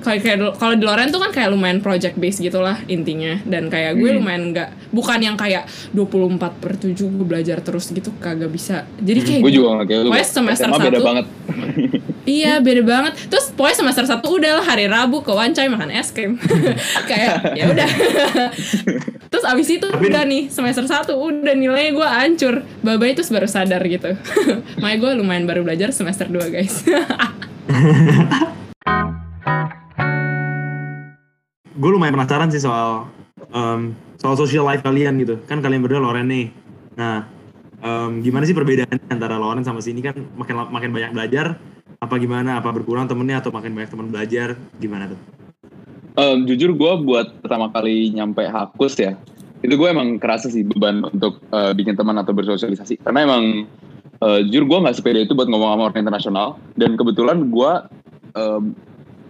kayak 0.00 0.24
kalau 0.56 0.74
di 0.74 0.84
Loren 0.84 1.08
tuh 1.08 1.18
kan 1.18 1.30
kayak 1.30 1.48
lumayan 1.50 1.78
project 1.78 2.16
based 2.16 2.38
gitulah 2.38 2.78
intinya. 2.86 3.38
Dan 3.42 3.66
kayak 3.66 3.94
gue 3.94 4.10
lumayan 4.14 4.50
nggak 4.50 4.90
bukan 4.90 5.18
yang 5.18 5.34
kayak 5.34 5.64
24 5.90 6.38
per 6.58 6.72
7 6.74 6.94
gue 6.94 7.26
belajar 7.26 7.58
terus 7.60 7.88
gitu 7.88 8.14
kagak 8.16 8.48
bisa. 8.48 8.86
Jadi 8.98 9.20
kayak 9.20 9.40
gue 9.42 9.52
juga 9.52 9.82
kayak 9.82 10.00
lu 10.04 10.10
semester 10.18 10.66
SMA 10.66 10.78
beda 10.80 10.90
satu- 10.92 11.06
banget. 11.06 11.26
Iya 12.28 12.60
beda 12.60 12.84
banget. 12.84 13.16
Terus 13.32 13.56
pokoknya 13.56 13.76
semester 13.80 14.04
satu 14.04 14.36
udah 14.36 14.60
lah 14.60 14.66
hari 14.66 14.84
Rabu 14.84 15.24
ke 15.24 15.32
Wancai 15.32 15.64
makan 15.64 15.88
es 15.88 16.12
krim. 16.12 16.36
Kayak 17.08 17.56
ya 17.56 17.72
udah. 17.72 17.88
Terus 19.32 19.44
abis 19.48 19.68
itu 19.72 19.88
Tapi- 19.88 20.12
udah 20.12 20.28
nih 20.28 20.52
semester 20.52 20.84
satu 20.84 21.16
udah 21.16 21.56
nilainya 21.56 21.96
gue 21.96 22.04
hancur. 22.04 22.54
Babai 22.84 23.16
terus 23.16 23.32
baru 23.32 23.48
sadar 23.48 23.80
gitu. 23.80 24.12
Makanya 24.76 24.98
gue 25.00 25.10
lumayan 25.16 25.48
baru 25.48 25.64
belajar 25.64 25.88
semester 25.88 26.28
2 26.28 26.52
guys 26.52 26.84
gue 31.78 31.90
lumayan 31.94 32.18
penasaran 32.18 32.50
sih 32.50 32.58
soal 32.58 33.06
em, 33.54 33.94
soal 34.18 34.34
social 34.34 34.66
life 34.66 34.82
kalian 34.82 35.14
gitu. 35.22 35.38
Kan 35.46 35.62
kalian 35.62 35.86
berdua 35.86 36.02
Loren 36.02 36.26
nih. 36.26 36.50
Nah 36.98 37.30
em, 37.78 38.18
gimana 38.20 38.42
sih 38.42 38.52
perbedaan 38.52 38.98
antara 39.06 39.38
Loren 39.38 39.62
sama 39.62 39.78
sini 39.78 40.02
kan 40.02 40.18
makin 40.34 40.68
makin 40.74 40.90
banyak 40.90 41.14
belajar. 41.14 41.54
Apa 42.02 42.18
gimana? 42.18 42.58
Apa 42.58 42.74
berkurang 42.74 43.06
temennya 43.06 43.42
atau 43.42 43.54
makin 43.54 43.74
banyak 43.74 43.90
teman 43.90 44.10
belajar? 44.10 44.58
Gimana 44.82 45.14
tuh? 45.14 45.20
Em, 46.18 46.42
jujur 46.50 46.74
gue 46.74 46.92
buat 47.06 47.38
pertama 47.38 47.70
kali 47.70 48.10
nyampe 48.10 48.42
Hakus 48.50 48.98
ya 48.98 49.14
itu 49.58 49.74
gue 49.74 49.88
emang 49.90 50.22
kerasa 50.22 50.46
sih 50.50 50.62
beban 50.62 51.02
untuk 51.02 51.42
eh, 51.50 51.72
bikin 51.74 51.98
teman 51.98 52.14
atau 52.18 52.30
bersosialisasi. 52.30 53.02
Karena 53.02 53.26
emang 53.26 53.66
eh, 54.22 54.40
jujur 54.46 54.66
gue 54.66 54.78
nggak 54.86 54.96
sepede 54.98 55.26
itu 55.26 55.34
buat 55.34 55.50
ngomong 55.50 55.70
sama 55.74 55.82
orang 55.90 56.02
internasional. 56.02 56.48
Dan 56.78 56.94
kebetulan 56.94 57.50
gue 57.50 57.72
em, 58.38 58.74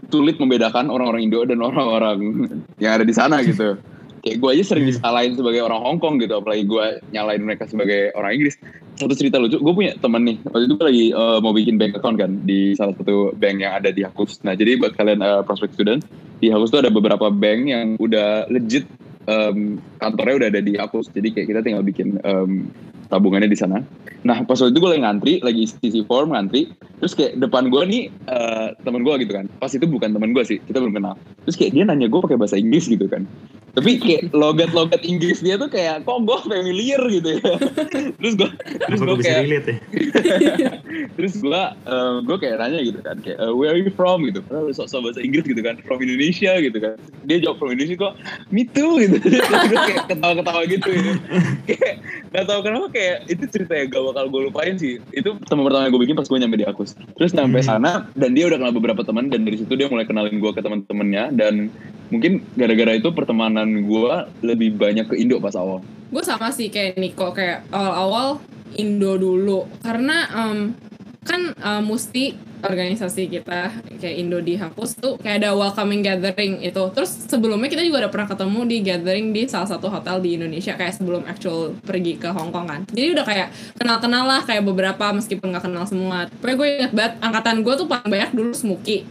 sulit 0.09 0.37
membedakan 0.41 0.89
orang-orang 0.89 1.29
Indo 1.29 1.45
dan 1.45 1.61
orang-orang 1.61 2.49
yang 2.83 3.01
ada 3.01 3.05
di 3.05 3.15
sana 3.15 3.41
gitu. 3.45 3.77
Kayak 4.19 4.37
gue 4.43 4.51
aja 4.51 4.65
sering 4.75 4.87
disalahin 4.91 5.39
sebagai 5.39 5.63
orang 5.63 5.79
Hong 5.79 5.99
Kong 6.03 6.19
gitu 6.19 6.43
apalagi 6.43 6.67
gue 6.67 7.01
nyalain 7.15 7.39
mereka 7.39 7.71
sebagai 7.71 8.11
orang 8.19 8.35
Inggris. 8.35 8.59
Satu 8.99 9.15
cerita 9.15 9.39
lucu 9.39 9.63
gue 9.63 9.75
punya 9.79 9.95
temen 10.03 10.27
nih 10.27 10.37
waktu 10.51 10.67
itu 10.67 10.75
gue 10.75 10.87
lagi 10.91 11.07
eh, 11.15 11.39
mau 11.39 11.55
bikin 11.55 11.79
bank 11.79 11.95
account 11.95 12.19
kan 12.19 12.43
di 12.43 12.75
salah 12.75 12.99
satu 12.99 13.31
bank 13.39 13.63
yang 13.63 13.79
ada 13.79 13.95
di 13.95 14.03
Hakus 14.03 14.43
nah 14.43 14.59
jadi 14.59 14.75
buat 14.75 14.99
kalian 14.99 15.23
eh, 15.23 15.43
prospect 15.47 15.79
student 15.79 16.03
di 16.43 16.51
Hakus 16.51 16.75
tuh 16.75 16.83
ada 16.83 16.91
beberapa 16.91 17.31
bank 17.31 17.61
yang 17.71 17.95
udah 18.03 18.51
legit 18.51 18.91
em, 19.31 19.79
kantornya 20.03 20.35
udah 20.35 20.49
ada 20.51 20.63
di 20.65 20.75
Hakus 20.75 21.07
jadi 21.15 21.29
kayak 21.31 21.47
kita 21.47 21.61
tinggal 21.63 21.85
bikin 21.87 22.19
em, 22.25 22.67
tabungannya 23.09 23.49
di 23.49 23.59
sana. 23.59 23.81
Nah 24.25 24.45
pas 24.45 24.61
waktu 24.61 24.73
itu 24.77 24.81
gue 24.81 24.91
lagi 24.97 25.03
ngantri 25.05 25.33
lagi 25.41 25.63
isi 25.85 26.01
form 26.05 26.33
ngantri 26.37 26.73
terus 27.01 27.15
kayak 27.15 27.39
depan 27.41 27.73
gue 27.73 27.83
nih 27.89 28.03
eh, 28.29 28.69
temen 28.85 29.03
gue 29.05 29.15
gitu 29.25 29.33
kan. 29.35 29.47
Pas 29.61 29.73
itu 29.73 29.85
bukan 29.89 30.13
temen 30.15 30.31
gue 30.33 30.45
sih 30.45 30.59
kita 30.69 30.79
belum 30.81 30.95
kenal. 30.97 31.15
Terus 31.49 31.57
kayak 31.57 31.73
dia 31.75 31.85
nanya 31.89 32.07
gue 32.07 32.21
pakai 32.21 32.37
bahasa 32.37 32.57
Inggris 32.61 32.87
gitu 32.87 33.09
kan. 33.09 33.25
Tapi 33.79 34.01
kayak 34.03 34.35
logat-logat 34.35 35.07
Inggris 35.07 35.39
dia 35.39 35.55
tuh 35.55 35.71
kayak 35.71 36.03
kok 36.03 36.19
gue 36.27 36.39
familiar? 36.51 36.99
gitu 37.07 37.39
ya. 37.39 37.55
Terus 38.19 38.35
gue 38.35 38.51
terus 38.91 39.01
gue 39.07 39.17
kayak 39.23 39.39
relate 39.47 39.67
ya? 39.71 39.79
Terus 41.19 41.35
gue 41.39 41.63
gue 42.27 42.37
kayak 42.43 42.57
nanya 42.59 42.81
gitu 42.83 42.99
kan 43.07 43.23
kayak 43.23 43.39
"Uh, 43.39 43.55
where 43.55 43.71
are 43.71 43.79
you 43.79 43.93
from? 43.95 44.27
gitu. 44.27 44.43
Padahal 44.43 44.75
sok-sok 44.75 45.01
bahasa 45.07 45.21
Inggris 45.23 45.47
gitu 45.47 45.63
kan. 45.63 45.79
From 45.87 46.03
Indonesia 46.03 46.59
gitu 46.59 46.79
kan. 46.83 46.99
Dia 47.31 47.39
jawab 47.39 47.63
from 47.63 47.71
Indonesia 47.71 47.97
kok 48.03 48.15
me 48.51 48.67
too 48.67 48.99
gitu. 48.99 49.17
Terus 49.23 49.47
gue 49.47 49.79
kayak 49.79 50.11
ketawa-ketawa 50.11 50.63
gitu 50.67 50.89
ya. 50.91 51.15
kayak 51.71 51.95
nggak 52.39 52.47
tahu 52.47 52.61
kenapa 52.63 52.87
kayak 52.89 53.27
itu 53.27 53.45
cerita 53.51 53.75
yang 53.75 53.89
gak 53.89 54.05
bakal 54.07 54.25
gue 54.29 54.43
lupain 54.47 54.75
sih. 54.75 55.03
Itu 55.11 55.35
teman 55.43 55.67
pertama 55.67 55.85
yang 55.85 55.93
gue 55.93 56.03
bikin 56.07 56.15
pas 56.15 56.25
gue 56.25 56.39
nyampe 56.39 56.57
di 56.57 56.67
Akus. 56.67 56.95
Terus 56.95 57.35
sampai 57.35 57.61
Hmm. 57.61 57.69
sana 57.69 57.93
dan 58.15 58.31
dia 58.33 58.47
udah 58.47 58.57
kenal 58.57 58.73
beberapa 58.73 59.03
teman 59.03 59.27
dan 59.27 59.43
dari 59.43 59.59
situ 59.59 59.75
dia 59.75 59.91
mulai 59.91 60.07
kenalin 60.07 60.39
gue 60.39 60.51
ke 60.51 60.63
teman-temannya 60.63 61.35
dan 61.35 61.69
mungkin 62.09 62.41
gara-gara 62.55 62.95
itu 62.95 63.11
pertemanan 63.11 63.85
gue 63.85 64.15
lebih 64.41 64.79
banyak 64.79 65.05
ke 65.05 65.19
Indo 65.19 65.37
pas 65.39 65.53
awal. 65.53 65.83
Gue 66.09 66.23
sama 66.23 66.49
sih 66.49 66.71
kayak 66.71 66.97
Niko 66.97 67.35
kayak 67.35 67.67
awal-awal 67.69 68.39
Indo 68.75 69.17
dulu. 69.17 69.67
Karena 69.81 70.25
em, 70.31 70.73
kan 71.29 71.43
em, 71.53 71.83
Musti 71.85 72.33
organisasi 72.59 73.31
kita 73.31 73.71
kayak 74.03 74.17
Indo 74.19 74.43
di 74.43 74.59
Hapus 74.59 74.99
tuh 74.99 75.15
kayak 75.23 75.45
ada 75.45 75.55
welcoming 75.55 76.03
gathering 76.03 76.59
itu. 76.65 76.83
Terus 76.91 77.29
sebelumnya 77.31 77.71
kita 77.71 77.87
juga 77.87 78.03
ada 78.07 78.11
pernah 78.11 78.27
ketemu 78.27 78.61
di 78.67 78.77
gathering 78.83 79.27
di 79.31 79.43
salah 79.47 79.69
satu 79.71 79.87
hotel 79.87 80.19
di 80.19 80.35
Indonesia 80.35 80.75
kayak 80.75 80.99
sebelum 80.99 81.23
actual 81.29 81.79
pergi 81.87 82.19
ke 82.19 82.33
Hong 82.35 82.51
Kong 82.51 82.67
kan. 82.67 82.81
Jadi 82.91 83.15
udah 83.15 83.25
kayak 83.29 83.49
kenal-kenal 83.79 84.25
lah 84.27 84.41
kayak 84.43 84.67
beberapa 84.67 85.15
meskipun 85.15 85.55
nggak 85.55 85.65
kenal 85.71 85.85
semua. 85.87 86.27
Pokoknya 86.43 86.57
gue 86.57 86.69
inget 86.83 86.93
banget 86.97 87.15
angkatan 87.23 87.57
gue 87.63 87.75
tuh 87.79 87.87
paling 87.87 88.11
banyak 88.11 88.31
dulu 88.35 88.51
Smuki 88.51 89.07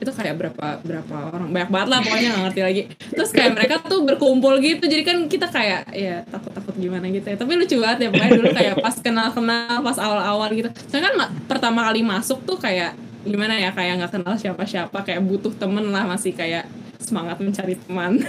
itu 0.00 0.10
kayak 0.16 0.34
berapa 0.40 0.66
berapa 0.80 1.14
orang? 1.28 1.52
Banyak 1.52 1.70
banget 1.70 1.88
lah 1.92 1.98
pokoknya 2.00 2.28
nggak 2.32 2.44
ngerti 2.48 2.60
lagi. 2.64 2.82
Terus 3.12 3.30
kayak 3.36 3.52
mereka 3.52 3.74
tuh 3.84 4.00
berkumpul 4.08 4.56
gitu 4.64 4.84
jadi 4.88 5.02
kan 5.04 5.28
kita 5.28 5.46
kayak 5.52 5.92
ya 5.92 6.24
takut 6.32 6.52
takut 6.56 6.74
gimana 6.80 7.04
gitu 7.12 7.28
ya. 7.28 7.36
Tapi 7.36 7.52
lucu 7.60 7.76
banget 7.76 7.98
ya 8.04 8.08
pokoknya 8.08 8.32
dulu 8.40 8.48
kayak 8.56 8.74
pas 8.80 8.96
kenal 8.96 9.28
kenal 9.30 9.76
pas 9.84 9.98
awal 10.00 10.20
awal 10.24 10.48
gitu. 10.56 10.72
Saya 10.88 11.12
kan 11.12 11.12
ma- 11.20 11.32
pertama 11.44 11.84
kali 11.92 12.00
masuk 12.00 12.40
tuh 12.48 12.56
kayak 12.56 12.96
gimana 13.20 13.60
ya 13.60 13.68
kayak 13.76 14.00
nggak 14.00 14.12
kenal 14.16 14.34
siapa 14.40 14.64
siapa 14.64 15.04
kayak 15.04 15.20
butuh 15.20 15.52
temen 15.52 15.92
lah 15.92 16.08
masih 16.08 16.32
kayak 16.32 16.64
semangat 17.00 17.40
mencari 17.40 17.74
teman. 17.74 18.20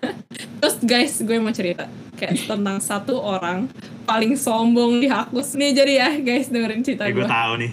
Terus 0.60 0.76
guys 0.82 1.14
gue 1.22 1.38
mau 1.38 1.54
cerita. 1.54 1.86
Kayak 2.16 2.48
tentang 2.48 2.80
satu 2.80 3.20
orang 3.20 3.68
paling 4.06 4.34
sombong 4.34 5.02
di 5.02 5.06
Hakus 5.06 5.52
nih 5.52 5.74
jadi 5.74 5.92
ya 5.98 6.08
guys 6.16 6.46
dengerin 6.48 6.80
cerita 6.80 7.04
Ya, 7.04 7.12
gue 7.12 7.22
gue 7.22 7.28
tahu 7.28 7.52
nih. 7.58 7.70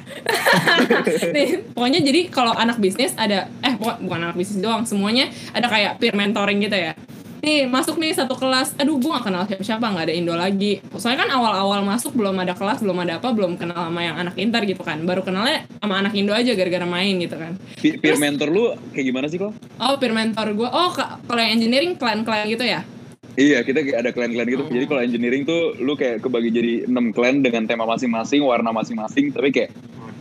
nih 1.36 1.48
pokoknya 1.72 2.00
jadi 2.02 2.22
kalau 2.28 2.52
anak 2.52 2.82
bisnis 2.82 3.14
ada 3.16 3.48
eh 3.62 3.78
bukan, 3.78 4.02
bukan 4.04 4.20
anak 4.30 4.36
bisnis 4.36 4.60
doang 4.60 4.84
semuanya 4.84 5.30
ada 5.54 5.70
kayak 5.70 6.02
peer 6.02 6.18
mentoring 6.18 6.60
gitu 6.60 6.74
ya 6.74 6.98
nih 7.44 7.68
masuk 7.68 8.00
nih 8.00 8.16
satu 8.16 8.40
kelas 8.40 8.72
aduh 8.80 8.96
gue 8.96 9.12
gak 9.12 9.28
kenal 9.28 9.44
siapa-siapa 9.44 9.84
nggak 9.84 10.06
ada 10.08 10.16
Indo 10.16 10.32
lagi 10.32 10.80
soalnya 10.96 11.28
kan 11.28 11.32
awal-awal 11.36 11.84
masuk 11.84 12.16
belum 12.16 12.40
ada 12.40 12.56
kelas 12.56 12.80
belum 12.80 12.96
ada 13.04 13.20
apa 13.20 13.36
belum 13.36 13.60
kenal 13.60 13.76
sama 13.84 14.00
yang 14.00 14.16
anak 14.16 14.40
inter 14.40 14.64
gitu 14.64 14.80
kan 14.80 15.04
baru 15.04 15.28
kenalnya 15.28 15.68
sama 15.76 16.00
anak 16.00 16.16
Indo 16.16 16.32
aja 16.32 16.56
gara-gara 16.56 16.88
main 16.88 17.20
gitu 17.20 17.36
kan 17.36 17.60
Pe- 17.76 18.00
Peer 18.00 18.16
mentor 18.16 18.48
lu 18.48 18.64
kayak 18.96 19.06
gimana 19.06 19.28
sih 19.28 19.36
kok? 19.36 19.52
oh 19.76 19.96
peer 20.00 20.16
mentor 20.16 20.56
gue 20.56 20.66
oh 20.66 20.90
ka- 20.90 21.20
kalau 21.20 21.44
yang 21.44 21.60
engineering 21.60 22.00
klan-klan 22.00 22.48
gitu 22.48 22.64
ya 22.64 22.88
Iya, 23.34 23.66
kita 23.66 23.82
ada 23.98 24.14
clan-clan 24.14 24.46
gitu. 24.46 24.62
Jadi 24.70 24.86
kalau 24.86 25.02
engineering 25.02 25.42
tuh 25.42 25.74
lu 25.82 25.98
kayak 25.98 26.22
kebagi 26.22 26.54
jadi 26.54 26.74
6 26.86 27.18
clan 27.18 27.42
dengan 27.42 27.66
tema 27.66 27.82
masing-masing, 27.84 28.46
warna 28.46 28.70
masing-masing. 28.70 29.34
Tapi 29.34 29.50
kayak 29.50 29.74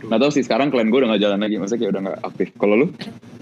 Nggak 0.03 0.19
tahu 0.19 0.31
sih 0.35 0.43
sekarang 0.43 0.67
clan 0.69 0.91
gue 0.91 0.99
udah 0.99 1.09
nggak 1.15 1.23
jalan 1.23 1.39
lagi. 1.39 1.55
Maksudnya 1.59 1.79
kayak 1.81 1.91
udah 1.95 2.01
nggak 2.03 2.19
aktif. 2.23 2.47
Kalau 2.59 2.75
lu? 2.75 2.87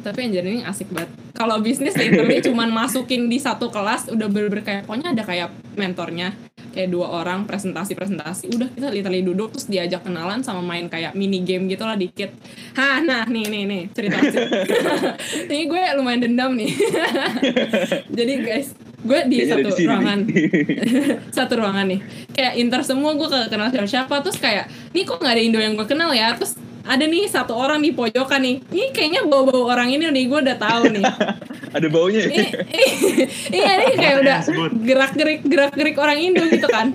tapi 0.02 0.28
engineering 0.28 0.66
asik 0.66 0.90
banget. 0.90 1.14
Kalau 1.38 1.62
bisnis 1.62 1.94
literally 1.94 2.42
cuman 2.50 2.74
masukin 2.74 3.30
di 3.30 3.38
satu 3.38 3.70
kelas 3.70 4.10
udah 4.10 4.28
bener-bener 4.28 4.66
kayak 4.66 4.82
pokoknya 4.90 5.14
ada 5.14 5.24
kayak 5.24 5.50
mentornya. 5.78 6.34
Kayak 6.72 6.90
dua 6.96 7.08
orang 7.20 7.44
presentasi 7.44 8.00
presentasi 8.00 8.48
udah 8.56 8.72
kita 8.72 8.88
literally 8.96 9.28
duduk 9.28 9.52
terus 9.52 9.68
diajak 9.68 10.08
kenalan 10.08 10.40
sama 10.40 10.64
main 10.64 10.88
kayak 10.88 11.12
mini 11.14 11.44
game 11.44 11.68
gitu 11.68 11.84
lah 11.84 12.00
dikit. 12.00 12.32
Hah 12.76 13.04
nah 13.04 13.28
nih 13.28 13.46
nih 13.48 13.64
nih 13.68 13.82
cerita 13.92 14.18
ini 15.52 15.68
gue 15.68 15.84
lumayan 16.00 16.24
dendam 16.26 16.56
nih. 16.58 16.72
Jadi 18.10 18.34
guys 18.42 18.72
gue 19.02 19.20
di 19.26 19.36
Kayaknya 19.42 19.54
satu 19.58 19.70
di 19.74 19.84
ruangan. 19.90 20.20
satu 21.38 21.54
ruangan 21.58 21.86
nih. 21.90 22.00
Kayak 22.34 22.54
inter 22.62 22.82
semua 22.86 23.12
gue 23.18 23.28
kagak 23.28 23.50
kenal 23.50 23.68
siapa 23.74 23.90
siapa 23.90 24.16
terus 24.22 24.38
kayak 24.38 24.66
nih 24.94 25.04
kok 25.06 25.18
nggak 25.18 25.34
ada 25.34 25.42
Indo 25.42 25.60
yang 25.60 25.74
gue 25.74 25.88
kenal 25.90 26.14
ya? 26.14 26.34
Terus 26.38 26.58
ada 26.82 27.04
nih 27.04 27.26
satu 27.26 27.54
orang 27.54 27.80
di 27.80 27.92
pojokan 27.92 28.42
nih. 28.42 28.56
Ini 28.68 28.88
kayaknya 28.90 29.22
bau-bau 29.24 29.66
orang 29.66 29.90
ini 29.90 30.10
nih 30.10 30.26
gue 30.26 30.40
udah 30.42 30.58
tahu 30.58 30.84
nih. 30.90 31.04
Ada 31.78 31.88
baunya 31.88 32.28
ya? 32.28 32.30
Ini- 32.36 32.52
ini- 32.68 33.28
iya 33.56 33.72
nih 33.80 33.96
kayak 33.96 34.16
udah 34.20 34.38
gerak 34.84 35.12
gerik 35.16 35.40
gerak 35.42 35.72
gerik 35.72 35.96
orang 35.96 36.20
Indo 36.20 36.44
gitu 36.44 36.68
kan. 36.68 36.92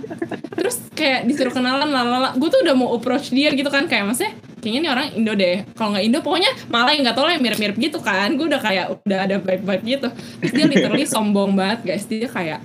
Terus 0.53 0.85
kayak 0.93 1.25
disuruh 1.25 1.49
kenalan 1.49 1.89
lalala 1.89 2.37
gue 2.37 2.45
tuh 2.45 2.61
udah 2.61 2.77
mau 2.77 2.93
approach 2.93 3.33
dia 3.33 3.57
gitu 3.57 3.73
kan. 3.73 3.89
Kayak 3.89 4.13
maksudnya 4.13 4.33
kayaknya 4.61 4.81
ini 4.85 4.89
orang 4.93 5.07
Indo 5.17 5.33
deh. 5.33 5.65
Kalau 5.73 5.97
nggak 5.97 6.05
Indo 6.05 6.19
pokoknya 6.21 6.51
malah 6.69 6.93
yang 6.93 7.09
nggak 7.09 7.17
tau 7.17 7.25
lah 7.25 7.33
yang 7.33 7.45
mirip-mirip 7.47 7.77
gitu 7.81 7.99
kan. 8.05 8.29
Gue 8.37 8.53
udah 8.53 8.61
kayak 8.61 8.87
udah 9.01 9.19
ada 9.25 9.37
vibe-vibe 9.41 9.85
gitu. 9.89 10.09
Terus 10.45 10.53
dia 10.53 10.67
literally 10.69 11.07
sombong 11.09 11.57
banget 11.57 11.79
guys. 11.87 12.05
Dia 12.05 12.29
kayak 12.29 12.61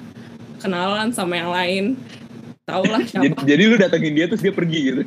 kenalan 0.60 1.16
sama 1.16 1.40
yang 1.40 1.48
lain. 1.48 1.96
Tau 2.68 2.84
lah 2.84 3.00
Jadi, 3.08 3.32
siapa. 3.32 3.42
jadi 3.48 3.64
lu 3.66 3.76
datengin 3.80 4.14
dia 4.14 4.26
terus 4.28 4.44
dia 4.44 4.52
pergi 4.52 4.80
gitu. 4.84 5.02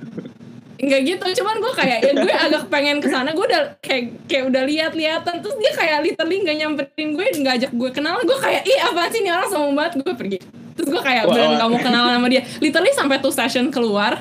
Enggak 0.85 1.01
gitu, 1.09 1.25
cuman 1.41 1.57
gue 1.65 1.73
kayak 1.73 1.99
ya 2.05 2.13
gue 2.13 2.35
agak 2.37 2.63
pengen 2.69 3.01
ke 3.01 3.09
sana 3.09 3.33
gue 3.33 3.41
udah 3.41 3.81
kayak 3.81 4.21
kayak 4.29 4.45
udah 4.53 4.63
lihat-lihatan 4.69 5.41
terus 5.41 5.57
dia 5.57 5.73
kayak 5.73 6.05
literally 6.05 6.45
nggak 6.45 6.57
nyamperin 6.61 7.09
gue 7.17 7.25
nggak 7.41 7.55
ajak 7.57 7.73
gue 7.73 7.91
kenalan 7.97 8.21
gue 8.21 8.37
kayak 8.37 8.63
ih 8.69 8.79
apa 8.85 9.09
sih 9.09 9.25
ini 9.25 9.33
orang 9.33 9.49
sombong 9.49 9.73
banget? 9.73 9.93
Gue 10.05 10.13
pergi. 10.13 10.39
Terus 10.77 10.89
gue 10.93 11.03
kayak 11.03 11.25
Wah, 11.25 11.33
beneran 11.33 11.51
nggak 11.57 11.69
mau 11.73 11.81
kenalan 11.81 12.13
sama 12.21 12.29
dia. 12.29 12.43
Literally 12.61 12.93
sampai 12.93 13.17
tuh 13.25 13.33
session 13.33 13.73
keluar 13.73 14.21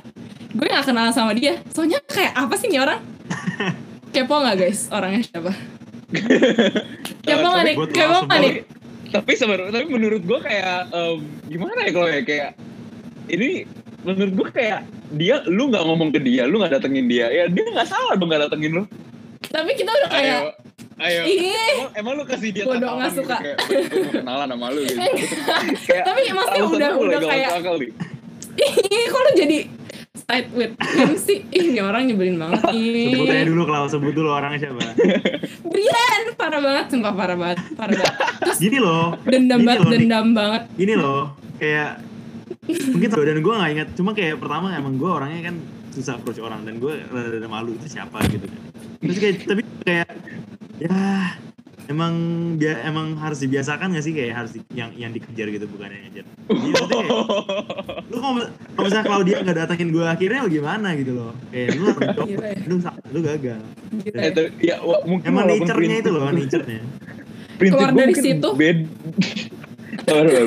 gue 0.54 0.68
nggak 0.70 0.86
kenalan 0.88 1.12
sama 1.12 1.36
dia. 1.36 1.60
Soalnya 1.76 2.00
kayak 2.08 2.32
apa 2.32 2.54
sih 2.56 2.72
ini 2.72 2.80
orang? 2.80 3.04
Kepo 4.16 4.36
nggak 4.40 4.56
guys? 4.56 4.88
Orangnya 4.88 5.22
siapa? 5.26 5.52
Kepo 7.28 7.48
nggak 7.50 7.66
nih? 7.68 7.76
kepo 7.92 8.18
nggak 8.24 8.40
nih? 8.40 8.56
tapi 9.14 9.38
sebenarnya 9.38 9.70
tapi 9.70 9.94
menurut 9.94 10.26
gue 10.26 10.40
kayak 10.42 10.90
em, 10.90 11.22
gimana 11.46 11.86
ya 11.86 11.92
kalau 11.94 12.10
ya? 12.10 12.22
Kayak 12.26 12.50
ini 13.30 13.70
menurut 14.02 14.34
gue 14.34 14.50
kayak 14.50 14.82
dia 15.14 15.46
lu 15.46 15.70
nggak 15.70 15.84
ngomong 15.84 16.10
ke 16.10 16.20
dia 16.20 16.44
lu 16.44 16.58
nggak 16.58 16.74
datengin 16.76 17.06
dia. 17.06 17.30
Ya 17.30 17.46
dia 17.48 17.64
nggak 17.64 17.88
salah 17.88 18.18
dong 18.18 18.28
nggak 18.28 18.50
datengin 18.50 18.72
lu. 18.74 18.84
Tapi 19.44 19.72
kita 19.74 19.92
udah 19.92 20.10
kayak 20.10 20.40
ayo 20.98 21.20
ayo. 21.20 21.22
Ih. 21.26 21.52
emang, 21.52 21.92
emang 21.96 22.14
lu 22.18 22.24
kasih 22.24 22.50
dia 22.50 22.64
Bodoh, 22.64 22.96
nggak 22.96 23.12
gitu, 23.12 23.22
suka. 23.22 23.38
kayak 23.38 23.58
gue 23.60 24.00
mau 24.00 24.14
kenalan 24.14 24.48
sama 24.50 24.66
lu 24.70 24.80
gitu. 24.82 25.00
Kayak 25.84 26.04
Tapi 26.06 26.22
maksudnya 26.32 26.64
udah- 26.64 26.92
udah 26.98 27.20
kayak- 27.22 27.52
ih 28.54 29.04
kok 29.10 29.20
lu 29.20 29.32
jadi 29.36 29.58
side 30.16 30.50
with 30.54 30.74
him 30.94 31.12
sih? 31.18 31.40
Ih 31.50 31.64
ini 31.70 31.80
orang 31.82 32.06
nyebelin 32.06 32.38
banget 32.38 32.62
ih 32.72 33.12
Sebut 33.12 33.28
aja 33.28 33.46
dulu 33.46 33.64
kalau 33.66 33.88
sebut 33.90 34.14
dulu 34.14 34.30
orangnya 34.32 34.60
siapa. 34.62 34.82
Brian 35.74 36.24
parah 36.34 36.62
banget 36.62 36.86
sumpah 36.90 37.14
parah 37.14 37.38
banget 37.38 37.60
parah 37.76 37.94
banget. 37.94 38.16
Terus 38.44 38.58
Gini 38.60 38.78
loh. 38.78 39.18
dendam 39.26 39.60
banget 39.62 39.86
dendam 39.92 40.26
banget. 40.32 40.62
Gini 40.74 40.94
loh, 40.96 41.34
kayak 41.58 42.00
mungkin 42.94 43.10
tuh 43.10 43.24
dan 43.24 43.38
gue 43.40 43.54
gak 43.54 43.72
ingat. 43.72 43.90
Cuma 43.94 44.12
kayak 44.12 44.40
pertama 44.40 44.72
emang 44.72 44.96
gue 44.96 45.10
orangnya 45.10 45.52
kan 45.52 45.56
susah 45.92 46.18
approach 46.18 46.40
orang 46.40 46.64
dan 46.64 46.78
gue 46.78 46.94
rada 47.06 47.48
malu 47.48 47.74
itu 47.74 47.88
siapa 47.88 48.24
gitu 48.28 48.48
kan. 48.48 48.60
Terus 49.00 49.18
kayak 49.20 49.36
tapi 49.44 49.62
kayak 49.84 50.10
ya 50.80 50.98
emang 51.86 52.14
dia 52.56 52.80
emang 52.82 53.20
harus 53.20 53.44
dibiasakan 53.44 53.92
gak 53.92 54.02
sih 54.02 54.16
kayak 54.16 54.34
harus 54.34 54.52
di- 54.56 54.64
yang 54.72 54.96
yang 54.96 55.12
dikejar 55.12 55.52
gitu 55.52 55.68
bukan 55.68 55.92
yang 55.92 56.04
ngejar. 56.08 56.26
Kayak, 56.44 57.12
lu 58.12 58.18
kalau 58.18 58.36
kalau 58.74 58.84
misalnya 58.84 59.06
Claudia 59.06 59.38
nggak 59.44 59.58
datengin 59.60 59.90
gue 59.92 60.06
akhirnya 60.06 60.42
gimana 60.46 60.88
gitu 60.96 61.12
loh 61.14 61.32
kayak 61.50 61.68
lu 61.76 61.84
harus 61.88 62.10
coba, 62.16 62.46
ya. 62.46 62.58
lu 62.64 62.76
lu 63.12 63.20
gagal 63.22 63.60
gitu 64.02 64.16
Eh, 64.16 64.32
ya. 64.32 64.44
ya, 64.60 64.76
mungkin 65.04 65.28
emang 65.28 65.46
nature-nya 65.46 65.96
itu 66.00 66.10
loh 66.10 66.28
nature-nya 66.28 66.82
prinsip 67.54 67.78
Keluar 67.80 67.92
dari 67.94 68.14
situ. 68.18 68.50
bed-. 68.58 68.90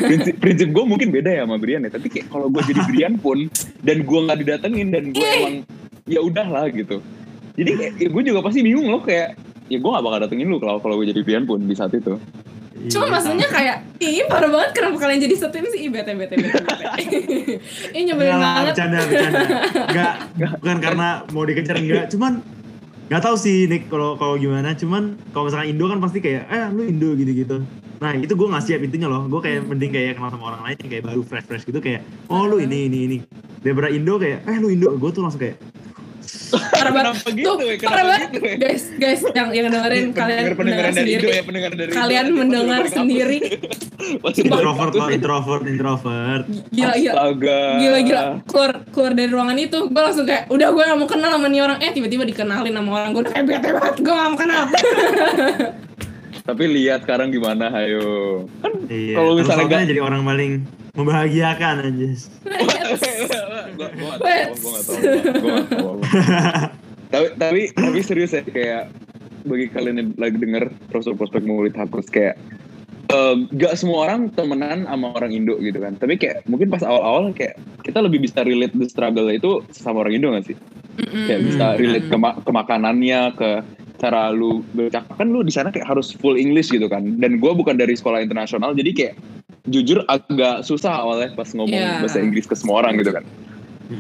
Prinsip 0.03 0.35
prinsip 0.41 0.69
gue 0.73 0.85
mungkin 0.85 1.09
beda 1.15 1.31
ya 1.31 1.43
sama 1.47 1.57
Brian 1.57 1.85
ya 1.87 1.91
tapi 1.93 2.07
kayak 2.11 2.27
kalau 2.31 2.47
gue 2.51 2.63
jadi 2.67 2.81
Brian 2.89 3.15
pun 3.19 3.47
dan 3.83 4.03
gue 4.03 4.19
nggak 4.27 4.39
didatengin 4.43 4.89
dan 4.91 5.05
gue 5.13 5.27
emang 5.27 5.55
ya 6.07 6.21
udahlah 6.23 6.67
gitu 6.71 7.03
jadi 7.57 7.95
ya 7.97 8.09
gue 8.09 8.23
juga 8.23 8.41
pasti 8.45 8.61
bingung 8.63 8.89
loh 8.89 9.03
kayak 9.03 9.35
ya 9.67 9.79
gue 9.83 9.91
gak 9.91 10.05
bakal 10.05 10.19
datengin 10.23 10.47
lu 10.47 10.63
kalau 10.63 10.79
kalau 10.79 10.95
gue 11.03 11.11
jadi 11.11 11.21
Brian 11.27 11.45
pun 11.45 11.59
di 11.63 11.75
saat 11.75 11.91
itu 11.95 12.17
Cuma 12.87 13.09
Iya. 13.09 13.13
maksudnya 13.19 13.49
kayak 13.51 13.77
ih 13.99 14.23
parah 14.29 14.53
banget 14.53 14.71
kenapa 14.77 14.97
kalian 15.01 15.21
jadi 15.27 15.35
setim 15.35 15.65
sih 15.73 15.89
Ih, 15.89 15.91
bete 15.91 16.13
bete 16.13 16.37
bete 16.39 16.61
bete. 16.61 16.85
Ih 17.97 18.03
nyebelin 18.05 18.37
lah, 18.37 18.63
banget. 18.63 18.75
bercanda, 18.77 18.99
bercanda. 19.09 19.41
Enggak, 19.91 20.13
bukan 20.61 20.79
karena 20.85 21.09
mau 21.33 21.43
dikejar 21.49 21.77
enggak, 21.81 22.05
cuman 22.13 22.33
nggak 23.07 23.23
tahu 23.23 23.37
sih 23.39 23.71
Nick 23.71 23.87
kalau 23.87 24.19
kalau 24.19 24.35
gimana, 24.35 24.75
cuman 24.75 25.15
kalau 25.31 25.47
misalkan 25.47 25.71
Indo 25.71 25.87
kan 25.87 26.03
pasti 26.03 26.19
kayak 26.19 26.51
eh 26.51 26.67
lu 26.75 26.83
Indo 26.87 27.15
gitu-gitu. 27.15 27.63
Nah 28.03 28.13
itu 28.19 28.35
gue 28.35 28.49
nggak 28.51 28.65
siap 28.67 28.81
intinya 28.83 29.07
loh, 29.07 29.23
gue 29.31 29.41
kayak 29.41 29.63
mending 29.63 29.95
kayak 29.95 30.19
kenal 30.19 30.29
sama 30.35 30.53
orang 30.53 30.63
lain 30.67 30.77
kayak 30.83 31.05
baru 31.07 31.23
fresh 31.23 31.47
fresh 31.47 31.65
gitu 31.65 31.79
kayak 31.79 32.03
oh 32.27 32.45
lu 32.51 32.59
ini 32.59 32.91
ini 32.91 32.99
ini. 33.07 33.19
Daripada 33.63 33.95
Indo 33.95 34.19
kayak 34.19 34.43
eh 34.51 34.59
lu 34.59 34.75
Indo, 34.75 34.91
gue 34.99 35.11
tuh 35.15 35.23
langsung 35.23 35.39
kayak 35.39 35.57
Parah 36.77 36.93
banget. 36.93 37.13
Kenapa 37.17 37.31
gitu 37.33 37.49
Tuh, 37.49 37.57
ya? 37.59 37.77
Parah 37.83 38.05
banget. 38.07 38.29
gitu 38.31 38.45
ya? 38.45 38.57
Guys, 38.59 38.85
guys 38.95 39.21
yang 39.31 39.49
yang 39.51 39.67
dengerin 39.69 40.05
kalian 40.11 40.37
pendengar 40.37 40.55
pendengar 40.55 40.57
mendengar 40.57 40.85
dari 40.85 40.97
sendiri. 40.97 41.27
Ya 41.27 41.43
pendengar 41.43 41.71
dari. 41.73 41.91
Kalian 41.91 42.25
Pasti 42.25 42.39
mendengar 42.39 42.83
sendiri. 42.87 43.39
Introvert 44.17 44.93
ya. 44.93 45.07
introvert, 45.11 45.63
introvert. 45.65 46.45
Gila 46.71 46.95
gila. 46.95 47.15
Astaga. 47.17 47.61
Gila 47.77 47.99
gila 48.03 48.23
keluar 48.47 48.71
keluar 48.87 49.13
dari 49.13 49.29
ruangan 49.29 49.57
itu 49.57 49.79
gue 49.87 50.03
langsung 50.03 50.25
kayak 50.25 50.47
udah 50.47 50.69
gue 50.69 50.83
gak 50.85 50.97
mau 50.97 51.07
kenal 51.07 51.31
sama 51.33 51.47
nih 51.47 51.61
orang 51.61 51.79
eh 51.79 51.91
tiba-tiba 51.91 52.23
dikenalin 52.23 52.73
sama 52.73 52.91
orang 52.95 53.11
gue 53.11 53.23
udah 53.23 53.33
kayak 53.33 53.47
bete 53.47 53.69
banget 53.71 53.95
gue 53.99 54.13
gak 54.13 54.29
mau 54.29 54.39
kenal 54.39 54.63
Tapi 56.47 56.63
lihat 56.65 57.03
sekarang 57.03 57.35
gimana, 57.35 57.75
ayo. 57.75 58.47
Kan 58.63 58.87
Iya. 58.87 59.19
kalau 59.19 59.35
misalnya 59.35 59.67
gak 59.67 59.91
jadi 59.91 59.99
orang 59.99 60.23
paling 60.23 60.53
membahagiakan 60.97 61.75
aja. 61.85 62.09
nggak 63.77 63.91
nggak 63.93 63.93
nggak 63.97 64.71
tapi 67.07 67.27
tapi 67.39 67.61
tapi 67.73 67.99
serius 68.03 68.35
ya 68.35 68.43
kayak 68.43 68.91
bagi 69.47 69.71
kalian 69.71 69.97
yang 70.03 70.11
lagi 70.19 70.37
denger 70.43 70.75
prospek-prospek 70.91 71.47
murid 71.47 71.75
hapus 71.79 72.11
kayak 72.11 72.35
eh, 73.15 73.35
gak 73.55 73.79
semua 73.79 74.11
orang 74.11 74.29
temenan 74.35 74.85
sama 74.91 75.15
orang 75.15 75.31
Indo 75.31 75.55
gitu 75.63 75.79
kan. 75.79 75.95
Tapi 75.97 76.19
kayak 76.19 76.43
mungkin 76.51 76.69
pas 76.69 76.83
awal-awal 76.83 77.31
kayak 77.31 77.55
kita 77.87 78.03
lebih 78.03 78.27
bisa 78.27 78.43
relate 78.43 78.75
the 78.75 78.91
struggle 78.91 79.31
itu 79.31 79.63
sama 79.71 80.03
orang 80.03 80.19
Indo 80.19 80.35
gak 80.35 80.51
sih? 80.51 80.57
Kayak 81.31 81.41
bisa 81.47 81.67
relate 81.79 82.07
ke, 82.11 82.17
ma- 82.19 82.39
ke 82.41 82.51
makanannya 82.51 83.21
ke 83.39 83.51
cara 84.03 84.35
lu 84.35 84.67
bercakap. 84.75 85.15
Kan 85.15 85.31
lu 85.31 85.47
di 85.47 85.55
sana 85.55 85.71
kayak 85.71 85.87
harus 85.87 86.11
full 86.19 86.35
English 86.35 86.75
gitu 86.75 86.91
kan. 86.91 87.07
Dan 87.23 87.39
gue 87.39 87.53
bukan 87.55 87.79
dari 87.79 87.95
sekolah 87.95 88.19
internasional 88.19 88.75
jadi 88.75 88.91
kayak 88.93 89.15
jujur 89.67 90.03
agak 90.07 90.63
susah 90.63 91.03
awalnya 91.03 91.31
pas 91.33 91.51
ngomong 91.51 91.75
Iya. 91.75 92.01
bahasa 92.01 92.19
Inggris 92.19 92.45
ke 92.45 92.55
semua 92.55 92.81
orang 92.81 92.97
gitu 92.97 93.11
kan 93.11 93.27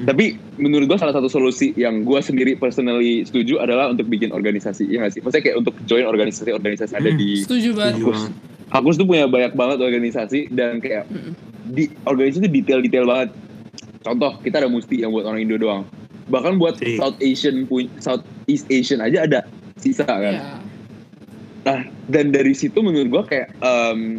tapi 0.03 0.35
menurut 0.57 0.91
gue 0.91 0.99
salah 0.99 1.15
satu 1.15 1.27
solusi 1.27 1.71
yang 1.75 2.03
gue 2.03 2.19
sendiri 2.19 2.55
personally 2.55 3.23
setuju 3.23 3.63
adalah 3.63 3.87
untuk 3.87 4.07
bikin 4.07 4.31
organisasi 4.31 4.83
ya 4.85 4.99
nggak 4.99 5.15
sih 5.15 5.21
maksudnya 5.23 5.45
kayak 5.45 5.57
untuk 5.57 5.75
join 5.87 6.03
organisasi-organisasi 6.05 6.93
ada 6.93 7.07
Hmm. 7.07 7.15
di 7.17 7.29
Setuju 7.39 7.71
banget. 7.73 8.03
Banget. 8.03 8.33
Hakus 8.67 8.99
tuh 8.99 9.07
punya 9.07 9.31
banyak 9.31 9.55
banget 9.55 9.79
organisasi 9.79 10.51
dan 10.51 10.83
kayak 10.83 11.07
Mm-mm. 11.07 11.39
di 11.71 11.87
organisasi 12.03 12.43
itu 12.43 12.51
detail-detail 12.53 13.07
banget. 13.07 13.31
Contoh, 14.03 14.39
kita 14.41 14.59
ada 14.59 14.67
Musti 14.67 15.03
yang 15.03 15.11
buat 15.11 15.23
orang 15.23 15.39
Indo 15.41 15.55
doang. 15.55 15.87
Bahkan 16.27 16.59
buat 16.59 16.83
Iya. 16.83 16.99
South 16.99 17.19
Asian 17.21 17.63
pun 17.65 17.87
South 17.97 18.27
East 18.45 18.67
Asian 18.67 18.99
aja 18.99 19.23
ada 19.23 19.47
sisa 19.77 20.03
kan. 20.03 20.35
Iya. 20.35 20.47
Nah, 21.63 21.81
dan 22.07 22.31
dari 22.31 22.55
situ 22.55 22.79
menurut 22.79 23.07
gua 23.09 23.23
kayak 23.23 23.55
em, 23.57 24.19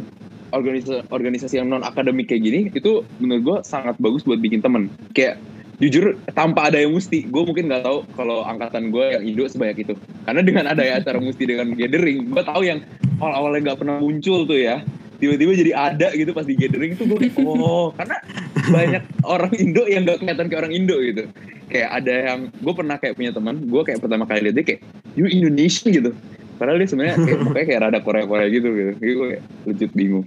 organisasi 0.55 1.07
organisasi 1.11 1.59
yang 1.59 1.67
non 1.71 1.83
akademik 1.83 2.31
kayak 2.31 2.43
gini 2.43 2.59
itu 2.71 3.03
menurut 3.19 3.41
gua 3.43 3.57
sangat 3.65 3.95
bagus 3.99 4.23
buat 4.23 4.39
bikin 4.39 4.63
temen. 4.63 4.91
Kayak 5.11 5.41
jujur 5.77 6.17
tanpa 6.33 6.73
ada 6.73 6.81
yang 6.81 6.93
Musti, 6.93 7.25
gue 7.29 7.43
mungkin 7.45 7.69
nggak 7.69 7.85
tahu 7.85 8.01
kalau 8.17 8.41
angkatan 8.41 8.89
gue 8.89 9.05
yang 9.13 9.23
Indo 9.23 9.45
sebanyak 9.45 9.85
itu. 9.85 9.93
Karena 10.25 10.41
dengan 10.41 10.65
ada 10.65 10.81
acara 10.81 11.21
Musti 11.21 11.45
dengan 11.45 11.69
gathering, 11.77 12.33
gue 12.33 12.43
tahu 12.43 12.65
yang 12.65 12.81
awal-awalnya 13.21 13.71
nggak 13.71 13.79
pernah 13.85 13.95
muncul 14.01 14.49
tuh 14.49 14.57
ya. 14.57 14.81
Tiba-tiba 15.17 15.53
jadi 15.57 15.71
ada 15.73 16.13
gitu 16.13 16.29
pas 16.29 16.45
di 16.45 16.53
gathering 16.53 16.93
itu 16.93 17.09
gue 17.09 17.17
oh 17.41 17.89
karena 17.97 18.21
banyak 18.69 19.03
orang 19.25 19.49
Indo 19.57 19.83
yang 19.89 20.05
nggak 20.05 20.21
kelihatan 20.21 20.45
kayak 20.49 20.61
orang 20.65 20.73
Indo 20.73 20.97
gitu. 21.01 21.23
Kayak 21.67 21.89
ada 21.93 22.13
yang 22.33 22.39
gue 22.53 22.73
pernah 22.73 22.95
kayak 22.97 23.13
punya 23.17 23.31
teman, 23.33 23.55
gue 23.65 23.81
kayak 23.85 23.99
pertama 24.01 24.23
kali 24.25 24.49
lihat 24.49 24.55
dia 24.61 24.65
kayak 24.65 24.81
you 25.13 25.29
Indonesian 25.29 25.93
gitu. 25.93 26.11
Padahal 26.57 26.81
dia 26.81 26.89
sebenarnya 26.89 27.15
kayak 27.21 27.39
mukanya 27.45 27.65
kayak 27.69 27.81
rada 27.87 27.99
Korea-Korea 28.01 28.47
gitu 28.49 28.69
gitu. 28.73 28.91
Jadi 28.97 29.11
gue 29.13 29.27
kayak 29.33 29.43
legit 29.69 29.91
bingung. 29.93 30.25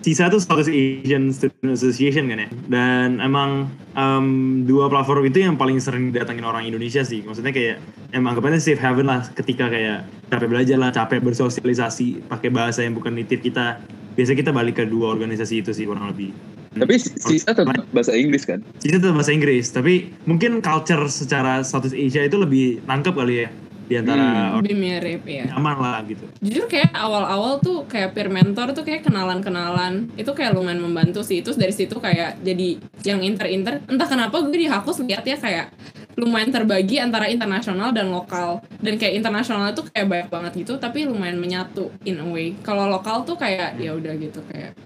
Sisa 0.00 0.26
tuh 0.28 0.42
Southeast 0.42 0.72
Asian 0.72 1.32
Student 1.32 1.72
Association 1.72 2.24
kan 2.28 2.38
ya. 2.44 2.48
Dan 2.68 3.08
emang 3.20 3.70
em, 3.96 4.26
dua 4.68 4.92
platform 4.92 5.28
itu 5.28 5.44
yang 5.44 5.56
paling 5.56 5.80
sering 5.80 6.10
didatengin 6.12 6.44
orang 6.44 6.66
Indonesia 6.66 7.00
sih. 7.04 7.24
Maksudnya 7.24 7.52
kayak 7.54 7.80
emang 8.12 8.36
anggapannya 8.36 8.60
safe 8.60 8.80
haven 8.80 9.08
lah 9.08 9.24
ketika 9.32 9.70
kayak 9.70 10.04
capek 10.28 10.48
belajar 10.50 10.76
lah, 10.76 10.90
capek 10.92 11.20
bersosialisasi 11.24 12.28
pakai 12.28 12.50
bahasa 12.52 12.84
yang 12.84 12.96
bukan 12.96 13.16
native 13.16 13.40
kita. 13.40 13.80
Biasa 14.18 14.34
kita 14.34 14.50
balik 14.50 14.82
ke 14.82 14.84
dua 14.84 15.14
organisasi 15.14 15.62
itu 15.62 15.70
sih 15.72 15.86
kurang 15.86 16.10
lebih. 16.10 16.34
Tapi 16.70 17.02
sisa 17.02 17.50
tetap 17.50 17.66
bahasa 17.90 18.14
Inggris 18.14 18.46
kan? 18.46 18.62
Sisa 18.78 19.02
tuh 19.02 19.10
bahasa 19.10 19.34
Inggris, 19.34 19.74
tapi 19.74 20.14
mungkin 20.22 20.62
culture 20.62 21.02
secara 21.10 21.66
Southeast 21.66 21.98
Asia 21.98 22.22
itu 22.22 22.38
lebih 22.38 22.78
nangkep 22.86 23.14
kali 23.14 23.46
ya 23.46 23.50
di 23.90 23.98
antara 23.98 24.54
orang 24.54 24.62
Lebih 24.62 24.76
mirip 24.78 25.22
ya. 25.26 25.50
nyaman 25.50 25.76
lah 25.82 25.98
gitu. 26.06 26.22
Jujur 26.38 26.70
kayak 26.70 26.94
awal-awal 26.94 27.58
tuh 27.58 27.90
kayak 27.90 28.14
peer 28.14 28.30
mentor 28.30 28.70
tuh 28.70 28.86
kayak 28.86 29.02
kenalan-kenalan 29.02 30.14
itu 30.14 30.30
kayak 30.30 30.54
lumayan 30.54 30.78
membantu 30.78 31.26
sih. 31.26 31.42
Terus 31.42 31.58
dari 31.58 31.74
situ 31.74 31.98
kayak 31.98 32.38
jadi 32.38 32.78
yang 33.02 33.18
inter-inter. 33.26 33.82
Entah 33.90 34.06
kenapa 34.06 34.38
gue 34.46 34.54
di 34.54 34.70
Hakus 34.70 35.02
lihat 35.02 35.26
ya 35.26 35.34
kayak 35.34 35.74
lumayan 36.14 36.54
terbagi 36.54 37.02
antara 37.02 37.26
internasional 37.26 37.90
dan 37.90 38.14
lokal. 38.14 38.62
Dan 38.78 38.94
kayak 38.94 39.18
internasional 39.18 39.74
itu 39.74 39.82
kayak 39.90 40.06
banyak 40.06 40.28
banget 40.30 40.52
gitu, 40.62 40.78
tapi 40.78 41.10
lumayan 41.10 41.42
menyatu 41.42 41.90
in 42.06 42.22
a 42.22 42.26
way. 42.30 42.54
Kalau 42.62 42.86
lokal 42.86 43.26
tuh 43.26 43.34
kayak 43.34 43.74
ya 43.82 43.98
udah 43.98 44.14
gitu 44.14 44.38
kayak 44.46 44.78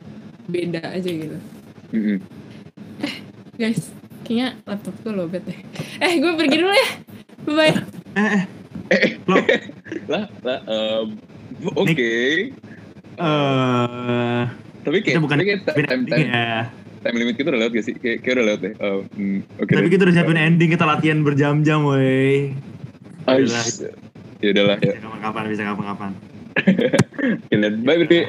beda 0.48 0.80
aja 0.96 1.10
gitu. 1.12 1.36
Mm-mm. 1.92 2.24
Guys, 3.60 3.92
kayaknya 4.24 4.56
laptop 4.64 4.96
gue 5.04 5.12
lobet 5.12 5.44
deh. 5.44 5.60
Eh, 6.00 6.16
gue 6.16 6.32
pergi 6.40 6.56
dulu 6.56 6.72
ya. 6.72 6.88
Bye 7.44 7.52
bye. 7.52 7.74
Eh, 8.16 8.20
eh, 8.40 8.44
lo, 9.30 9.36
lah 10.12 10.24
lah 10.44 10.58
em, 10.68 11.06
oke 11.74 12.12
eh, 13.18 14.42
tapi 14.84 14.96
kayak 15.00 15.16
kita 15.16 15.20
bukan 15.22 15.36
tapi 15.40 15.46
kayak 15.48 15.60
time, 15.64 15.86
ending 15.92 16.28
time, 16.28 16.28
ya. 16.28 16.68
time 17.00 17.16
limit 17.16 17.34
kita 17.40 17.48
udah 17.52 17.60
lewat 17.64 17.72
gak 17.76 17.84
sih 17.88 17.94
kayak, 17.96 18.18
kayak 18.24 18.34
udah 18.40 18.44
lewat 18.52 18.60
deh 18.60 18.74
hmm, 18.76 19.38
oke 19.60 19.70
Tapi 19.72 19.86
deh. 19.88 19.92
kita 19.92 20.02
udah 20.08 20.14
siapin 20.14 20.38
ending, 20.40 20.70
kita 20.72 20.84
latihan 20.84 21.18
berjam-jam, 21.24 21.80
woi. 21.84 22.52
Ais. 23.24 23.80
ya 24.44 24.52
udahlah 24.52 24.76
ya 24.84 24.92
Bisa 24.92 25.08
kapan-kapan, 25.08 25.42
bisa 25.48 25.62
kapan-kapan. 25.64 26.10
Bye 27.88 27.98
Bri. 28.04 28.20